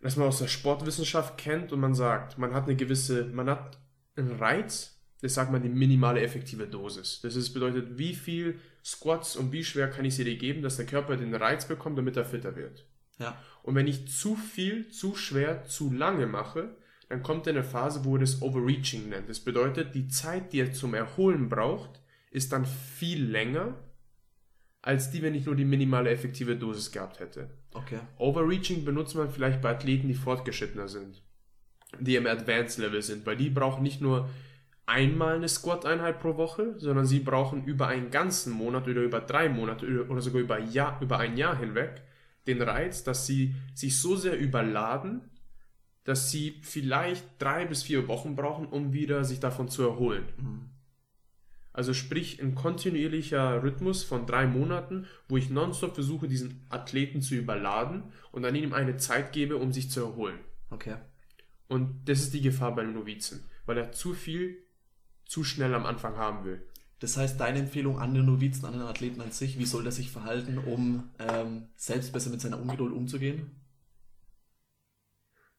das 0.00 0.16
man 0.16 0.28
aus 0.28 0.38
der 0.38 0.48
Sportwissenschaft 0.48 1.38
kennt 1.38 1.72
und 1.72 1.80
man 1.80 1.94
sagt, 1.94 2.38
man 2.38 2.54
hat 2.54 2.64
eine 2.64 2.76
gewisse, 2.76 3.26
man 3.26 3.48
hat 3.48 3.78
einen 4.16 4.32
Reiz, 4.32 4.93
das 5.24 5.32
sagt 5.32 5.50
man 5.50 5.62
die 5.62 5.70
minimale 5.70 6.20
effektive 6.20 6.66
Dosis. 6.66 7.22
Das 7.22 7.34
ist, 7.34 7.54
bedeutet, 7.54 7.96
wie 7.96 8.14
viel 8.14 8.60
Squats 8.84 9.36
und 9.36 9.52
wie 9.52 9.64
schwer 9.64 9.88
kann 9.88 10.04
ich 10.04 10.16
sie 10.16 10.24
dir 10.24 10.36
geben, 10.36 10.60
dass 10.60 10.76
der 10.76 10.84
Körper 10.84 11.16
den 11.16 11.34
Reiz 11.34 11.66
bekommt, 11.66 11.96
damit 11.96 12.18
er 12.18 12.26
fitter 12.26 12.56
wird. 12.56 12.84
Ja. 13.18 13.42
Und 13.62 13.74
wenn 13.74 13.86
ich 13.86 14.06
zu 14.06 14.36
viel, 14.36 14.90
zu 14.90 15.16
schwer, 15.16 15.64
zu 15.64 15.90
lange 15.90 16.26
mache, 16.26 16.76
dann 17.08 17.22
kommt 17.22 17.48
eine 17.48 17.64
Phase, 17.64 18.04
wo 18.04 18.16
er 18.16 18.20
das 18.20 18.42
Overreaching 18.42 19.08
nennt. 19.08 19.30
Das 19.30 19.40
bedeutet, 19.40 19.94
die 19.94 20.08
Zeit, 20.08 20.52
die 20.52 20.60
er 20.60 20.74
zum 20.74 20.92
Erholen 20.92 21.48
braucht, 21.48 22.02
ist 22.30 22.52
dann 22.52 22.66
viel 22.66 23.24
länger, 23.24 23.78
als 24.82 25.10
die, 25.10 25.22
wenn 25.22 25.34
ich 25.34 25.46
nur 25.46 25.56
die 25.56 25.64
minimale 25.64 26.10
effektive 26.10 26.54
Dosis 26.54 26.92
gehabt 26.92 27.18
hätte. 27.18 27.48
Okay. 27.72 28.00
Overreaching 28.18 28.84
benutzt 28.84 29.14
man 29.14 29.30
vielleicht 29.30 29.62
bei 29.62 29.70
Athleten, 29.70 30.08
die 30.08 30.14
fortgeschrittener 30.14 30.88
sind, 30.88 31.22
die 31.98 32.16
im 32.16 32.26
Advanced 32.26 32.76
Level 32.76 33.00
sind, 33.00 33.24
weil 33.24 33.38
die 33.38 33.48
brauchen 33.48 33.82
nicht 33.82 34.02
nur 34.02 34.28
einmal 34.86 35.36
eine 35.36 35.48
Squat-Einheit 35.48 36.20
pro 36.20 36.36
Woche, 36.36 36.74
sondern 36.78 37.06
sie 37.06 37.20
brauchen 37.20 37.64
über 37.64 37.88
einen 37.88 38.10
ganzen 38.10 38.52
Monat 38.52 38.86
oder 38.86 39.02
über 39.02 39.20
drei 39.20 39.48
Monate 39.48 40.06
oder 40.08 40.20
sogar 40.20 40.40
über, 40.40 40.58
Jahr, 40.58 41.00
über 41.00 41.18
ein 41.18 41.36
Jahr 41.36 41.56
hinweg 41.56 42.02
den 42.46 42.60
Reiz, 42.60 43.04
dass 43.04 43.26
sie 43.26 43.54
sich 43.74 43.98
so 43.98 44.16
sehr 44.16 44.38
überladen, 44.38 45.30
dass 46.04 46.30
sie 46.30 46.60
vielleicht 46.62 47.24
drei 47.38 47.64
bis 47.64 47.82
vier 47.82 48.08
Wochen 48.08 48.36
brauchen, 48.36 48.66
um 48.66 48.92
wieder 48.92 49.24
sich 49.24 49.40
davon 49.40 49.68
zu 49.68 49.82
erholen. 49.82 50.24
Mhm. 50.36 50.70
Also 51.72 51.92
sprich 51.92 52.40
ein 52.40 52.54
kontinuierlicher 52.54 53.62
Rhythmus 53.62 54.04
von 54.04 54.26
drei 54.26 54.46
Monaten, 54.46 55.06
wo 55.28 55.36
ich 55.36 55.50
nonstop 55.50 55.94
versuche, 55.94 56.28
diesen 56.28 56.64
Athleten 56.68 57.20
zu 57.20 57.34
überladen 57.34 58.04
und 58.30 58.42
dann 58.42 58.54
ihm 58.54 58.72
eine 58.72 58.96
Zeit 58.96 59.32
gebe, 59.32 59.56
um 59.56 59.72
sich 59.72 59.90
zu 59.90 60.00
erholen. 60.00 60.38
Okay. 60.70 60.96
Und 61.66 62.08
das 62.08 62.20
ist 62.20 62.34
die 62.34 62.42
Gefahr 62.42 62.74
bei 62.76 62.82
einem 62.82 62.94
Novizen, 62.94 63.48
weil 63.66 63.78
er 63.78 63.90
zu 63.90 64.12
viel 64.12 64.63
zu 65.24 65.44
schnell 65.44 65.74
am 65.74 65.86
Anfang 65.86 66.16
haben 66.16 66.44
will. 66.44 66.62
Das 67.00 67.16
heißt, 67.16 67.38
deine 67.38 67.58
Empfehlung 67.58 67.98
an 67.98 68.14
den 68.14 68.24
Novizen, 68.24 68.64
an 68.64 68.72
den 68.72 68.82
Athleten 68.82 69.20
an 69.20 69.30
sich, 69.30 69.58
wie 69.58 69.66
soll 69.66 69.82
der 69.82 69.92
sich 69.92 70.10
verhalten, 70.10 70.58
um 70.58 71.10
ähm, 71.18 71.68
selbst 71.76 72.12
besser 72.12 72.30
mit 72.30 72.40
seiner 72.40 72.60
Ungeduld 72.60 72.92
umzugehen? 72.92 73.50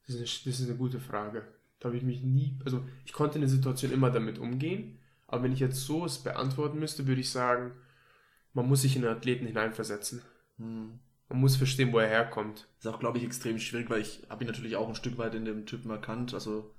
Das 0.07 0.15
ist, 0.15 0.17
eine, 0.17 0.51
das 0.51 0.59
ist 0.59 0.67
eine 0.67 0.77
gute 0.77 0.99
Frage. 0.99 1.45
Da 1.79 1.87
habe 1.89 1.97
ich 1.97 2.03
mich 2.03 2.21
nie, 2.23 2.57
also 2.63 2.83
ich 3.05 3.13
konnte 3.13 3.35
in 3.35 3.41
der 3.41 3.49
Situation 3.49 3.91
immer 3.91 4.11
damit 4.11 4.39
umgehen, 4.39 4.99
aber 5.27 5.43
wenn 5.43 5.51
ich 5.51 5.59
jetzt 5.59 5.81
so 5.81 6.05
es 6.05 6.19
beantworten 6.19 6.79
müsste, 6.79 7.07
würde 7.07 7.21
ich 7.21 7.29
sagen, 7.29 7.73
man 8.53 8.67
muss 8.67 8.81
sich 8.81 8.95
in 8.95 9.01
den 9.01 9.11
Athleten 9.11 9.45
hineinversetzen. 9.45 10.21
Hm. 10.57 10.99
Man 11.27 11.39
muss 11.39 11.55
verstehen, 11.55 11.91
wo 11.91 11.99
er 11.99 12.07
herkommt. 12.07 12.67
Das 12.77 12.85
ist 12.85 12.93
auch, 12.93 12.99
glaube 12.99 13.17
ich, 13.17 13.23
extrem 13.23 13.59
schwierig, 13.59 13.89
weil 13.89 14.01
ich 14.01 14.23
habe 14.29 14.43
ihn 14.43 14.47
natürlich 14.47 14.75
auch 14.75 14.87
ein 14.87 14.95
Stück 14.95 15.17
weit 15.17 15.33
in 15.33 15.45
dem 15.45 15.65
Typen 15.65 15.89
erkannt. 15.89 16.33
Also 16.33 16.74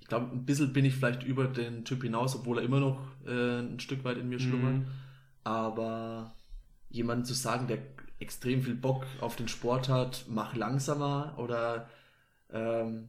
ich 0.00 0.06
glaube, 0.06 0.32
ein 0.32 0.44
bisschen 0.44 0.72
bin 0.72 0.84
ich 0.84 0.94
vielleicht 0.94 1.22
über 1.22 1.46
den 1.46 1.84
Typ 1.84 2.02
hinaus, 2.02 2.34
obwohl 2.34 2.58
er 2.58 2.64
immer 2.64 2.80
noch 2.80 3.00
äh, 3.26 3.60
ein 3.60 3.80
Stück 3.80 4.04
weit 4.04 4.18
in 4.18 4.28
mir 4.28 4.40
schlummert. 4.40 4.78
Mhm. 4.78 4.86
Aber 5.44 6.34
jemanden 6.88 7.24
zu 7.24 7.34
sagen, 7.34 7.68
der 7.68 7.78
extrem 8.18 8.62
viel 8.62 8.74
Bock 8.74 9.06
auf 9.20 9.36
den 9.36 9.48
Sport 9.48 9.88
hat, 9.88 10.24
mach 10.28 10.54
langsamer 10.54 11.34
oder 11.38 11.88
ähm, 12.52 13.08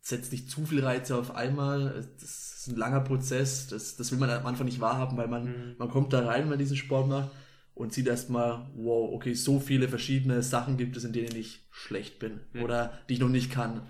setz 0.00 0.32
nicht 0.32 0.50
zu 0.50 0.66
viel 0.66 0.84
Reize 0.84 1.16
auf 1.16 1.34
einmal. 1.34 2.04
Das 2.20 2.56
ist 2.58 2.68
ein 2.68 2.76
langer 2.76 3.00
Prozess. 3.00 3.68
Das, 3.68 3.96
das 3.96 4.10
will 4.10 4.18
man 4.18 4.30
am 4.30 4.46
Anfang 4.46 4.66
nicht 4.66 4.80
wahrhaben, 4.80 5.16
weil 5.16 5.28
man, 5.28 5.44
mhm. 5.44 5.74
man 5.78 5.88
kommt 5.88 6.12
da 6.12 6.26
rein, 6.26 6.42
wenn 6.42 6.50
man 6.50 6.58
diesen 6.58 6.76
Sport 6.76 7.08
macht 7.08 7.30
und 7.74 7.92
sieht 7.92 8.06
erstmal, 8.06 8.66
wow, 8.74 9.12
okay, 9.12 9.34
so 9.34 9.60
viele 9.60 9.88
verschiedene 9.88 10.42
Sachen 10.42 10.76
gibt 10.76 10.96
es, 10.96 11.04
in 11.04 11.12
denen 11.12 11.36
ich 11.36 11.60
schlecht 11.70 12.18
bin 12.18 12.40
mhm. 12.52 12.62
oder 12.62 12.98
die 13.08 13.14
ich 13.14 13.20
noch 13.20 13.28
nicht 13.28 13.50
kann. 13.50 13.82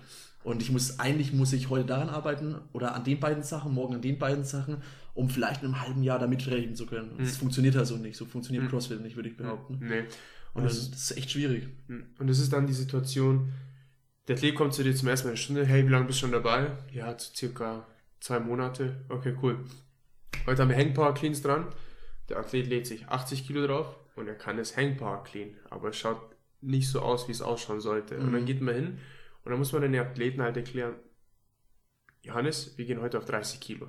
Und 0.43 0.61
ich 0.61 0.71
muss, 0.71 0.99
eigentlich 0.99 1.31
muss 1.33 1.53
ich 1.53 1.69
heute 1.69 1.85
daran 1.85 2.09
arbeiten 2.09 2.55
oder 2.73 2.95
an 2.95 3.03
den 3.03 3.19
beiden 3.19 3.43
Sachen, 3.43 3.73
morgen 3.73 3.95
an 3.95 4.01
den 4.01 4.19
beiden 4.19 4.43
Sachen, 4.43 4.77
um 5.13 5.29
vielleicht 5.29 5.61
in 5.61 5.67
einem 5.67 5.81
halben 5.81 6.03
Jahr 6.03 6.19
damit 6.19 6.45
rechnen 6.47 6.75
zu 6.75 6.85
können. 6.85 7.11
Das 7.17 7.33
mhm. 7.33 7.39
funktioniert 7.39 7.75
halt 7.75 7.87
so 7.87 7.97
nicht. 7.97 8.17
So 8.17 8.25
funktioniert 8.25 8.65
mhm. 8.65 8.69
CrossFit 8.69 9.01
nicht, 9.01 9.15
würde 9.15 9.29
ich 9.29 9.37
behaupten. 9.37 9.79
Nee. 9.81 10.03
Und, 10.53 10.65
das, 10.65 10.91
das, 10.91 11.11
ist 11.11 11.17
echt 11.17 11.31
schwierig. 11.31 11.67
Hm. 11.87 12.05
Und 12.19 12.27
das 12.27 12.39
ist 12.39 12.53
dann 12.53 12.67
die 12.67 12.73
Situation, 12.73 13.51
der 14.27 14.35
Athlet 14.35 14.55
kommt 14.55 14.73
zu 14.73 14.83
dir 14.83 14.95
zum 14.95 15.07
ersten 15.07 15.27
Mal 15.27 15.31
eine 15.31 15.37
Stunde, 15.37 15.65
hey, 15.65 15.85
wie 15.85 15.91
lange 15.91 16.05
bist 16.05 16.19
du 16.19 16.25
schon 16.25 16.31
dabei? 16.31 16.71
Ja, 16.91 17.17
so 17.17 17.33
circa 17.33 17.87
zwei 18.19 18.39
Monate. 18.39 19.03
Okay, 19.09 19.35
cool. 19.41 19.65
Heute 20.45 20.61
haben 20.61 20.69
wir 20.69 20.77
Hangpower 20.77 21.13
Cleans 21.13 21.41
dran. 21.41 21.67
Der 22.29 22.37
Athlet 22.37 22.67
lädt 22.67 22.85
sich 22.85 23.07
80 23.07 23.47
Kilo 23.47 23.65
drauf 23.65 23.95
und 24.15 24.27
er 24.27 24.35
kann 24.35 24.59
es 24.59 24.77
Hangpower 24.77 25.23
Clean, 25.23 25.55
aber 25.69 25.89
es 25.89 25.97
schaut 25.97 26.21
nicht 26.61 26.87
so 26.87 27.01
aus, 27.01 27.27
wie 27.27 27.33
es 27.33 27.41
ausschauen 27.41 27.81
sollte. 27.81 28.15
Mhm. 28.15 28.21
Und 28.21 28.31
dann 28.33 28.41
hm. 28.41 28.45
geht 28.45 28.61
man 28.61 28.75
hin 28.75 28.99
und 29.43 29.51
dann 29.51 29.59
muss 29.59 29.71
man 29.71 29.81
den 29.81 29.95
Athleten 29.95 30.41
halt 30.41 30.57
erklären, 30.57 30.95
Johannes, 32.21 32.77
wir 32.77 32.85
gehen 32.85 33.01
heute 33.01 33.17
auf 33.17 33.25
30 33.25 33.59
Kilo. 33.59 33.87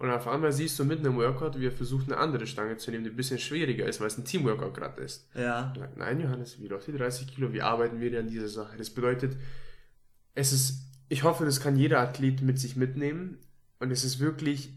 Und 0.00 0.10
auf 0.10 0.26
einmal 0.26 0.50
siehst 0.50 0.78
du 0.78 0.84
mitten 0.84 1.04
im 1.04 1.16
Workout, 1.16 1.60
wie 1.60 1.66
er 1.66 1.72
versucht, 1.72 2.10
eine 2.10 2.16
andere 2.16 2.46
Stange 2.46 2.78
zu 2.78 2.90
nehmen, 2.90 3.04
die 3.04 3.10
ein 3.10 3.16
bisschen 3.16 3.38
schwieriger 3.38 3.86
ist, 3.86 4.00
weil 4.00 4.06
es 4.06 4.16
ein 4.16 4.24
Teamworkout 4.24 4.72
gerade 4.72 5.02
ist. 5.02 5.28
Ja. 5.34 5.74
Sagt, 5.76 5.98
nein, 5.98 6.20
Johannes, 6.20 6.58
wie 6.58 6.68
doch 6.68 6.82
die 6.82 6.96
30 6.96 7.26
Kilo, 7.28 7.52
wie 7.52 7.60
arbeiten 7.60 8.00
wir 8.00 8.10
denn 8.10 8.24
an 8.24 8.30
dieser 8.30 8.48
Sache? 8.48 8.78
Das 8.78 8.90
bedeutet, 8.90 9.36
es 10.34 10.52
ist, 10.52 10.86
ich 11.10 11.22
hoffe, 11.22 11.44
das 11.44 11.60
kann 11.60 11.76
jeder 11.76 12.00
Athlet 12.00 12.40
mit 12.40 12.58
sich 12.58 12.76
mitnehmen. 12.76 13.38
Und 13.78 13.90
es 13.90 14.02
ist 14.02 14.20
wirklich 14.20 14.72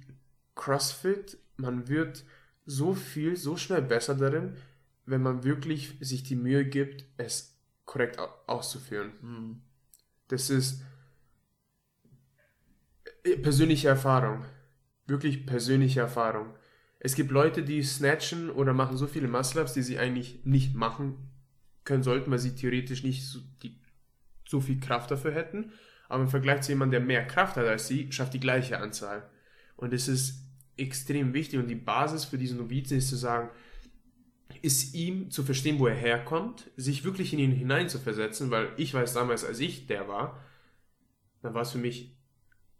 CrossFit. 0.55 1.37
Man 1.55 1.87
wird 1.87 2.25
so 2.65 2.93
viel, 2.93 3.37
so 3.37 3.55
schnell 3.55 3.81
besser 3.81 4.15
darin, 4.15 4.57
wenn 5.05 5.21
man 5.21 5.45
wirklich 5.45 5.95
sich 6.01 6.23
die 6.23 6.35
Mühe 6.35 6.65
gibt, 6.65 7.05
es 7.15 7.52
korrekt 7.85 8.19
au- 8.19 8.33
auszuführen. 8.47 9.11
Hm. 9.21 9.61
Das 10.27 10.49
ist 10.49 10.81
äh, 13.23 13.37
persönliche 13.37 13.87
Erfahrung. 13.87 14.45
Wirklich 15.07 15.45
persönliche 15.45 15.99
Erfahrung. 16.01 16.55
Es 16.99 17.15
gibt 17.15 17.31
Leute, 17.31 17.63
die 17.63 17.83
snatchen 17.83 18.49
oder 18.49 18.73
machen 18.73 18.95
so 18.95 19.07
viele 19.07 19.27
Muscle-Ups, 19.27 19.73
die 19.73 19.81
sie 19.81 19.99
eigentlich 19.99 20.45
nicht 20.45 20.73
machen 20.73 21.17
können 21.83 22.03
sollten, 22.03 22.31
weil 22.31 22.39
sie 22.39 22.55
theoretisch 22.55 23.03
nicht 23.03 23.25
so, 23.27 23.39
die, 23.61 23.77
so 24.47 24.61
viel 24.61 24.79
Kraft 24.79 25.11
dafür 25.11 25.33
hätten. 25.33 25.73
Aber 26.07 26.23
im 26.23 26.29
Vergleich 26.29 26.61
zu 26.61 26.71
jemandem, 26.71 27.01
der 27.01 27.07
mehr 27.07 27.27
Kraft 27.27 27.57
hat 27.57 27.65
als 27.65 27.87
sie, 27.87 28.11
schafft 28.11 28.33
die 28.33 28.39
gleiche 28.39 28.79
Anzahl. 28.79 29.29
Und 29.75 29.93
es 29.93 30.07
ist 30.07 30.45
extrem 30.77 31.33
wichtig 31.33 31.59
und 31.59 31.67
die 31.67 31.75
Basis 31.75 32.25
für 32.25 32.37
diesen 32.37 32.57
Novizen 32.57 32.97
ist 32.97 33.09
zu 33.09 33.17
sagen, 33.17 33.49
ist 34.61 34.93
ihm 34.93 35.31
zu 35.31 35.43
verstehen, 35.43 35.79
wo 35.79 35.87
er 35.87 35.95
herkommt, 35.95 36.69
sich 36.75 37.03
wirklich 37.03 37.33
in 37.33 37.39
ihn 37.39 37.51
hineinzuversetzen, 37.51 38.51
weil 38.51 38.69
ich 38.77 38.93
weiß 38.93 39.13
damals, 39.13 39.43
als 39.45 39.59
ich 39.59 39.87
der 39.87 40.07
war, 40.07 40.39
dann 41.41 41.53
war 41.53 41.63
es 41.63 41.71
für 41.71 41.77
mich 41.77 42.15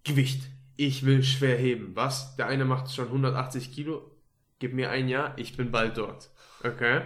Gewicht. 0.04 0.44
Ich 0.76 1.06
will 1.06 1.24
schwer 1.24 1.58
heben. 1.58 1.96
Was? 1.96 2.36
Der 2.36 2.48
eine 2.48 2.66
macht 2.66 2.92
schon 2.92 3.08
180 3.08 3.72
Kilo, 3.72 4.12
gib 4.60 4.74
mir 4.74 4.90
ein 4.90 5.08
Jahr, 5.08 5.38
ich 5.38 5.56
bin 5.56 5.72
bald 5.72 5.98
dort. 5.98 6.32
Okay? 6.64 7.02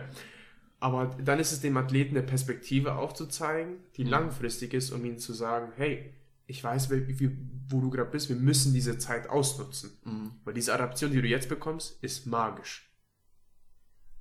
Aber 0.79 1.17
dann 1.23 1.39
ist 1.39 1.51
es 1.51 1.61
dem 1.61 1.75
Athleten 1.77 2.15
eine 2.15 2.25
Perspektive 2.25 2.95
aufzuzeigen, 2.95 3.77
die 3.95 4.03
langfristig 4.03 4.73
ist, 4.73 4.91
um 4.91 5.03
ihm 5.05 5.17
zu 5.17 5.33
sagen, 5.33 5.71
hey, 5.75 6.13
ich 6.45 6.63
weiß, 6.63 6.89
wo 6.89 7.81
du 7.81 7.89
gerade 7.89 8.09
bist, 8.09 8.29
wir 8.29 8.35
müssen 8.35 8.73
diese 8.73 8.97
Zeit 8.97 9.29
ausnutzen. 9.29 9.97
Mhm. 10.05 10.31
Weil 10.45 10.53
diese 10.53 10.73
Adaption, 10.73 11.11
die 11.11 11.21
du 11.21 11.27
jetzt 11.27 11.49
bekommst, 11.49 12.01
ist 12.03 12.25
magisch. 12.25 12.86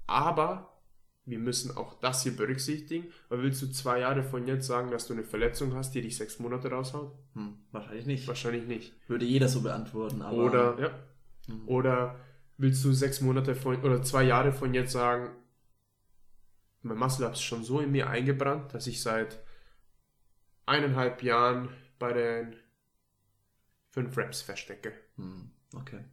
Aber 0.07 0.72
wir 1.24 1.38
müssen 1.38 1.76
auch 1.76 1.98
das 1.98 2.22
hier 2.22 2.36
berücksichtigen, 2.36 3.12
weil 3.28 3.42
willst 3.42 3.61
du 3.61 3.66
zwei 3.72 4.00
Jahre 4.00 4.22
von 4.22 4.46
jetzt 4.46 4.66
sagen, 4.66 4.90
dass 4.90 5.09
du 5.09 5.12
eine 5.12 5.24
Verletzung 5.24 5.74
hast, 5.74 5.94
die 5.94 6.02
dich 6.02 6.16
sechs 6.16 6.38
Monate 6.38 6.70
raushaut? 6.70 7.12
Hm. 7.34 7.54
Wahrscheinlich 7.72 8.07
nicht. 8.07 8.28
Wahrscheinlich 8.28 8.66
nicht. 8.66 8.94
Würde 9.09 9.24
jeder 9.24 9.48
so 9.48 9.62
beantworten, 9.62 10.22
aber. 10.22 10.36
Oder, 10.36 10.78
ja. 10.80 10.90
Oder 11.66 12.16
willst 12.57 12.84
du 12.84 12.92
sechs 12.92 13.20
Monate 13.20 13.54
von, 13.54 13.82
oder 13.82 14.02
zwei 14.02 14.22
Jahre 14.22 14.52
von 14.52 14.72
jetzt 14.72 14.92
sagen, 14.92 15.30
mein 16.82 16.98
Muscle 16.98 17.26
Up 17.26 17.32
ist 17.32 17.42
schon 17.42 17.64
so 17.64 17.80
in 17.80 17.90
mir 17.90 18.09
eingebrannt, 18.09 18.72
dass 18.72 18.86
ich 18.86 19.02
seit 19.02 19.42
eineinhalb 20.64 21.22
Jahren 21.22 21.68
bei 21.98 22.12
den 22.12 22.57
fünf 23.90 24.16
Reps 24.16 24.42
verstecke. 24.42 24.92
Hm. 25.16 25.50
Okay. 25.74 26.04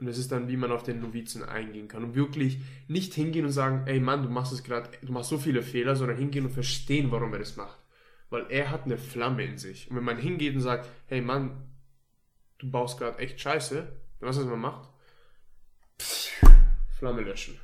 Und 0.00 0.06
das 0.06 0.16
ist 0.18 0.30
dann, 0.30 0.48
wie 0.48 0.56
man 0.56 0.70
auf 0.70 0.82
den 0.84 1.00
Novizen 1.00 1.42
eingehen 1.42 1.88
kann. 1.88 2.04
Und 2.04 2.14
wirklich 2.14 2.58
nicht 2.86 3.14
hingehen 3.14 3.44
und 3.44 3.52
sagen, 3.52 3.82
ey 3.86 3.98
Mann, 4.00 4.22
du 4.22 4.28
machst 4.30 4.52
es 4.52 4.62
gerade, 4.62 4.88
du 5.02 5.12
machst 5.12 5.30
so 5.30 5.38
viele 5.38 5.62
Fehler, 5.62 5.96
sondern 5.96 6.16
hingehen 6.18 6.44
und 6.46 6.52
verstehen, 6.52 7.10
warum 7.10 7.32
er 7.32 7.40
das 7.40 7.56
macht. 7.56 7.78
Weil 8.30 8.46
er 8.50 8.70
hat 8.70 8.84
eine 8.84 8.98
Flamme 8.98 9.44
in 9.44 9.58
sich. 9.58 9.90
Und 9.90 9.96
wenn 9.96 10.04
man 10.04 10.18
hingeht 10.18 10.54
und 10.54 10.60
sagt, 10.60 10.88
hey 11.06 11.20
Mann, 11.20 11.62
du 12.58 12.70
baust 12.70 12.98
gerade 12.98 13.18
echt 13.18 13.40
Scheiße, 13.40 13.74
dann 14.20 14.28
was, 14.28 14.38
was 14.38 14.46
man 14.46 14.60
macht? 14.60 14.88
Flamme 16.98 17.22
löschen. 17.22 17.58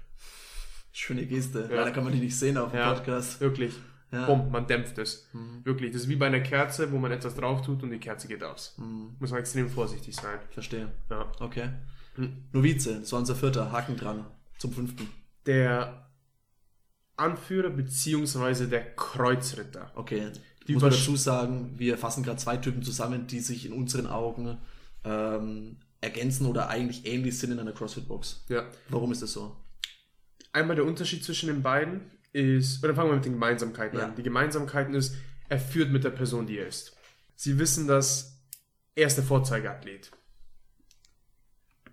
Schöne 0.93 1.27
Geste. 1.27 1.69
Ja. 1.71 1.77
Leider 1.77 1.91
kann 1.91 2.05
man 2.05 2.13
die 2.13 2.21
nicht 2.21 2.37
sehen 2.37 2.57
auf 2.57 2.71
dem 2.71 2.79
Ja. 2.79 2.95
Podcast. 2.95 3.41
Wirklich. 3.41 3.75
Ja. 4.13 4.27
Bumm, 4.27 4.51
man 4.53 4.67
dämpft 4.69 4.97
es. 4.99 5.29
Mhm. 5.33 5.65
Wirklich. 5.65 5.91
Das 5.93 6.03
ist 6.03 6.09
wie 6.09 6.15
bei 6.17 6.27
einer 6.27 6.41
Kerze, 6.41 6.93
wo 6.93 6.99
man 6.99 7.11
etwas 7.11 7.35
drauf 7.35 7.63
tut 7.63 7.83
und 7.83 7.91
die 7.91 7.99
Kerze 7.99 8.29
geht 8.29 8.45
aus. 8.45 8.75
Hm. 8.77 9.17
Muss 9.19 9.31
man 9.33 9.41
extrem 9.41 9.69
vorsichtig 9.69 10.15
sein. 10.15 10.39
Verstehe. 10.51 10.93
Ja. 11.11 11.33
Okay. 11.41 11.71
Hm. 12.15 12.45
Novize, 12.53 13.01
das 13.01 13.13
war 13.13 13.19
unser 13.21 13.35
vierter. 13.37 13.73
Haken 13.73 13.97
dran. 13.97 14.25
Zum 14.59 14.73
fünften. 14.73 15.09
Der 15.47 16.09
Anführer 17.17 17.71
beziehungsweise 17.71 18.69
der 18.69 18.95
Kreuzritter. 18.95 19.93
Okay. 19.95 20.31
Die 20.67 20.73
Muss 20.75 20.83
man 20.83 20.93
dazu 20.93 21.17
sagen, 21.17 21.75
wir 21.77 21.99
fassen 21.99 22.23
gerade 22.23 22.39
zwei 22.39 22.57
Typen 22.57 22.83
zusammen, 22.83 23.27
die 23.27 23.41
sich 23.41 23.67
in 23.67 23.73
unseren 23.73 24.07
Augen 24.07 24.59
ähm, 25.05 25.77
ergänzen 26.01 26.47
oder 26.47 26.69
eigentlich 26.69 27.07
ähnlich 27.07 27.39
sind 27.39 27.53
in 27.53 27.59
einer 27.59 27.73
CrossFit-Box. 27.73 28.47
Ja. 28.49 28.65
Warum 28.89 29.13
ist 29.13 29.23
das 29.23 29.33
so? 29.33 29.57
Einmal 30.53 30.77
der 30.77 30.87
Unterschied 30.87 31.23
zwischen 31.25 31.49
den 31.49 31.63
beiden 31.63 32.11
ist, 32.33 32.83
oder 32.83 32.95
fangen 32.95 33.11
wir 33.11 33.17
mit 33.17 33.25
den 33.25 33.33
Gemeinsamkeiten 33.35 33.99
Ja. 33.99 34.07
an. 34.07 34.15
Die 34.17 34.23
Gemeinsamkeiten 34.23 34.95
ist, 34.95 35.15
er 35.49 35.59
führt 35.61 35.91
mit 35.91 36.05
der 36.05 36.11
Person, 36.11 36.47
die 36.47 36.59
er 36.59 36.69
ist. 36.69 36.97
Sie 37.37 37.59
wissen, 37.59 37.87
dass 37.87 38.41
er 38.95 39.07
ist 39.07 39.17
der 39.17 39.25
Vorzeigeathlet. 39.25 40.11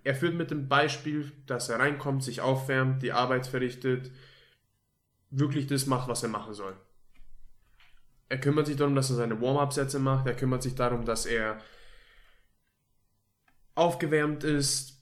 Er 0.04 0.14
führt 0.14 0.34
mit 0.34 0.50
dem 0.50 0.68
Beispiel, 0.68 1.32
dass 1.46 1.68
er 1.68 1.78
reinkommt, 1.78 2.24
sich 2.24 2.40
aufwärmt, 2.40 3.02
die 3.02 3.12
Arbeit 3.12 3.46
verrichtet, 3.46 4.10
wirklich 5.30 5.66
das 5.66 5.86
macht, 5.86 6.08
was 6.08 6.22
er 6.22 6.28
machen 6.28 6.54
soll. 6.54 6.76
Er 8.28 8.40
kümmert 8.40 8.66
sich 8.66 8.76
darum, 8.76 8.94
dass 8.94 9.10
er 9.10 9.16
seine 9.16 9.40
Warm-up-Sätze 9.40 9.98
macht. 9.98 10.26
Er 10.26 10.34
kümmert 10.34 10.62
sich 10.62 10.74
darum, 10.74 11.04
dass 11.04 11.26
er 11.26 11.58
aufgewärmt 13.74 14.44
ist, 14.44 15.00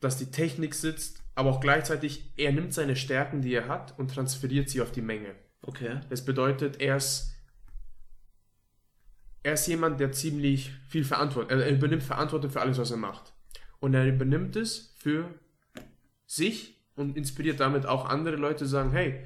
dass 0.00 0.18
die 0.18 0.30
Technik 0.30 0.74
sitzt, 0.74 1.22
aber 1.34 1.50
auch 1.50 1.60
gleichzeitig, 1.60 2.32
er 2.36 2.52
nimmt 2.52 2.72
seine 2.72 2.96
Stärken, 2.96 3.42
die 3.42 3.54
er 3.54 3.68
hat, 3.68 3.98
und 3.98 4.12
transferiert 4.12 4.70
sie 4.70 4.80
auf 4.80 4.90
die 4.90 5.02
Menge. 5.02 5.34
Okay. 5.62 6.00
Das 6.08 6.24
bedeutet, 6.24 6.80
er 6.80 6.96
ist, 6.96 7.34
er 9.42 9.54
ist 9.54 9.66
jemand, 9.66 10.00
der 10.00 10.12
ziemlich 10.12 10.72
viel 10.88 11.04
Verantwortung, 11.04 11.58
er 11.58 11.68
übernimmt 11.68 12.02
Verantwortung 12.02 12.50
für 12.50 12.60
alles, 12.60 12.78
was 12.78 12.90
er 12.90 12.96
macht. 12.96 13.32
Und 13.80 13.94
er 13.94 14.06
übernimmt 14.06 14.56
es 14.56 14.94
für 14.96 15.28
sich 16.26 16.80
und 16.96 17.16
inspiriert 17.16 17.60
damit 17.60 17.86
auch 17.86 18.06
andere 18.06 18.36
Leute, 18.36 18.64
die 18.64 18.70
sagen, 18.70 18.90
hey, 18.92 19.22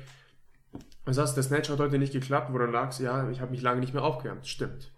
was 1.05 1.19
hast 1.19 1.33
du, 1.33 1.35
der 1.37 1.45
Snatch 1.45 1.71
hat 1.71 1.79
heute 1.79 1.99
nicht 1.99 2.13
geklappt, 2.13 2.53
woran 2.53 2.73
lag's? 2.73 2.99
Ja, 2.99 3.31
ich 3.31 3.41
habe 3.41 3.51
mich 3.53 3.63
lange 3.63 3.81
nicht 3.81 3.95
mehr 3.95 4.03
aufgewärmt. 4.05 4.47
Stimmt. 4.47 4.93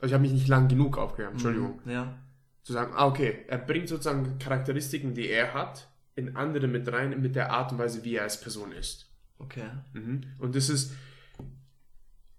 Also 0.00 0.06
ich 0.06 0.12
habe 0.14 0.22
mich 0.22 0.32
nicht 0.32 0.48
lang 0.48 0.68
genug 0.68 0.98
aufgewärmt, 0.98 1.34
Entschuldigung 1.34 1.80
Mhm. 1.84 1.90
Ja. 1.90 2.18
zu 2.62 2.72
sagen, 2.72 2.92
ah, 2.94 3.06
okay, 3.06 3.44
er 3.48 3.58
bringt 3.58 3.88
sozusagen 3.88 4.38
Charakteristiken, 4.38 5.14
die 5.14 5.28
er 5.28 5.54
hat, 5.54 5.88
in 6.14 6.36
andere 6.36 6.68
mit 6.68 6.90
rein, 6.92 7.20
mit 7.20 7.34
der 7.34 7.50
Art 7.50 7.72
und 7.72 7.78
Weise, 7.78 8.04
wie 8.04 8.16
er 8.16 8.22
als 8.24 8.40
Person 8.40 8.72
ist. 8.72 9.10
Okay. 9.38 9.68
Mhm. 9.94 10.22
Und 10.38 10.54
das 10.54 10.68
ist, 10.68 10.92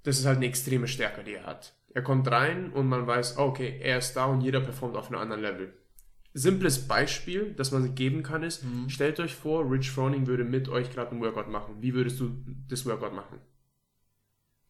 das 0.03 0.19
ist 0.19 0.25
halt 0.25 0.37
eine 0.37 0.45
extreme 0.45 0.87
Stärke, 0.87 1.23
die 1.23 1.33
er 1.35 1.45
hat. 1.45 1.73
Er 1.93 2.01
kommt 2.01 2.29
rein 2.29 2.71
und 2.71 2.87
man 2.87 3.05
weiß, 3.07 3.37
oh, 3.37 3.43
okay, 3.47 3.79
er 3.81 3.97
ist 3.97 4.13
da 4.13 4.25
und 4.25 4.41
jeder 4.41 4.61
performt 4.61 4.95
auf 4.95 5.07
einem 5.07 5.19
anderen 5.19 5.41
Level. 5.41 5.73
Simples 6.35 6.87
Beispiel, 6.87 7.53
das 7.53 7.71
man 7.71 7.93
geben 7.93 8.23
kann, 8.23 8.41
ist, 8.43 8.63
stellt 8.87 9.19
euch 9.19 9.35
vor, 9.35 9.69
Rich 9.69 9.91
Froning 9.91 10.25
würde 10.25 10.43
mit 10.43 10.67
euch 10.67 10.89
gerade 10.91 11.11
ein 11.11 11.21
Workout 11.21 11.47
machen. 11.49 11.75
Wie 11.81 11.93
würdest 11.93 12.19
du 12.19 12.35
das 12.67 12.85
Workout 12.85 13.13
machen? 13.13 13.39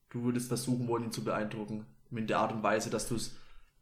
Du 0.10 0.24
würdest 0.24 0.50
versuchen 0.50 0.88
wollen, 0.88 1.06
ihn 1.06 1.12
zu 1.12 1.24
beeindrucken. 1.24 1.86
Mit 2.10 2.30
der 2.30 2.40
Art 2.40 2.52
und 2.52 2.62
Weise, 2.64 2.90
dass 2.90 3.08
du 3.08 3.16
es 3.16 3.36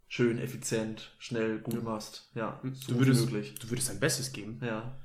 schön, 0.08 0.38
effizient, 0.38 1.12
schnell, 1.20 1.60
gut 1.60 1.84
machst. 1.84 2.30
Ja. 2.36 2.60
So 2.74 2.94
Du 2.94 3.00
würdest, 3.00 3.26
möglich. 3.26 3.56
du 3.60 3.70
würdest 3.70 3.90
dein 3.90 4.00
Bestes 4.00 4.32
geben. 4.32 4.60
Ja. 4.64 4.96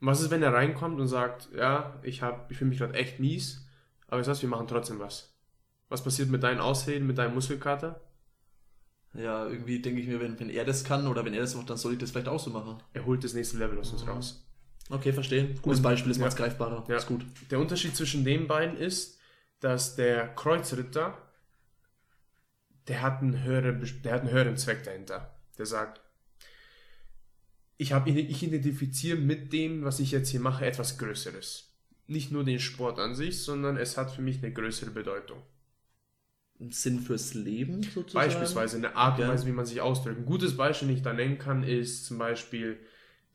Was 0.00 0.20
ist, 0.20 0.30
wenn 0.30 0.42
er 0.42 0.52
reinkommt 0.52 1.00
und 1.00 1.08
sagt, 1.08 1.48
ja, 1.56 1.98
ich, 2.02 2.22
hab- 2.22 2.50
ich 2.50 2.58
fühle 2.58 2.70
mich 2.70 2.78
gerade 2.78 2.94
echt 2.94 3.20
mies, 3.20 3.66
aber 4.06 4.20
du 4.22 4.28
was, 4.28 4.42
wir 4.42 4.48
machen 4.48 4.66
trotzdem 4.68 4.98
was. 4.98 5.32
Was 5.88 6.04
passiert 6.04 6.28
mit 6.30 6.42
deinen 6.42 6.60
Ausreden, 6.60 7.06
mit 7.06 7.18
deinem 7.18 7.34
Muskelkater? 7.34 8.00
Ja, 9.14 9.46
irgendwie 9.46 9.80
denke 9.80 10.00
ich 10.00 10.06
mir, 10.06 10.20
wenn, 10.20 10.38
wenn 10.38 10.50
er 10.50 10.64
das 10.64 10.84
kann 10.84 11.06
oder 11.06 11.24
wenn 11.24 11.34
er 11.34 11.40
das 11.40 11.54
macht, 11.54 11.68
dann 11.68 11.76
soll 11.76 11.94
ich 11.94 11.98
das 11.98 12.12
vielleicht 12.12 12.28
auch 12.28 12.38
so 12.38 12.50
machen. 12.50 12.80
Er 12.92 13.04
holt 13.04 13.24
das 13.24 13.34
nächste 13.34 13.58
Level 13.58 13.78
aus 13.78 13.92
uns 13.92 14.06
raus. 14.06 14.46
Okay, 14.88 15.12
verstehe. 15.12 15.54
Gutes 15.62 15.82
Beispiel, 15.82 16.10
das 16.10 16.18
ja. 16.18 16.24
macht's 16.24 16.36
greifbarer. 16.36 16.84
Ja. 16.88 16.96
Ist 16.96 17.06
gut. 17.06 17.24
Der 17.50 17.58
Unterschied 17.58 17.96
zwischen 17.96 18.24
den 18.24 18.46
beiden 18.46 18.76
ist, 18.76 19.18
dass 19.60 19.96
der 19.96 20.28
Kreuzritter, 20.34 21.16
der 22.88 23.02
hat 23.02 23.20
einen 23.20 23.42
höheren, 23.42 23.88
der 24.02 24.12
hat 24.12 24.22
einen 24.22 24.30
höheren 24.30 24.56
Zweck 24.56 24.84
dahinter. 24.84 25.36
Der 25.58 25.66
sagt, 25.66 26.00
ich, 27.76 27.92
hab, 27.92 28.06
ich 28.06 28.42
identifiziere 28.42 29.16
mit 29.16 29.52
dem, 29.52 29.84
was 29.84 30.00
ich 30.00 30.10
jetzt 30.10 30.28
hier 30.28 30.40
mache, 30.40 30.66
etwas 30.66 30.98
Größeres. 30.98 31.72
Nicht 32.06 32.32
nur 32.32 32.44
den 32.44 32.58
Sport 32.58 32.98
an 32.98 33.14
sich, 33.14 33.42
sondern 33.42 33.76
es 33.76 33.96
hat 33.96 34.10
für 34.10 34.22
mich 34.22 34.42
eine 34.42 34.52
größere 34.52 34.90
Bedeutung. 34.90 35.42
Sinn 36.68 37.00
fürs 37.00 37.34
Leben 37.34 37.82
sozusagen. 37.82 38.26
Beispielsweise 38.26 38.76
eine 38.76 38.94
Art 38.94 39.18
und 39.18 39.24
Okay. 39.24 39.32
Weise, 39.32 39.46
wie 39.46 39.52
man 39.52 39.64
sich 39.66 39.80
ausdrückt. 39.80 40.18
Ein 40.18 40.26
gutes 40.26 40.56
Beispiel, 40.56 40.88
den 40.88 40.96
ich 40.96 41.02
da 41.02 41.12
nennen 41.12 41.38
kann, 41.38 41.62
ist 41.62 42.04
zum 42.06 42.18
Beispiel 42.18 42.78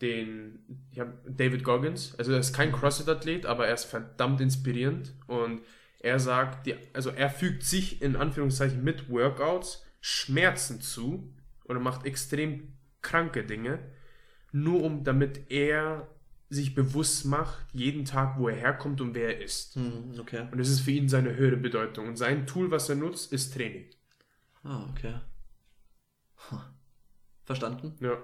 den 0.01 0.59
ich 0.91 0.99
hab 0.99 1.07
David 1.25 1.63
Goggins. 1.63 2.15
Also 2.17 2.33
er 2.33 2.39
ist 2.39 2.53
kein 2.53 2.71
CrossFit-Athlet, 2.71 3.45
aber 3.45 3.67
er 3.67 3.73
ist 3.73 3.85
verdammt 3.85 4.41
inspirierend 4.41 5.13
und 5.27 5.61
er 5.99 6.19
sagt, 6.19 6.67
die, 6.67 6.75
also 6.93 7.09
er 7.09 7.29
fügt 7.29 7.63
sich 7.63 8.01
in 8.01 8.15
Anführungszeichen 8.15 8.83
mit 8.83 9.09
Workouts 9.09 9.85
Schmerzen 10.01 10.81
zu, 10.81 11.33
oder 11.63 11.79
macht 11.79 12.05
extrem 12.05 12.73
kranke 13.01 13.43
Dinge, 13.43 13.79
nur 14.51 14.83
um 14.83 15.03
damit 15.03 15.49
er 15.49 16.07
sich 16.49 16.75
bewusst 16.75 17.25
macht, 17.25 17.65
jeden 17.73 18.05
Tag, 18.05 18.37
wo 18.37 18.47
er 18.47 18.55
herkommt 18.55 19.01
und 19.01 19.15
wer 19.15 19.35
er 19.35 19.43
ist. 19.43 19.75
Hm, 19.75 20.15
okay. 20.19 20.47
Und 20.51 20.57
das 20.57 20.69
ist 20.69 20.81
für 20.81 20.91
ihn 20.91 21.09
seine 21.09 21.35
höhere 21.35 21.57
Bedeutung. 21.57 22.07
Und 22.07 22.17
sein 22.17 22.45
Tool, 22.45 22.71
was 22.71 22.89
er 22.89 22.95
nutzt, 22.95 23.33
ist 23.33 23.53
Training. 23.53 23.85
Ah, 24.63 24.85
okay. 24.89 25.15
Huh. 26.49 26.59
Verstanden? 27.43 27.95
Ja. 27.99 28.17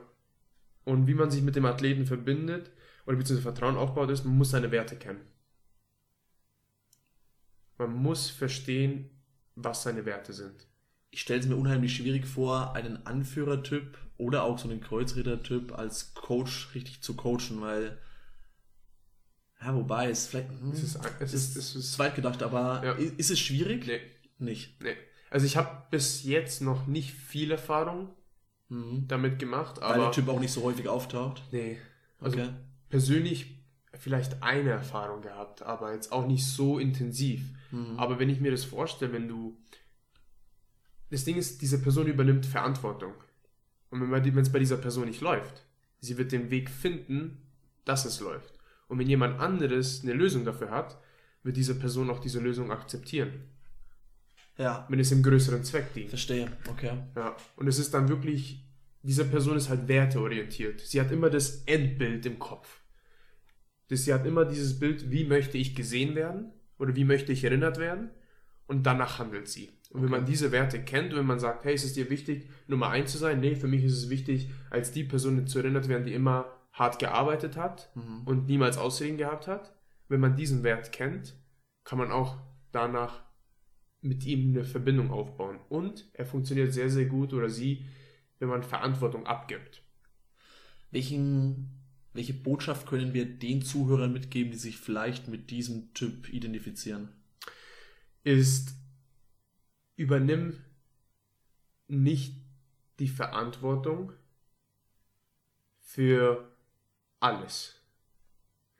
Und 0.83 1.07
wie 1.07 1.13
man 1.13 1.31
sich 1.31 1.41
mit 1.41 1.55
dem 1.55 1.65
Athleten 1.65 2.05
verbindet 2.05 2.71
oder 3.05 3.17
beziehungsweise 3.17 3.41
Vertrauen 3.41 3.77
aufbaut, 3.77 4.09
ist, 4.09 4.23
man 4.23 4.37
muss 4.37 4.51
seine 4.51 4.71
Werte 4.71 4.95
kennen. 4.95 5.21
Man 7.77 7.93
muss 7.93 8.29
verstehen, 8.29 9.09
was 9.55 9.83
seine 9.83 10.05
Werte 10.05 10.33
sind. 10.33 10.67
Ich 11.09 11.21
stelle 11.21 11.39
es 11.39 11.47
mir 11.47 11.55
unheimlich 11.55 11.95
schwierig 11.95 12.25
vor, 12.25 12.73
einen 12.75 13.05
Anführertyp 13.05 13.97
oder 14.17 14.43
auch 14.43 14.59
so 14.59 14.69
einen 14.69 14.81
Kreuzritter-Typ 14.81 15.77
als 15.77 16.13
Coach 16.13 16.73
richtig 16.73 17.01
zu 17.01 17.15
coachen, 17.15 17.59
weil 17.59 17.97
ja, 19.61 19.75
wobei 19.75 20.09
es 20.09 20.27
vielleicht 20.27 20.49
hm, 20.49 20.71
Es 20.71 20.83
ist, 20.83 20.99
es 21.19 21.33
ist, 21.33 21.55
es 21.55 21.75
ist 21.75 21.93
zweit 21.93 22.15
gedacht, 22.15 22.41
aber 22.43 22.83
Ja. 22.83 22.91
ist 22.93 23.31
es 23.31 23.39
schwierig? 23.39 23.85
nee, 23.87 23.99
Nicht. 24.39 24.81
nee. 24.81 24.95
Also 25.29 25.45
ich 25.45 25.55
habe 25.57 25.83
bis 25.91 26.23
jetzt 26.23 26.61
noch 26.61 26.87
nicht 26.87 27.13
viel 27.13 27.51
Erfahrung 27.51 28.09
Mhm. 28.69 29.05
damit 29.07 29.37
gemacht, 29.37 29.81
Weil 29.81 29.99
der 29.99 30.11
Typ 30.11 30.29
auch 30.29 30.39
nicht 30.39 30.51
so 30.53 30.63
häufig 30.63 30.87
auftaucht. 30.87 31.41
nee. 31.51 31.77
Also 32.19 32.37
Okay. 32.39 32.49
persönlich 32.89 33.57
vielleicht 33.93 34.41
eine 34.43 34.69
Erfahrung 34.69 35.21
gehabt, 35.21 35.61
aber 35.63 35.93
jetzt 35.93 36.11
auch 36.13 36.25
nicht 36.25 36.45
so 36.45 36.79
intensiv. 36.79 37.41
Mhm. 37.71 37.97
Aber 37.99 38.17
wenn 38.19 38.29
ich 38.29 38.39
mir 38.39 38.51
das 38.51 38.63
vorstelle, 38.63 39.11
wenn 39.13 39.27
du. 39.27 39.57
Das 41.09 41.25
Ding 41.25 41.35
ist, 41.35 41.61
diese 41.61 41.81
Person 41.81 42.07
übernimmt 42.07 42.45
Verantwortung. 42.45 43.13
Und 43.89 44.09
wenn 44.09 44.37
es 44.37 44.51
bei 44.51 44.59
dieser 44.59 44.77
Person 44.77 45.05
nicht 45.07 45.19
läuft, 45.19 45.65
sie 45.99 46.17
wird 46.17 46.31
den 46.31 46.49
Weg 46.49 46.69
finden, 46.69 47.37
dass 47.83 48.05
es 48.05 48.21
läuft. 48.21 48.53
Und 48.91 48.99
wenn 48.99 49.07
jemand 49.07 49.39
anderes 49.39 50.01
eine 50.03 50.11
Lösung 50.11 50.43
dafür 50.43 50.69
hat, 50.69 50.97
wird 51.43 51.55
diese 51.55 51.75
Person 51.79 52.09
auch 52.09 52.19
diese 52.19 52.41
Lösung 52.41 52.71
akzeptieren. 52.71 53.31
Ja, 54.57 54.85
Wenn 54.89 54.99
es 54.99 55.13
im 55.13 55.23
größeren 55.23 55.63
Zweck 55.63 55.93
dient. 55.93 56.09
verstehe. 56.09 56.51
Okay. 56.69 56.91
Ja. 57.15 57.37
Und 57.55 57.67
es 57.67 57.79
ist 57.79 57.93
dann 57.93 58.09
wirklich, 58.09 58.65
diese 59.01 59.23
Person 59.23 59.55
ist 59.55 59.69
halt 59.69 59.87
werteorientiert. 59.87 60.81
Sie 60.81 60.99
hat 60.99 61.09
immer 61.09 61.29
das 61.29 61.63
Endbild 61.67 62.25
im 62.25 62.37
Kopf. 62.37 62.81
Das, 63.87 64.03
sie 64.03 64.13
hat 64.13 64.25
immer 64.25 64.43
dieses 64.43 64.77
Bild, 64.77 65.09
wie 65.09 65.23
möchte 65.23 65.57
ich 65.57 65.73
gesehen 65.73 66.13
werden 66.15 66.51
oder 66.77 66.93
wie 66.93 67.05
möchte 67.05 67.31
ich 67.31 67.45
erinnert 67.45 67.77
werden 67.79 68.09
und 68.67 68.85
danach 68.85 69.19
handelt 69.19 69.47
sie. 69.47 69.69
Und 69.91 70.01
wenn 70.01 70.09
Okay. 70.09 70.19
man 70.19 70.25
diese 70.25 70.51
Werte 70.51 70.83
kennt 70.83 71.13
und 71.13 71.19
wenn 71.19 71.25
man 71.25 71.39
sagt, 71.39 71.63
hey, 71.63 71.73
ist 71.73 71.85
es 71.85 71.93
dir 71.93 72.09
wichtig, 72.09 72.49
Nummer 72.67 72.89
eins 72.89 73.13
zu 73.13 73.17
sein? 73.17 73.39
Nee, 73.39 73.55
für 73.55 73.67
mich 73.69 73.85
ist 73.85 73.93
es 73.93 74.09
wichtig, 74.09 74.49
als 74.69 74.91
die 74.91 75.05
Person 75.05 75.47
zu 75.47 75.59
erinnert 75.59 75.87
werden, 75.87 76.05
die 76.05 76.13
immer 76.13 76.57
hart 76.73 76.99
gearbeitet 76.99 77.57
hat 77.57 77.91
Mhm. 77.95 78.21
und 78.25 78.47
niemals 78.47 78.77
Ausreden 78.77 79.17
gehabt 79.17 79.47
hat. 79.47 79.75
Wenn 80.07 80.19
man 80.19 80.35
diesen 80.35 80.63
Wert 80.63 80.91
kennt, 80.91 81.35
kann 81.83 81.97
man 81.97 82.11
auch 82.11 82.37
danach 82.71 83.23
mit 84.01 84.25
ihm 84.25 84.49
eine 84.49 84.63
Verbindung 84.63 85.11
aufbauen. 85.11 85.59
Und 85.69 86.09
er 86.13 86.25
funktioniert 86.25 86.73
sehr, 86.73 86.89
sehr 86.89 87.05
gut 87.05 87.33
oder 87.33 87.49
sie, 87.49 87.85
wenn 88.39 88.49
man 88.49 88.63
Verantwortung 88.63 89.25
abgibt. 89.27 89.83
Welchen, 90.89 91.81
welche 92.13 92.33
Botschaft 92.33 92.87
können 92.87 93.13
wir 93.13 93.25
den 93.25 93.61
Zuhörern 93.61 94.11
mitgeben, 94.11 94.51
die 94.51 94.57
sich 94.57 94.77
vielleicht 94.77 95.27
mit 95.27 95.51
diesem 95.51 95.93
Typ 95.93 96.29
identifizieren? 96.29 97.09
Ist, 98.23 98.75
übernimm 99.95 100.57
nicht 101.87 102.35
die 102.99 103.07
Verantwortung 103.07 104.13
für 105.81 106.50
alles. 107.21 107.75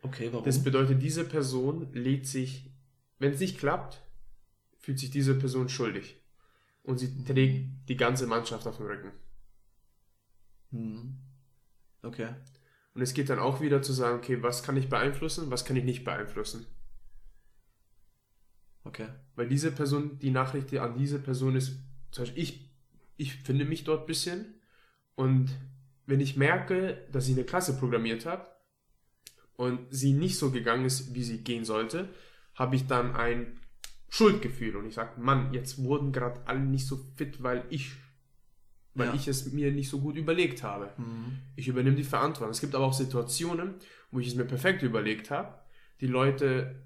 Okay, 0.01 0.29
warum? 0.31 0.43
Das 0.43 0.63
bedeutet, 0.63 1.01
diese 1.01 1.23
Person 1.23 1.93
lädt 1.93 2.27
sich, 2.27 2.69
wenn 3.19 3.33
es 3.33 3.39
nicht 3.39 3.59
klappt, 3.59 4.01
fühlt 4.79 4.99
sich 4.99 5.11
diese 5.11 5.35
Person 5.35 5.69
schuldig. 5.69 6.17
Und 6.83 6.97
sie 6.97 7.23
trägt 7.23 7.87
die 7.87 7.95
ganze 7.95 8.25
Mannschaft 8.25 8.65
auf 8.67 8.77
dem 8.77 8.87
Rücken. 8.87 9.11
Mhm. 10.71 11.17
Okay. 12.01 12.29
Und 12.93 13.01
es 13.01 13.13
geht 13.13 13.29
dann 13.29 13.39
auch 13.39 13.61
wieder 13.61 13.81
zu 13.81 13.93
sagen, 13.93 14.17
okay, 14.17 14.41
was 14.41 14.63
kann 14.63 14.75
ich 14.75 14.89
beeinflussen, 14.89 15.51
was 15.51 15.63
kann 15.63 15.77
ich 15.77 15.83
nicht 15.83 16.03
beeinflussen. 16.03 16.65
Okay. 18.83 19.07
Weil 19.35 19.47
diese 19.47 19.71
Person, 19.71 20.17
die 20.17 20.31
Nachricht 20.31 20.71
die 20.71 20.79
an 20.79 20.97
diese 20.97 21.19
Person 21.19 21.55
ist, 21.55 21.79
zum 22.09 22.23
Beispiel 22.23 22.43
ich, 22.43 22.71
ich 23.17 23.35
finde 23.35 23.65
mich 23.65 23.83
dort 23.83 24.01
ein 24.01 24.07
bisschen 24.07 24.59
und 25.15 25.51
wenn 26.11 26.19
ich 26.19 26.35
merke, 26.35 27.07
dass 27.13 27.25
sie 27.25 27.31
eine 27.31 27.45
Klasse 27.45 27.77
programmiert 27.77 28.25
hat 28.25 28.45
und 29.55 29.79
sie 29.89 30.11
nicht 30.11 30.37
so 30.37 30.51
gegangen 30.51 30.83
ist, 30.85 31.15
wie 31.15 31.23
sie 31.23 31.37
gehen 31.41 31.63
sollte, 31.63 32.09
habe 32.53 32.75
ich 32.75 32.85
dann 32.85 33.15
ein 33.15 33.57
Schuldgefühl 34.09 34.75
und 34.75 34.87
ich 34.87 34.95
sage, 34.95 35.19
Mann, 35.21 35.53
jetzt 35.53 35.81
wurden 35.81 36.11
gerade 36.11 36.41
alle 36.45 36.59
nicht 36.59 36.85
so 36.85 36.97
fit, 37.15 37.41
weil 37.41 37.63
ich, 37.69 37.93
weil 38.93 39.07
Ja. 39.07 39.13
ich 39.13 39.29
es 39.29 39.53
mir 39.53 39.71
nicht 39.71 39.89
so 39.89 39.99
gut 40.01 40.17
überlegt 40.17 40.63
habe. 40.63 40.91
Mhm. 40.97 41.37
Ich 41.55 41.69
übernehme 41.69 41.95
die 41.95 42.03
Verantwortung. 42.03 42.51
Es 42.51 42.59
gibt 42.59 42.75
aber 42.75 42.83
auch 42.85 42.93
Situationen, 42.93 43.75
wo 44.11 44.19
ich 44.19 44.27
es 44.27 44.35
mir 44.35 44.43
perfekt 44.43 44.83
überlegt 44.83 45.31
habe, 45.31 45.53
die 46.01 46.07
Leute 46.07 46.83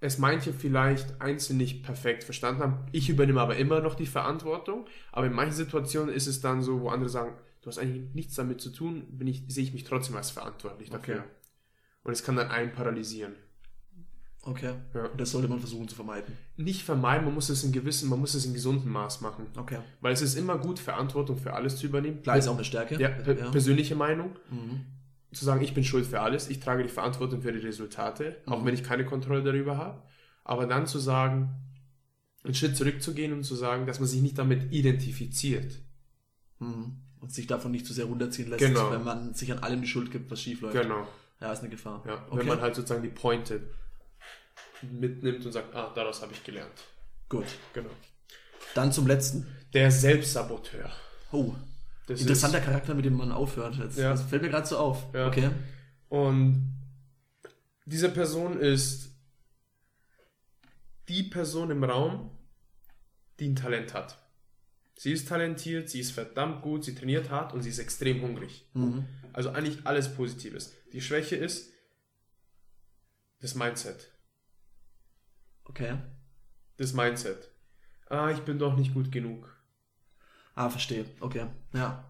es 0.00 0.18
manche 0.18 0.52
vielleicht 0.52 1.20
einzeln 1.20 1.58
nicht 1.58 1.82
perfekt 1.82 2.24
verstanden 2.24 2.62
haben. 2.62 2.86
Ich 2.92 3.08
übernehme 3.08 3.40
aber 3.40 3.56
immer 3.56 3.80
noch 3.80 3.94
die 3.94 4.06
Verantwortung. 4.06 4.86
Aber 5.12 5.26
in 5.26 5.32
manchen 5.32 5.54
Situationen 5.54 6.14
ist 6.14 6.26
es 6.26 6.40
dann 6.40 6.62
so, 6.62 6.80
wo 6.80 6.88
andere 6.88 7.10
sagen, 7.10 7.34
du 7.60 7.68
hast 7.68 7.78
eigentlich 7.78 8.14
nichts 8.14 8.34
damit 8.34 8.60
zu 8.60 8.70
tun, 8.70 9.04
bin 9.10 9.28
ich, 9.28 9.44
sehe 9.48 9.64
ich 9.64 9.74
mich 9.74 9.84
trotzdem 9.84 10.16
als 10.16 10.30
verantwortlich 10.30 10.88
dafür. 10.88 11.16
Okay. 11.16 11.24
Und 12.04 12.12
es 12.12 12.24
kann 12.24 12.36
dann 12.36 12.50
einen 12.50 12.72
paralysieren. 12.72 13.34
Okay. 14.42 14.72
Ja. 14.94 15.04
Und 15.04 15.20
das 15.20 15.32
sollte 15.32 15.48
man 15.48 15.58
versuchen 15.58 15.86
zu 15.86 15.94
vermeiden. 15.94 16.34
Nicht 16.56 16.82
vermeiden, 16.82 17.26
man 17.26 17.34
muss 17.34 17.50
es 17.50 17.62
in 17.62 17.72
gewissen, 17.72 18.08
man 18.08 18.18
muss 18.20 18.32
es 18.32 18.46
in 18.46 18.54
gesundem 18.54 18.90
Maß 18.90 19.20
machen. 19.20 19.46
Okay. 19.54 19.80
Weil 20.00 20.14
es 20.14 20.22
ist 20.22 20.34
immer 20.34 20.56
gut, 20.56 20.78
Verantwortung 20.78 21.36
für 21.36 21.52
alles 21.52 21.76
zu 21.76 21.84
übernehmen. 21.84 22.22
Klar 22.22 22.38
ist 22.38 22.48
auch 22.48 22.54
eine 22.54 22.64
Stärke. 22.64 22.98
Ja, 22.98 23.10
per 23.10 23.34
persönliche 23.34 23.96
Meinung. 23.96 24.30
Mhm. 24.50 24.86
Zu 25.32 25.44
sagen, 25.44 25.62
ich 25.62 25.74
bin 25.74 25.84
schuld 25.84 26.06
für 26.06 26.20
alles, 26.20 26.48
ich 26.50 26.60
trage 26.60 26.82
die 26.82 26.88
Verantwortung 26.88 27.42
für 27.42 27.52
die 27.52 27.58
Resultate, 27.60 28.36
auch 28.46 28.60
Mhm. 28.62 28.66
wenn 28.66 28.74
ich 28.74 28.82
keine 28.84 29.04
Kontrolle 29.04 29.42
darüber 29.42 29.76
habe. 29.78 30.02
Aber 30.44 30.66
dann 30.66 30.86
zu 30.86 30.98
sagen, 30.98 31.50
einen 32.42 32.54
Schritt 32.54 32.76
zurückzugehen 32.76 33.32
und 33.32 33.44
zu 33.44 33.54
sagen, 33.54 33.86
dass 33.86 34.00
man 34.00 34.08
sich 34.08 34.22
nicht 34.22 34.38
damit 34.38 34.72
identifiziert. 34.72 35.72
Mhm. 36.58 36.96
Und 37.20 37.32
sich 37.32 37.46
davon 37.46 37.70
nicht 37.70 37.86
zu 37.86 37.92
sehr 37.92 38.06
runterziehen 38.06 38.48
lässt, 38.48 38.60
Genau. 38.60 38.90
wenn 38.90 39.04
man 39.04 39.34
sich 39.34 39.52
an 39.52 39.58
allem 39.58 39.82
die 39.82 39.86
Schuld 39.88 40.10
gibt, 40.10 40.30
was 40.30 40.40
schief 40.40 40.62
läuft. 40.62 40.74
Genau. 40.80 41.06
Ja, 41.40 41.52
ist 41.52 41.60
eine 41.60 41.68
Gefahr. 41.68 42.02
Ja. 42.06 42.14
Okay. 42.28 42.38
Wenn 42.38 42.46
man 42.46 42.60
halt 42.62 42.74
sozusagen 42.74 43.02
die 43.02 43.08
Pointe 43.10 43.60
mitnimmt 44.90 45.44
und 45.44 45.52
sagt, 45.52 45.74
ah, 45.74 45.92
daraus 45.94 46.22
habe 46.22 46.32
ich 46.32 46.42
gelernt. 46.44 46.72
Gut. 47.28 47.44
Genau. 47.74 47.90
Dann 48.74 48.90
zum 48.92 49.06
letzten. 49.06 49.46
Der 49.74 49.90
Selbstsaboteur. 49.90 50.90
Oh, 51.32 51.52
Das 52.10 52.20
interessanter 52.20 52.58
Ist, 52.58 52.64
Charakter, 52.64 52.94
mit 52.94 53.04
dem 53.04 53.14
man 53.14 53.32
aufhört. 53.32 53.76
Jetzt, 53.76 53.98
Ja. 53.98 54.10
Das 54.10 54.22
fällt 54.22 54.42
mir 54.42 54.48
gerade 54.48 54.66
so 54.66 54.78
auf. 54.78 55.12
Ja. 55.14 55.28
Okay. 55.28 55.50
und 56.08 56.76
diese 57.86 58.08
Person 58.08 58.60
ist 58.60 59.10
die 61.08 61.24
Person 61.24 61.70
im 61.70 61.82
Raum, 61.82 62.30
die 63.40 63.48
ein 63.48 63.56
Talent 63.56 63.94
hat. 63.94 64.16
Sie 64.96 65.12
ist 65.12 65.28
talentiert, 65.28 65.88
sie 65.88 66.00
ist 66.00 66.12
verdammt 66.12 66.62
gut, 66.62 66.84
sie 66.84 66.94
trainiert 66.94 67.30
hart 67.30 67.52
und 67.52 67.62
sie 67.62 67.70
ist 67.70 67.78
extrem 67.78 68.20
hungrig. 68.22 68.68
Mhm. 68.74 69.06
Also 69.32 69.50
eigentlich 69.50 69.86
alles 69.86 70.14
Positives. 70.14 70.74
Die 70.92 71.00
Schwäche 71.00 71.36
ist 71.36 71.72
das 73.40 73.54
Mindset. 73.54 74.12
Okay. 75.64 75.96
Das 76.76 76.92
Mindset. 76.92 77.50
Ah, 78.06 78.30
ich 78.30 78.40
bin 78.40 78.58
doch 78.58 78.76
nicht 78.76 78.92
gut 78.92 79.10
genug. 79.10 79.56
Ah, 80.60 80.68
verstehe. 80.68 81.06
Okay. 81.20 81.46
Ja. 81.72 82.04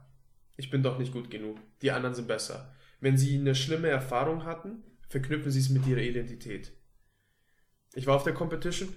Ich 0.57 0.71
bin 0.71 0.83
doch 0.83 0.99
nicht 0.99 1.13
gut 1.13 1.31
genug. 1.31 1.57
Die 1.83 1.93
anderen 1.93 2.17
sind 2.17 2.27
besser. 2.27 2.75
Wenn 2.99 3.17
sie 3.17 3.39
eine 3.39 3.55
schlimme 3.55 3.87
Erfahrung 3.87 4.43
hatten, 4.43 4.83
verknüpfen 5.09 5.53
sie 5.53 5.61
es 5.61 5.69
mit 5.69 5.87
ihrer 5.87 6.01
Identität. 6.01 6.73
Ich 7.95 8.09
war 8.09 8.17
auf 8.17 8.25
der 8.25 8.35
Competition. 8.35 8.93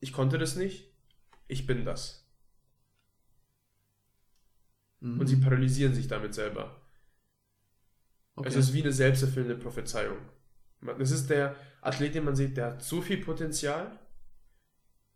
Ich 0.00 0.12
konnte 0.12 0.36
das 0.36 0.54
nicht. 0.54 0.92
Ich 1.46 1.66
bin 1.66 1.86
das. 1.86 2.30
Mhm. 5.00 5.18
Und 5.18 5.28
sie 5.28 5.36
paralysieren 5.36 5.94
sich 5.94 6.06
damit 6.06 6.34
selber. 6.34 6.78
okay. 8.34 8.48
Es 8.48 8.56
ist 8.56 8.74
wie 8.74 8.82
eine 8.82 8.92
selbsterfüllende 8.92 9.56
Prophezeiung. 9.56 10.18
Das 10.82 11.10
ist 11.10 11.30
der 11.30 11.56
Athlet, 11.80 12.14
den 12.14 12.24
man 12.26 12.36
sieht, 12.36 12.58
der 12.58 12.66
hat 12.66 12.82
so 12.82 13.00
viel 13.00 13.24
Potenzial, 13.24 13.98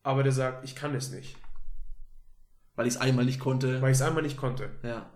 aber 0.02 0.22
der 0.22 0.32
sagt, 0.32 0.64
ich 0.64 0.74
kann 0.74 0.94
es 0.94 1.10
nicht, 1.10 1.36
Weil 2.74 2.86
ich 2.86 2.94
es 2.94 3.00
einmal 3.00 3.24
nicht 3.24 3.40
konnte. 3.40 3.80
weil 3.82 3.92
ich 3.92 3.98
es 3.98 4.02
einmal 4.02 4.22
nicht 4.22 4.36
konnte. 4.36 4.70
Ja. 4.82 5.10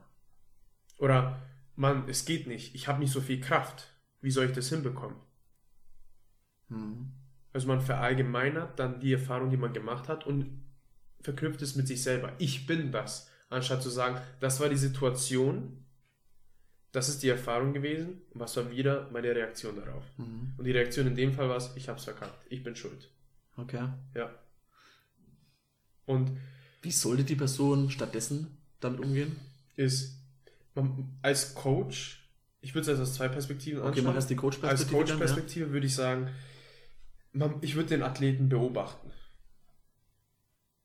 Oder, 0.98 1.42
Mann, 1.74 2.08
es 2.08 2.24
geht 2.24 2.46
nicht, 2.46 2.74
ich 2.74 2.88
habe 2.88 2.98
nicht 3.00 3.12
so 3.12 3.20
viel 3.20 3.40
Kraft. 3.40 3.88
Wie 4.20 4.30
soll 4.30 4.46
ich 4.46 4.52
das 4.52 4.68
hinbekommen? 4.68 5.16
Mhm. 6.68 7.12
Also 7.52 7.68
man 7.68 7.80
verallgemeinert 7.80 8.78
dann 8.78 9.00
die 9.00 9.12
Erfahrung, 9.12 9.50
die 9.50 9.56
man 9.56 9.72
gemacht 9.72 10.08
hat 10.08 10.26
und 10.26 10.62
verknüpft 11.20 11.62
es 11.62 11.76
mit 11.76 11.86
sich 11.86 12.02
selber. 12.02 12.32
Ich 12.38 12.66
bin 12.66 12.92
das. 12.92 13.30
anstatt 13.48 13.82
zu 13.82 13.90
sagen, 13.90 14.20
das 14.40 14.60
war 14.60 14.68
die 14.68 14.76
Situation, 14.76 15.84
das 16.92 17.08
ist 17.08 17.22
die 17.22 17.28
Erfahrung 17.28 17.72
gewesen 17.72 18.22
und 18.32 18.40
was 18.40 18.56
war 18.56 18.70
wieder 18.70 19.08
meine 19.12 19.34
Reaktion 19.34 19.76
darauf. 19.76 20.04
Mhm. 20.16 20.54
Und 20.56 20.64
die 20.64 20.72
Reaktion 20.72 21.06
in 21.06 21.14
dem 21.14 21.32
Fall 21.32 21.48
war, 21.48 21.62
ich 21.76 21.88
hab's 21.88 22.04
verkackt, 22.04 22.46
ich 22.50 22.62
bin 22.62 22.74
schuld. 22.74 23.10
Okay. 23.56 23.88
Ja. 24.14 24.30
Und 26.06 26.32
Wie 26.86 26.92
sollte 26.92 27.24
die 27.24 27.34
Person 27.34 27.90
stattdessen 27.90 28.56
damit 28.80 29.00
umgehen? 29.00 29.34
ist 29.74 30.20
man, 30.76 31.18
als 31.20 31.54
Coach, 31.54 32.22
ich 32.60 32.74
würde 32.74 32.82
es 32.82 32.88
also 32.90 33.02
aus 33.02 33.14
zwei 33.14 33.28
Perspektiven 33.28 33.80
Okay, 33.80 33.88
anschauen. 33.88 34.04
mach 34.04 34.14
erst 34.14 34.30
die 34.30 34.34
als 34.34 34.40
Coach-Perspektive. 34.42 34.98
dann, 34.98 35.06
Coach-Perspektive 35.18 35.72
würde 35.72 35.86
ich 35.86 35.94
sagen, 35.94 36.28
man, 37.32 37.56
ich 37.60 37.74
würde 37.74 37.88
den 37.88 38.02
Athleten 38.02 38.48
beobachten. 38.48 39.08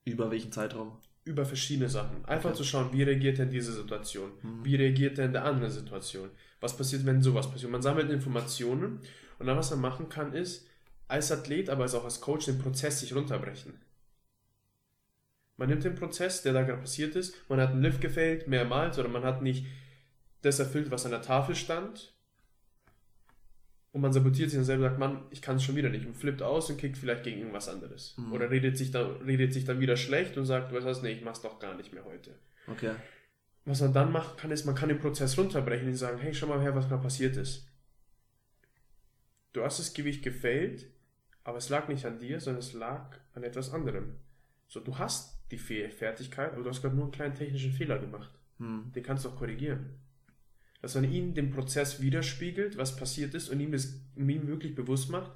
ja? 0.06 0.12
Über 0.14 0.32
welchen 0.32 0.52
Zeitraum? 0.52 0.98
Über 1.24 1.46
verschiedene 1.46 1.88
Sachen. 1.88 2.26
Einfach 2.26 2.50
Okay. 2.50 2.58
zu 2.58 2.64
schauen, 2.64 2.92
wie 2.94 3.04
reagiert 3.04 3.38
er 3.38 3.46
in 3.46 3.52
dieser 3.52 3.74
Situation? 3.74 4.32
Mhm. 4.42 4.66
Wie 4.66 4.76
reagiert 4.76 5.20
er 5.20 5.26
in 5.26 5.34
der 5.34 5.46
anderen 5.46 5.72
Situation? 5.72 6.30
Was 6.62 6.76
passiert, 6.76 7.06
wenn 7.06 7.22
sowas 7.22 7.50
passiert? 7.52 7.72
Man 7.72 7.84
sammelt 7.84 8.10
Informationen 8.10 9.00
und 9.38 9.46
dann, 9.46 9.56
was 9.58 9.70
man 9.70 9.82
machen 9.82 10.10
kann, 10.10 10.34
ist, 10.34 10.66
als 11.08 11.32
Athlet, 11.32 11.70
aber 11.70 11.84
als 11.84 11.94
auch 11.94 12.06
als 12.06 12.22
Coach, 12.22 12.46
den 12.46 12.58
Prozess 12.58 13.02
sich 13.02 13.14
runterbrechen. 13.14 13.74
Man 15.62 15.70
nimmt 15.70 15.84
den 15.84 15.94
Prozess, 15.94 16.42
der 16.42 16.54
da 16.54 16.64
gerade 16.64 16.82
passiert 16.82 17.16
ist, 17.16 17.36
man 17.48 17.62
hat 17.62 17.70
einen 17.70 17.84
Lift 17.84 18.02
gefällt, 18.02 18.48
mehrmals, 18.48 18.98
oder 18.98 19.10
man 19.10 19.22
hat 19.22 19.44
nicht 19.44 19.68
das 20.42 20.58
erfüllt, 20.58 20.90
was 20.90 21.06
an 21.06 21.12
der 21.12 21.22
Tafel 21.22 21.54
stand. 21.54 22.16
Und 23.92 24.02
man 24.02 24.12
sabotiert 24.12 24.50
sich 24.50 24.58
und 24.58 24.66
selber 24.66 24.86
sagt, 24.86 24.98
Mann, 24.98 25.24
ich 25.30 25.40
kann 25.40 25.58
es 25.58 25.64
schon 25.64 25.76
wieder 25.76 25.90
nicht. 25.90 26.08
Und 26.08 26.18
flippt 26.18 26.42
aus 26.42 26.72
und 26.72 26.78
kickt 26.78 26.98
vielleicht 26.98 27.22
gegen 27.22 27.42
irgendwas 27.42 27.70
anderes. 27.70 28.16
Mhm. 28.18 28.34
Oder 28.34 28.50
redet 28.50 28.76
sich, 28.76 28.90
dann, 28.90 29.18
redet 29.18 29.54
sich 29.54 29.64
dann 29.64 29.80
wieder 29.80 29.98
schlecht 29.98 30.36
und 30.36 30.48
sagt, 30.48 30.72
du 30.72 30.76
weißt 30.78 30.88
was, 30.88 31.04
nee, 31.04 31.12
ich 31.12 31.22
mach's 31.22 31.44
doch 31.44 31.60
gar 31.60 31.76
nicht 31.76 31.94
mehr 31.94 32.06
heute. 32.06 32.34
Okay. 32.66 32.96
Was 33.66 33.82
man 33.82 33.94
dann 33.94 34.12
machen 34.12 34.38
kann, 34.38 34.50
ist, 34.50 34.66
man 34.66 34.74
kann 34.74 34.90
den 34.90 34.98
Prozess 34.98 35.38
runterbrechen 35.38 35.90
und 35.90 35.94
sagen, 35.94 36.18
hey, 36.18 36.34
schau 36.34 36.48
mal 36.48 36.60
her, 36.60 36.74
was 36.74 36.90
gerade 36.90 37.04
passiert 37.04 37.38
ist. 37.38 37.68
Du 39.54 39.64
hast 39.64 39.78
das 39.78 39.94
Gewicht 39.94 40.24
gefällt, 40.24 40.88
aber 41.44 41.60
es 41.60 41.70
lag 41.70 41.88
nicht 41.88 42.04
an 42.08 42.18
dir, 42.18 42.40
sondern 42.40 42.62
es 42.62 42.74
lag 42.74 43.16
an 43.36 43.44
etwas 43.44 43.72
anderem. 43.72 44.16
So, 44.68 44.80
du 44.80 44.98
hast 44.98 45.41
die 45.52 45.58
Fe- 45.58 45.90
Fertigkeit, 45.90 46.54
aber 46.54 46.64
du 46.64 46.70
hast 46.70 46.82
gerade 46.82 46.96
nur 46.96 47.06
einen 47.06 47.14
kleinen 47.14 47.36
technischen 47.36 47.72
Fehler 47.74 48.00
gemacht. 48.00 48.32
Hm. 48.58 48.92
Den 48.94 49.04
kannst 49.04 49.26
du 49.26 49.30
auch 49.30 49.36
korrigieren. 49.36 50.00
Dass 50.82 50.96
man 50.96 51.12
ihm 51.12 51.34
den 51.34 51.52
Prozess 51.52 52.02
widerspiegelt, 52.02 52.78
was 52.78 52.96
passiert 52.96 53.34
ist 53.36 53.50
und 53.50 53.60
ihm, 53.60 53.72
das, 53.72 53.94
ihm 54.16 54.48
wirklich 54.48 54.74
bewusst 54.74 55.10
macht, 55.10 55.32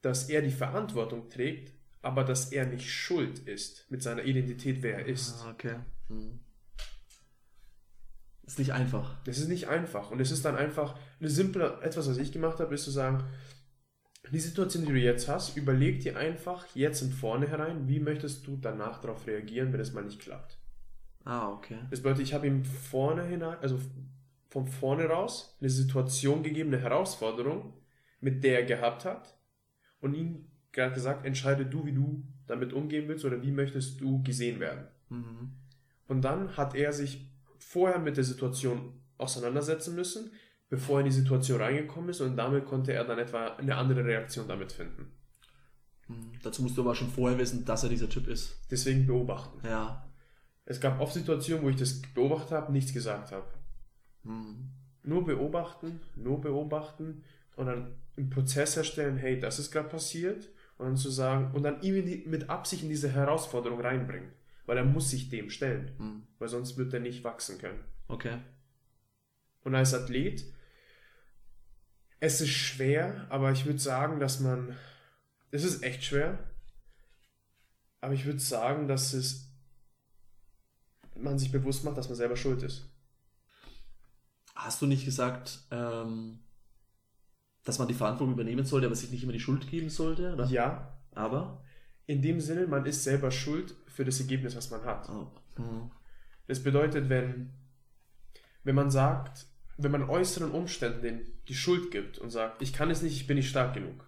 dass 0.00 0.28
er 0.30 0.40
die 0.42 0.50
Verantwortung 0.50 1.28
trägt, 1.28 1.72
aber 2.02 2.24
dass 2.24 2.52
er 2.52 2.66
nicht 2.66 2.90
schuld 2.90 3.40
ist 3.40 3.90
mit 3.90 4.02
seiner 4.02 4.24
Identität, 4.24 4.82
wer 4.82 4.98
er 4.98 5.06
ist. 5.06 5.42
Ah, 5.42 5.50
okay. 5.50 5.76
Hm. 6.08 6.40
Ist 8.46 8.58
nicht 8.58 8.72
einfach. 8.72 9.22
Das 9.24 9.38
ist 9.38 9.48
nicht 9.48 9.68
einfach. 9.68 10.10
Und 10.10 10.20
es 10.20 10.30
ist 10.30 10.44
dann 10.44 10.56
einfach 10.56 10.98
eine 11.18 11.30
simple, 11.30 11.80
etwas, 11.82 12.08
was 12.08 12.18
ich 12.18 12.30
gemacht 12.30 12.60
habe, 12.60 12.74
ist 12.74 12.84
zu 12.84 12.90
sagen, 12.90 13.24
die 14.30 14.40
Situation, 14.40 14.86
die 14.86 14.92
du 14.92 14.98
jetzt 14.98 15.28
hast, 15.28 15.56
überleg 15.56 16.00
dir 16.00 16.16
einfach 16.16 16.66
jetzt 16.74 17.02
in 17.02 17.12
vorne 17.12 17.46
herein, 17.46 17.88
wie 17.88 18.00
möchtest 18.00 18.46
du 18.46 18.56
danach 18.56 19.00
darauf 19.00 19.26
reagieren, 19.26 19.72
wenn 19.72 19.80
es 19.80 19.92
mal 19.92 20.04
nicht 20.04 20.20
klappt. 20.20 20.58
Ah, 21.24 21.50
okay. 21.50 21.78
Das 21.90 22.00
bedeutet, 22.00 22.22
ich 22.24 22.34
habe 22.34 22.46
ihm 22.46 22.64
vorne 22.64 23.24
hinein, 23.24 23.58
also 23.60 23.78
von 24.50 24.66
vorne 24.66 25.06
raus, 25.06 25.56
eine 25.60 25.70
Situation 25.70 26.42
gegeben, 26.42 26.72
eine 26.72 26.82
Herausforderung, 26.82 27.74
mit 28.20 28.44
der 28.44 28.60
er 28.60 28.66
gehabt 28.66 29.04
hat 29.04 29.36
und 30.00 30.14
ihm 30.14 30.46
gerade 30.72 30.94
gesagt, 30.94 31.24
entscheide 31.26 31.66
du, 31.66 31.84
wie 31.86 31.92
du 31.92 32.22
damit 32.46 32.72
umgehen 32.72 33.08
willst 33.08 33.24
oder 33.24 33.42
wie 33.42 33.50
möchtest 33.50 34.00
du 34.00 34.22
gesehen 34.22 34.60
werden. 34.60 34.86
Mhm. 35.08 35.52
Und 36.08 36.22
dann 36.22 36.56
hat 36.56 36.74
er 36.74 36.92
sich 36.92 37.26
vorher 37.58 37.98
mit 37.98 38.16
der 38.16 38.24
Situation 38.24 39.00
auseinandersetzen 39.16 39.94
müssen, 39.94 40.30
bevor 40.68 40.96
er 40.96 41.00
in 41.00 41.06
die 41.06 41.16
Situation 41.16 41.60
reingekommen 41.60 42.10
ist 42.10 42.20
und 42.20 42.36
damit 42.36 42.64
konnte 42.64 42.92
er 42.92 43.04
dann 43.04 43.18
etwa 43.18 43.54
eine 43.56 43.76
andere 43.76 44.04
Reaktion 44.04 44.48
damit 44.48 44.72
finden. 44.72 45.12
Hm. 46.06 46.32
Dazu 46.42 46.62
musst 46.62 46.76
du 46.76 46.82
aber 46.82 46.94
schon 46.94 47.10
vorher 47.10 47.38
wissen, 47.38 47.64
dass 47.64 47.82
er 47.82 47.88
dieser 47.88 48.08
Typ 48.08 48.28
ist. 48.28 48.60
Deswegen 48.70 49.06
beobachten. 49.06 49.60
Ja. 49.66 50.06
Es 50.66 50.80
gab 50.80 51.00
oft 51.00 51.12
Situationen, 51.14 51.64
wo 51.64 51.68
ich 51.68 51.76
das 51.76 52.00
beobachtet 52.14 52.52
habe, 52.52 52.72
nichts 52.72 52.92
gesagt 52.92 53.32
habe. 53.32 53.46
Hm. 54.24 54.70
Nur 55.02 55.24
beobachten, 55.24 56.00
nur 56.16 56.40
beobachten 56.40 57.24
und 57.56 57.66
dann 57.66 57.94
einen 58.16 58.30
Prozess 58.30 58.76
herstellen, 58.76 59.16
hey, 59.16 59.38
das 59.38 59.58
ist 59.58 59.70
gerade 59.70 59.88
passiert 59.88 60.48
und 60.78 60.86
dann 60.86 60.96
zu 60.96 61.10
sagen 61.10 61.54
und 61.54 61.62
dann 61.62 61.82
ihn 61.82 62.28
mit 62.28 62.48
Absicht 62.48 62.82
in 62.82 62.88
diese 62.88 63.10
Herausforderung 63.10 63.80
reinbringen, 63.80 64.30
weil 64.66 64.78
er 64.78 64.84
muss 64.84 65.10
sich 65.10 65.28
dem 65.28 65.50
stellen, 65.50 65.92
Hm. 65.98 66.22
weil 66.38 66.48
sonst 66.48 66.76
wird 66.78 66.92
er 66.94 67.00
nicht 67.00 67.22
wachsen 67.24 67.58
können. 67.58 67.80
Okay. 68.08 68.38
Und 69.64 69.74
als 69.74 69.94
Athlet, 69.94 70.44
es 72.20 72.40
ist 72.40 72.50
schwer, 72.50 73.26
aber 73.30 73.50
ich 73.52 73.66
würde 73.66 73.78
sagen, 73.78 74.20
dass 74.20 74.40
man, 74.40 74.76
es 75.50 75.64
ist 75.64 75.82
echt 75.82 76.04
schwer, 76.04 76.38
aber 78.00 78.14
ich 78.14 78.24
würde 78.24 78.40
sagen, 78.40 78.88
dass 78.88 79.12
es 79.12 79.50
man 81.16 81.38
sich 81.38 81.52
bewusst 81.52 81.84
macht, 81.84 81.96
dass 81.96 82.08
man 82.08 82.16
selber 82.16 82.36
schuld 82.36 82.62
ist. 82.62 82.90
Hast 84.54 84.82
du 84.82 84.86
nicht 84.86 85.04
gesagt, 85.04 85.60
ähm, 85.70 86.40
dass 87.64 87.78
man 87.78 87.88
die 87.88 87.94
Verantwortung 87.94 88.34
übernehmen 88.34 88.64
sollte, 88.64 88.86
aber 88.86 88.96
sich 88.96 89.10
nicht 89.10 89.22
immer 89.22 89.32
die 89.32 89.40
Schuld 89.40 89.68
geben 89.70 89.90
sollte? 89.90 90.34
Oder? 90.34 90.46
Ja, 90.46 90.98
Aber? 91.14 91.64
in 92.06 92.20
dem 92.20 92.40
Sinne, 92.40 92.66
man 92.66 92.84
ist 92.86 93.02
selber 93.02 93.30
schuld 93.30 93.74
für 93.86 94.04
das 94.04 94.20
Ergebnis, 94.20 94.56
was 94.56 94.70
man 94.70 94.84
hat. 94.84 95.08
Oh. 95.08 95.26
Hm. 95.56 95.90
Das 96.46 96.62
bedeutet, 96.62 97.08
wenn, 97.08 97.50
wenn 98.62 98.74
man 98.74 98.90
sagt, 98.90 99.46
wenn 99.76 99.90
man 99.90 100.08
äußeren 100.08 100.50
Umständen 100.52 101.02
den, 101.02 101.26
die 101.48 101.54
Schuld 101.54 101.90
gibt 101.90 102.18
und 102.18 102.30
sagt, 102.30 102.62
ich 102.62 102.72
kann 102.72 102.90
es 102.90 103.02
nicht, 103.02 103.16
ich 103.16 103.26
bin 103.26 103.36
nicht 103.36 103.48
stark 103.50 103.74
genug. 103.74 104.06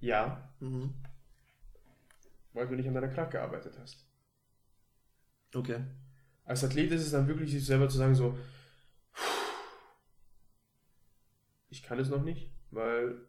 Ja, 0.00 0.48
Mhm. 0.60 0.94
weil 2.52 2.66
du 2.68 2.74
nicht 2.74 2.86
an 2.88 2.94
deiner 2.94 3.08
Kraft 3.08 3.32
gearbeitet 3.32 3.78
hast. 3.80 4.06
Okay. 5.54 5.80
Als 6.44 6.64
Athlet 6.64 6.90
ist 6.92 7.02
es 7.02 7.10
dann 7.12 7.28
wirklich, 7.28 7.50
sich 7.50 7.64
selber 7.64 7.88
zu 7.88 7.98
sagen, 7.98 8.14
so, 8.14 8.36
ich 11.70 11.82
kann 11.82 11.98
es 11.98 12.08
noch 12.08 12.22
nicht, 12.22 12.50
weil 12.70 13.20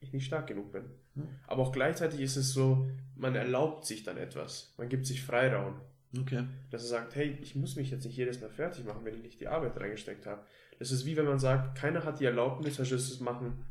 ich 0.00 0.12
nicht 0.12 0.26
stark 0.26 0.46
genug 0.46 0.72
bin. 0.72 0.84
Hm. 1.14 1.28
Aber 1.46 1.62
auch 1.62 1.72
gleichzeitig 1.72 2.20
ist 2.20 2.36
es 2.36 2.52
so, 2.52 2.88
man 3.14 3.34
erlaubt 3.34 3.86
sich 3.86 4.02
dann 4.02 4.16
etwas. 4.18 4.74
Man 4.76 4.88
gibt 4.88 5.06
sich 5.06 5.22
Freiraum. 5.22 5.80
Okay. 6.20 6.44
Dass 6.70 6.82
er 6.82 6.88
sagt, 6.88 7.14
hey, 7.14 7.38
ich 7.42 7.54
muss 7.54 7.76
mich 7.76 7.90
jetzt 7.90 8.04
nicht 8.04 8.16
jedes 8.16 8.40
Mal 8.40 8.50
fertig 8.50 8.84
machen, 8.84 9.04
wenn 9.04 9.14
ich 9.14 9.22
nicht 9.22 9.40
die 9.40 9.48
Arbeit 9.48 9.78
reingesteckt 9.78 10.26
habe. 10.26 10.44
Das 10.78 10.90
ist 10.90 11.06
wie 11.06 11.16
wenn 11.16 11.24
man 11.24 11.38
sagt, 11.38 11.78
keiner 11.78 12.04
hat 12.04 12.20
die 12.20 12.24
Erlaubnis, 12.24 12.78
also 12.78 12.96
das 12.96 13.20
machen 13.20 13.64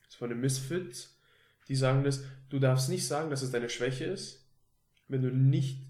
das 0.00 0.14
ist 0.14 0.16
von 0.16 0.30
den 0.30 0.40
Misfits, 0.40 1.18
die 1.68 1.76
sagen 1.76 2.02
das, 2.02 2.24
du 2.48 2.58
darfst 2.58 2.88
nicht 2.88 3.06
sagen, 3.06 3.28
dass 3.28 3.42
es 3.42 3.50
deine 3.50 3.68
Schwäche 3.68 4.06
ist, 4.06 4.48
wenn 5.06 5.22
du 5.22 5.30
nicht 5.30 5.84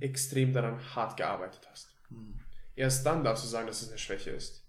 extrem 0.00 0.52
daran 0.52 0.78
hart 0.94 1.16
gearbeitet 1.16 1.68
hast. 1.70 1.94
Hm. 2.08 2.34
Erst 2.74 3.06
dann 3.06 3.24
darfst 3.24 3.44
du 3.44 3.48
sagen, 3.48 3.66
dass 3.66 3.82
es 3.82 3.88
eine 3.88 3.98
Schwäche 3.98 4.30
ist. 4.30 4.64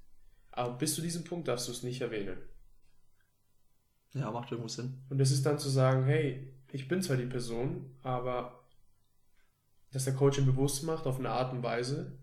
Aber 0.52 0.78
bis 0.78 0.96
zu 0.96 1.02
diesem 1.02 1.24
Punkt 1.24 1.48
darfst 1.48 1.68
du 1.68 1.72
es 1.72 1.84
nicht 1.84 2.02
erwähnen. 2.02 2.38
Ja, 4.14 4.32
macht 4.32 4.52
irgendwo 4.52 4.68
Sinn. 4.68 5.02
Und 5.10 5.20
das 5.20 5.32
ist 5.32 5.46
dann 5.46 5.60
zu 5.60 5.70
sagen, 5.70 6.06
hey, 6.06 6.54
ich 6.72 6.88
bin 6.88 7.02
zwar 7.02 7.18
die 7.18 7.26
Person, 7.26 7.96
aber 8.04 8.64
dass 9.92 10.06
der 10.06 10.14
Coach 10.16 10.38
ihn 10.38 10.46
bewusst 10.46 10.84
macht 10.84 11.06
auf 11.06 11.20
eine 11.20 11.30
Art 11.30 11.52
und 11.54 11.64
Weise, 11.64 12.18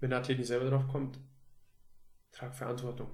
wenn 0.00 0.10
der 0.10 0.20
Athlet 0.20 0.38
nicht 0.38 0.48
selber 0.48 0.68
drauf 0.70 0.88
kommt, 0.88 1.18
trag 2.32 2.54
Verantwortung. 2.54 3.10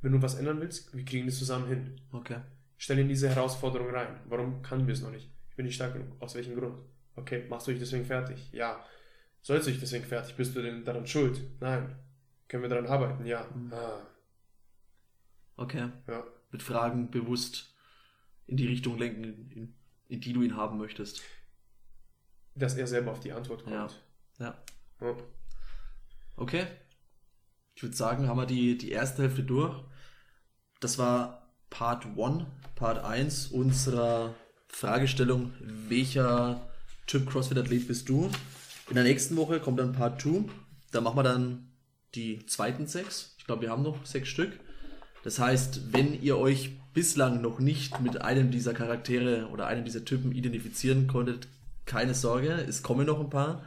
Wenn 0.00 0.12
du 0.12 0.22
was 0.22 0.34
ändern 0.34 0.60
willst, 0.60 0.94
wir 0.96 1.04
kriegen 1.04 1.26
das 1.26 1.38
zusammen 1.38 1.68
hin. 1.68 2.00
Okay. 2.10 2.40
Stell 2.76 2.98
in 2.98 3.08
diese 3.08 3.28
Herausforderung 3.28 3.90
rein. 3.90 4.20
Warum 4.26 4.62
können 4.62 4.86
wir 4.86 4.94
es 4.94 5.02
noch 5.02 5.10
nicht? 5.12 5.30
Ich 5.50 5.56
bin 5.56 5.66
nicht 5.66 5.76
stark 5.76 5.92
genug. 5.92 6.20
Aus 6.20 6.34
welchem 6.34 6.56
Grund? 6.58 6.80
Okay, 7.14 7.46
machst 7.48 7.66
du 7.66 7.70
dich 7.70 7.80
deswegen 7.80 8.04
fertig? 8.04 8.50
Ja. 8.52 8.84
Sollst 9.42 9.66
du 9.66 9.70
dich 9.70 9.80
deswegen 9.80 10.04
fertig? 10.04 10.34
Bist 10.34 10.56
du 10.56 10.62
denn 10.62 10.84
daran 10.84 11.06
schuld? 11.06 11.40
Nein. 11.60 11.94
Können 12.48 12.62
wir 12.64 12.70
daran 12.70 12.86
arbeiten? 12.86 13.24
Ja. 13.26 13.46
Mhm. 13.54 13.72
Ah, 13.72 14.06
Okay. 15.56 15.90
ja. 16.08 16.24
Mit 16.50 16.62
Fragen 16.62 17.10
bewusst 17.10 17.74
in 18.46 18.56
die 18.56 18.66
Richtung 18.66 18.98
lenken, 18.98 19.50
in, 19.52 19.74
in 20.08 20.20
die 20.20 20.32
du 20.32 20.42
ihn 20.42 20.56
haben 20.56 20.78
möchtest. 20.78 21.22
Dass 22.54 22.74
er 22.74 22.86
selber 22.86 23.12
auf 23.12 23.20
die 23.20 23.32
Antwort 23.32 23.64
kommt. 23.64 23.74
Ja. 23.74 23.88
Ja. 24.38 24.54
Ja. 25.00 25.16
Okay. 26.36 26.66
Ich 27.74 27.82
würde 27.82 27.96
sagen, 27.96 28.28
haben 28.28 28.38
wir 28.38 28.46
die, 28.46 28.76
die 28.76 28.90
erste 28.90 29.22
Hälfte 29.22 29.42
durch. 29.42 29.74
Das 30.80 30.98
war 30.98 31.48
Part 31.70 32.06
1, 32.06 32.44
Part 32.74 33.04
1 33.04 33.48
unserer 33.48 34.34
Fragestellung, 34.68 35.52
welcher 35.60 36.68
Typ 37.06 37.28
CrossFit-Athlet 37.30 37.86
bist 37.88 38.08
du? 38.08 38.30
In 38.88 38.94
der 38.94 39.04
nächsten 39.04 39.36
Woche 39.36 39.60
kommt 39.60 39.78
dann 39.78 39.92
Part 39.92 40.20
2. 40.20 40.44
Da 40.90 41.00
machen 41.00 41.16
wir 41.16 41.22
dann 41.22 41.72
die 42.14 42.44
zweiten 42.46 42.86
sechs. 42.86 43.34
Ich 43.38 43.46
glaube, 43.46 43.62
wir 43.62 43.70
haben 43.70 43.82
noch 43.82 44.04
sechs 44.04 44.28
Stück. 44.28 44.58
Das 45.24 45.38
heißt, 45.38 45.92
wenn 45.92 46.20
ihr 46.20 46.36
euch 46.36 46.72
bislang 46.92 47.40
noch 47.40 47.58
nicht 47.58 48.00
mit 48.00 48.20
einem 48.20 48.50
dieser 48.50 48.74
Charaktere 48.74 49.48
oder 49.48 49.66
einem 49.66 49.84
dieser 49.84 50.04
Typen 50.04 50.32
identifizieren 50.32 51.06
konntet, 51.06 51.48
keine 51.86 52.14
Sorge, 52.14 52.52
es 52.68 52.82
kommen 52.82 53.06
noch 53.06 53.20
ein 53.20 53.30
paar. 53.30 53.64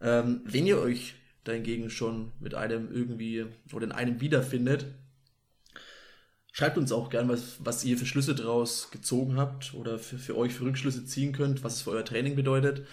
Ähm, 0.00 0.40
wenn 0.44 0.66
ihr 0.66 0.78
euch 0.78 1.14
dahingegen 1.44 1.90
schon 1.90 2.32
mit 2.40 2.54
einem 2.54 2.92
irgendwie 2.92 3.46
oder 3.72 3.84
in 3.84 3.92
einem 3.92 4.20
wiederfindet, 4.20 4.86
schreibt 6.52 6.78
uns 6.78 6.92
auch 6.92 7.10
gern, 7.10 7.28
was, 7.28 7.56
was 7.60 7.84
ihr 7.84 7.98
für 7.98 8.06
Schlüsse 8.06 8.34
daraus 8.34 8.90
gezogen 8.90 9.36
habt 9.36 9.74
oder 9.74 9.98
für, 9.98 10.18
für 10.18 10.36
euch 10.36 10.54
für 10.54 10.64
Rückschlüsse 10.64 11.04
ziehen 11.04 11.32
könnt, 11.32 11.62
was 11.62 11.74
es 11.74 11.82
für 11.82 11.90
euer 11.90 12.04
Training 12.04 12.34
bedeutet 12.34 12.86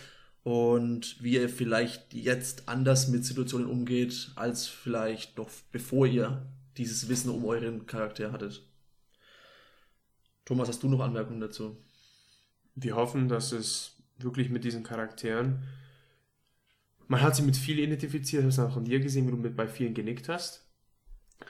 und 0.44 1.22
wie 1.24 1.36
ihr 1.36 1.50
vielleicht 1.50 2.14
jetzt 2.14 2.68
anders 2.68 3.08
mit 3.08 3.26
Situationen 3.26 3.68
umgeht, 3.68 4.32
als 4.36 4.68
vielleicht 4.68 5.38
noch 5.38 5.50
bevor 5.72 6.06
ihr 6.06 6.46
dieses 6.78 7.08
Wissen 7.08 7.30
um 7.30 7.46
euren 7.46 7.86
Charakter 7.86 8.32
hattet. 8.32 8.68
Thomas, 10.46 10.68
hast 10.68 10.84
du 10.84 10.90
noch 10.90 11.00
Anmerkungen 11.00 11.40
dazu? 11.40 11.78
Wir 12.76 12.96
hoffen, 12.96 13.30
dass 13.30 13.54
es 13.54 13.93
wirklich 14.18 14.50
mit 14.50 14.64
diesen 14.64 14.84
Charakteren, 14.84 15.64
man 17.08 17.22
hat 17.22 17.36
sie 17.36 17.44
mit 17.44 17.58
vielen 17.58 17.80
identifiziert, 17.80 18.46
das 18.46 18.60
auch 18.60 18.74
von 18.74 18.86
dir 18.86 19.00
gesehen, 19.00 19.28
wie 19.28 19.32
du 19.32 19.38
mit 19.38 19.56
bei 19.56 19.68
vielen 19.68 19.94
genickt 19.94 20.30
hast, 20.30 20.68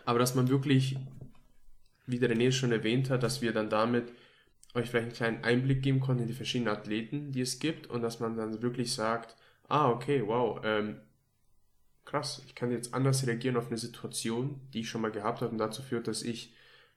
aber 0.06 0.20
dass 0.20 0.36
man 0.36 0.50
wirklich, 0.50 0.98
wie 2.06 2.20
der 2.20 2.30
René 2.30 2.52
schon 2.52 2.72
erwähnt 2.72 3.10
hat, 3.10 3.24
dass 3.24 3.42
wir 3.42 3.54
dann 3.54 3.70
damit 3.70 4.12
euch 4.74 4.90
vielleicht 4.90 5.06
einen 5.06 5.14
kleinen 5.14 5.44
Einblick 5.44 5.84
geben 5.84 6.00
konnten 6.00 6.24
in 6.24 6.28
die 6.28 6.34
verschiedenen 6.34 6.76
Athleten, 6.76 7.32
die 7.32 7.42
es 7.42 7.60
gibt 7.60 7.88
und 7.88 8.02
dass 8.02 8.20
man 8.20 8.36
dann 8.36 8.62
wirklich 8.62 8.94
sagt, 8.94 9.36
ah, 9.70 9.90
okay, 9.90 10.24
wow, 10.26 10.60
ähm, 10.64 11.00
krass, 12.06 12.42
ich 12.46 12.56
kann 12.56 12.72
jetzt 12.72 12.94
anders 12.94 13.26
reagieren 13.26 13.58
auf 13.58 13.68
eine 13.68 13.78
Situation, 13.78 14.60
die 14.74 14.82
ich 14.82 14.90
schon 14.90 15.02
mal 15.02 15.12
gehabt 15.12 15.42
habe 15.42 15.52
und 15.52 15.60
dazu 15.60 15.82
führt, 15.82 16.08
dass 16.08 16.24
ich 16.24 16.54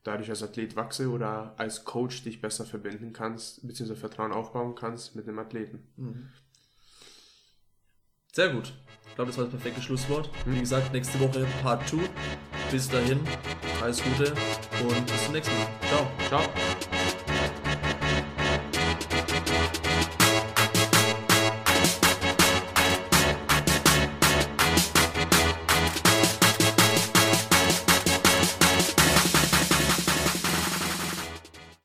dadurch 0.06 0.30
als 0.30 0.42
Athlet 0.42 0.76
wachse 0.76 1.10
oder 1.10 1.54
als 1.56 1.84
Coach 1.84 2.22
dich 2.22 2.40
besser 2.40 2.64
verbinden 2.64 3.12
kannst, 3.12 3.66
beziehungsweise 3.66 4.00
Vertrauen 4.00 4.32
aufbauen 4.32 4.74
kannst 4.74 5.16
mit 5.16 5.26
dem 5.26 5.38
Athleten. 5.38 5.86
Mhm. 5.96 6.28
Sehr 8.32 8.50
gut. 8.50 8.74
Ich 9.08 9.14
glaube, 9.14 9.30
das 9.30 9.38
war 9.38 9.44
das 9.44 9.54
perfekte 9.54 9.80
Schlusswort. 9.80 10.30
Mhm. 10.44 10.54
Wie 10.56 10.60
gesagt, 10.60 10.92
nächste 10.92 11.18
Woche 11.20 11.46
Part 11.62 11.88
2. 11.88 11.98
Bis 12.70 12.88
dahin, 12.88 13.20
alles 13.80 14.02
Gute 14.02 14.32
und 14.82 15.06
bis 15.06 15.24
zum 15.24 15.32
nächsten 15.32 15.54
Mal. 15.54 15.68
Ciao. 15.88 16.06
Ciao. 16.28 16.75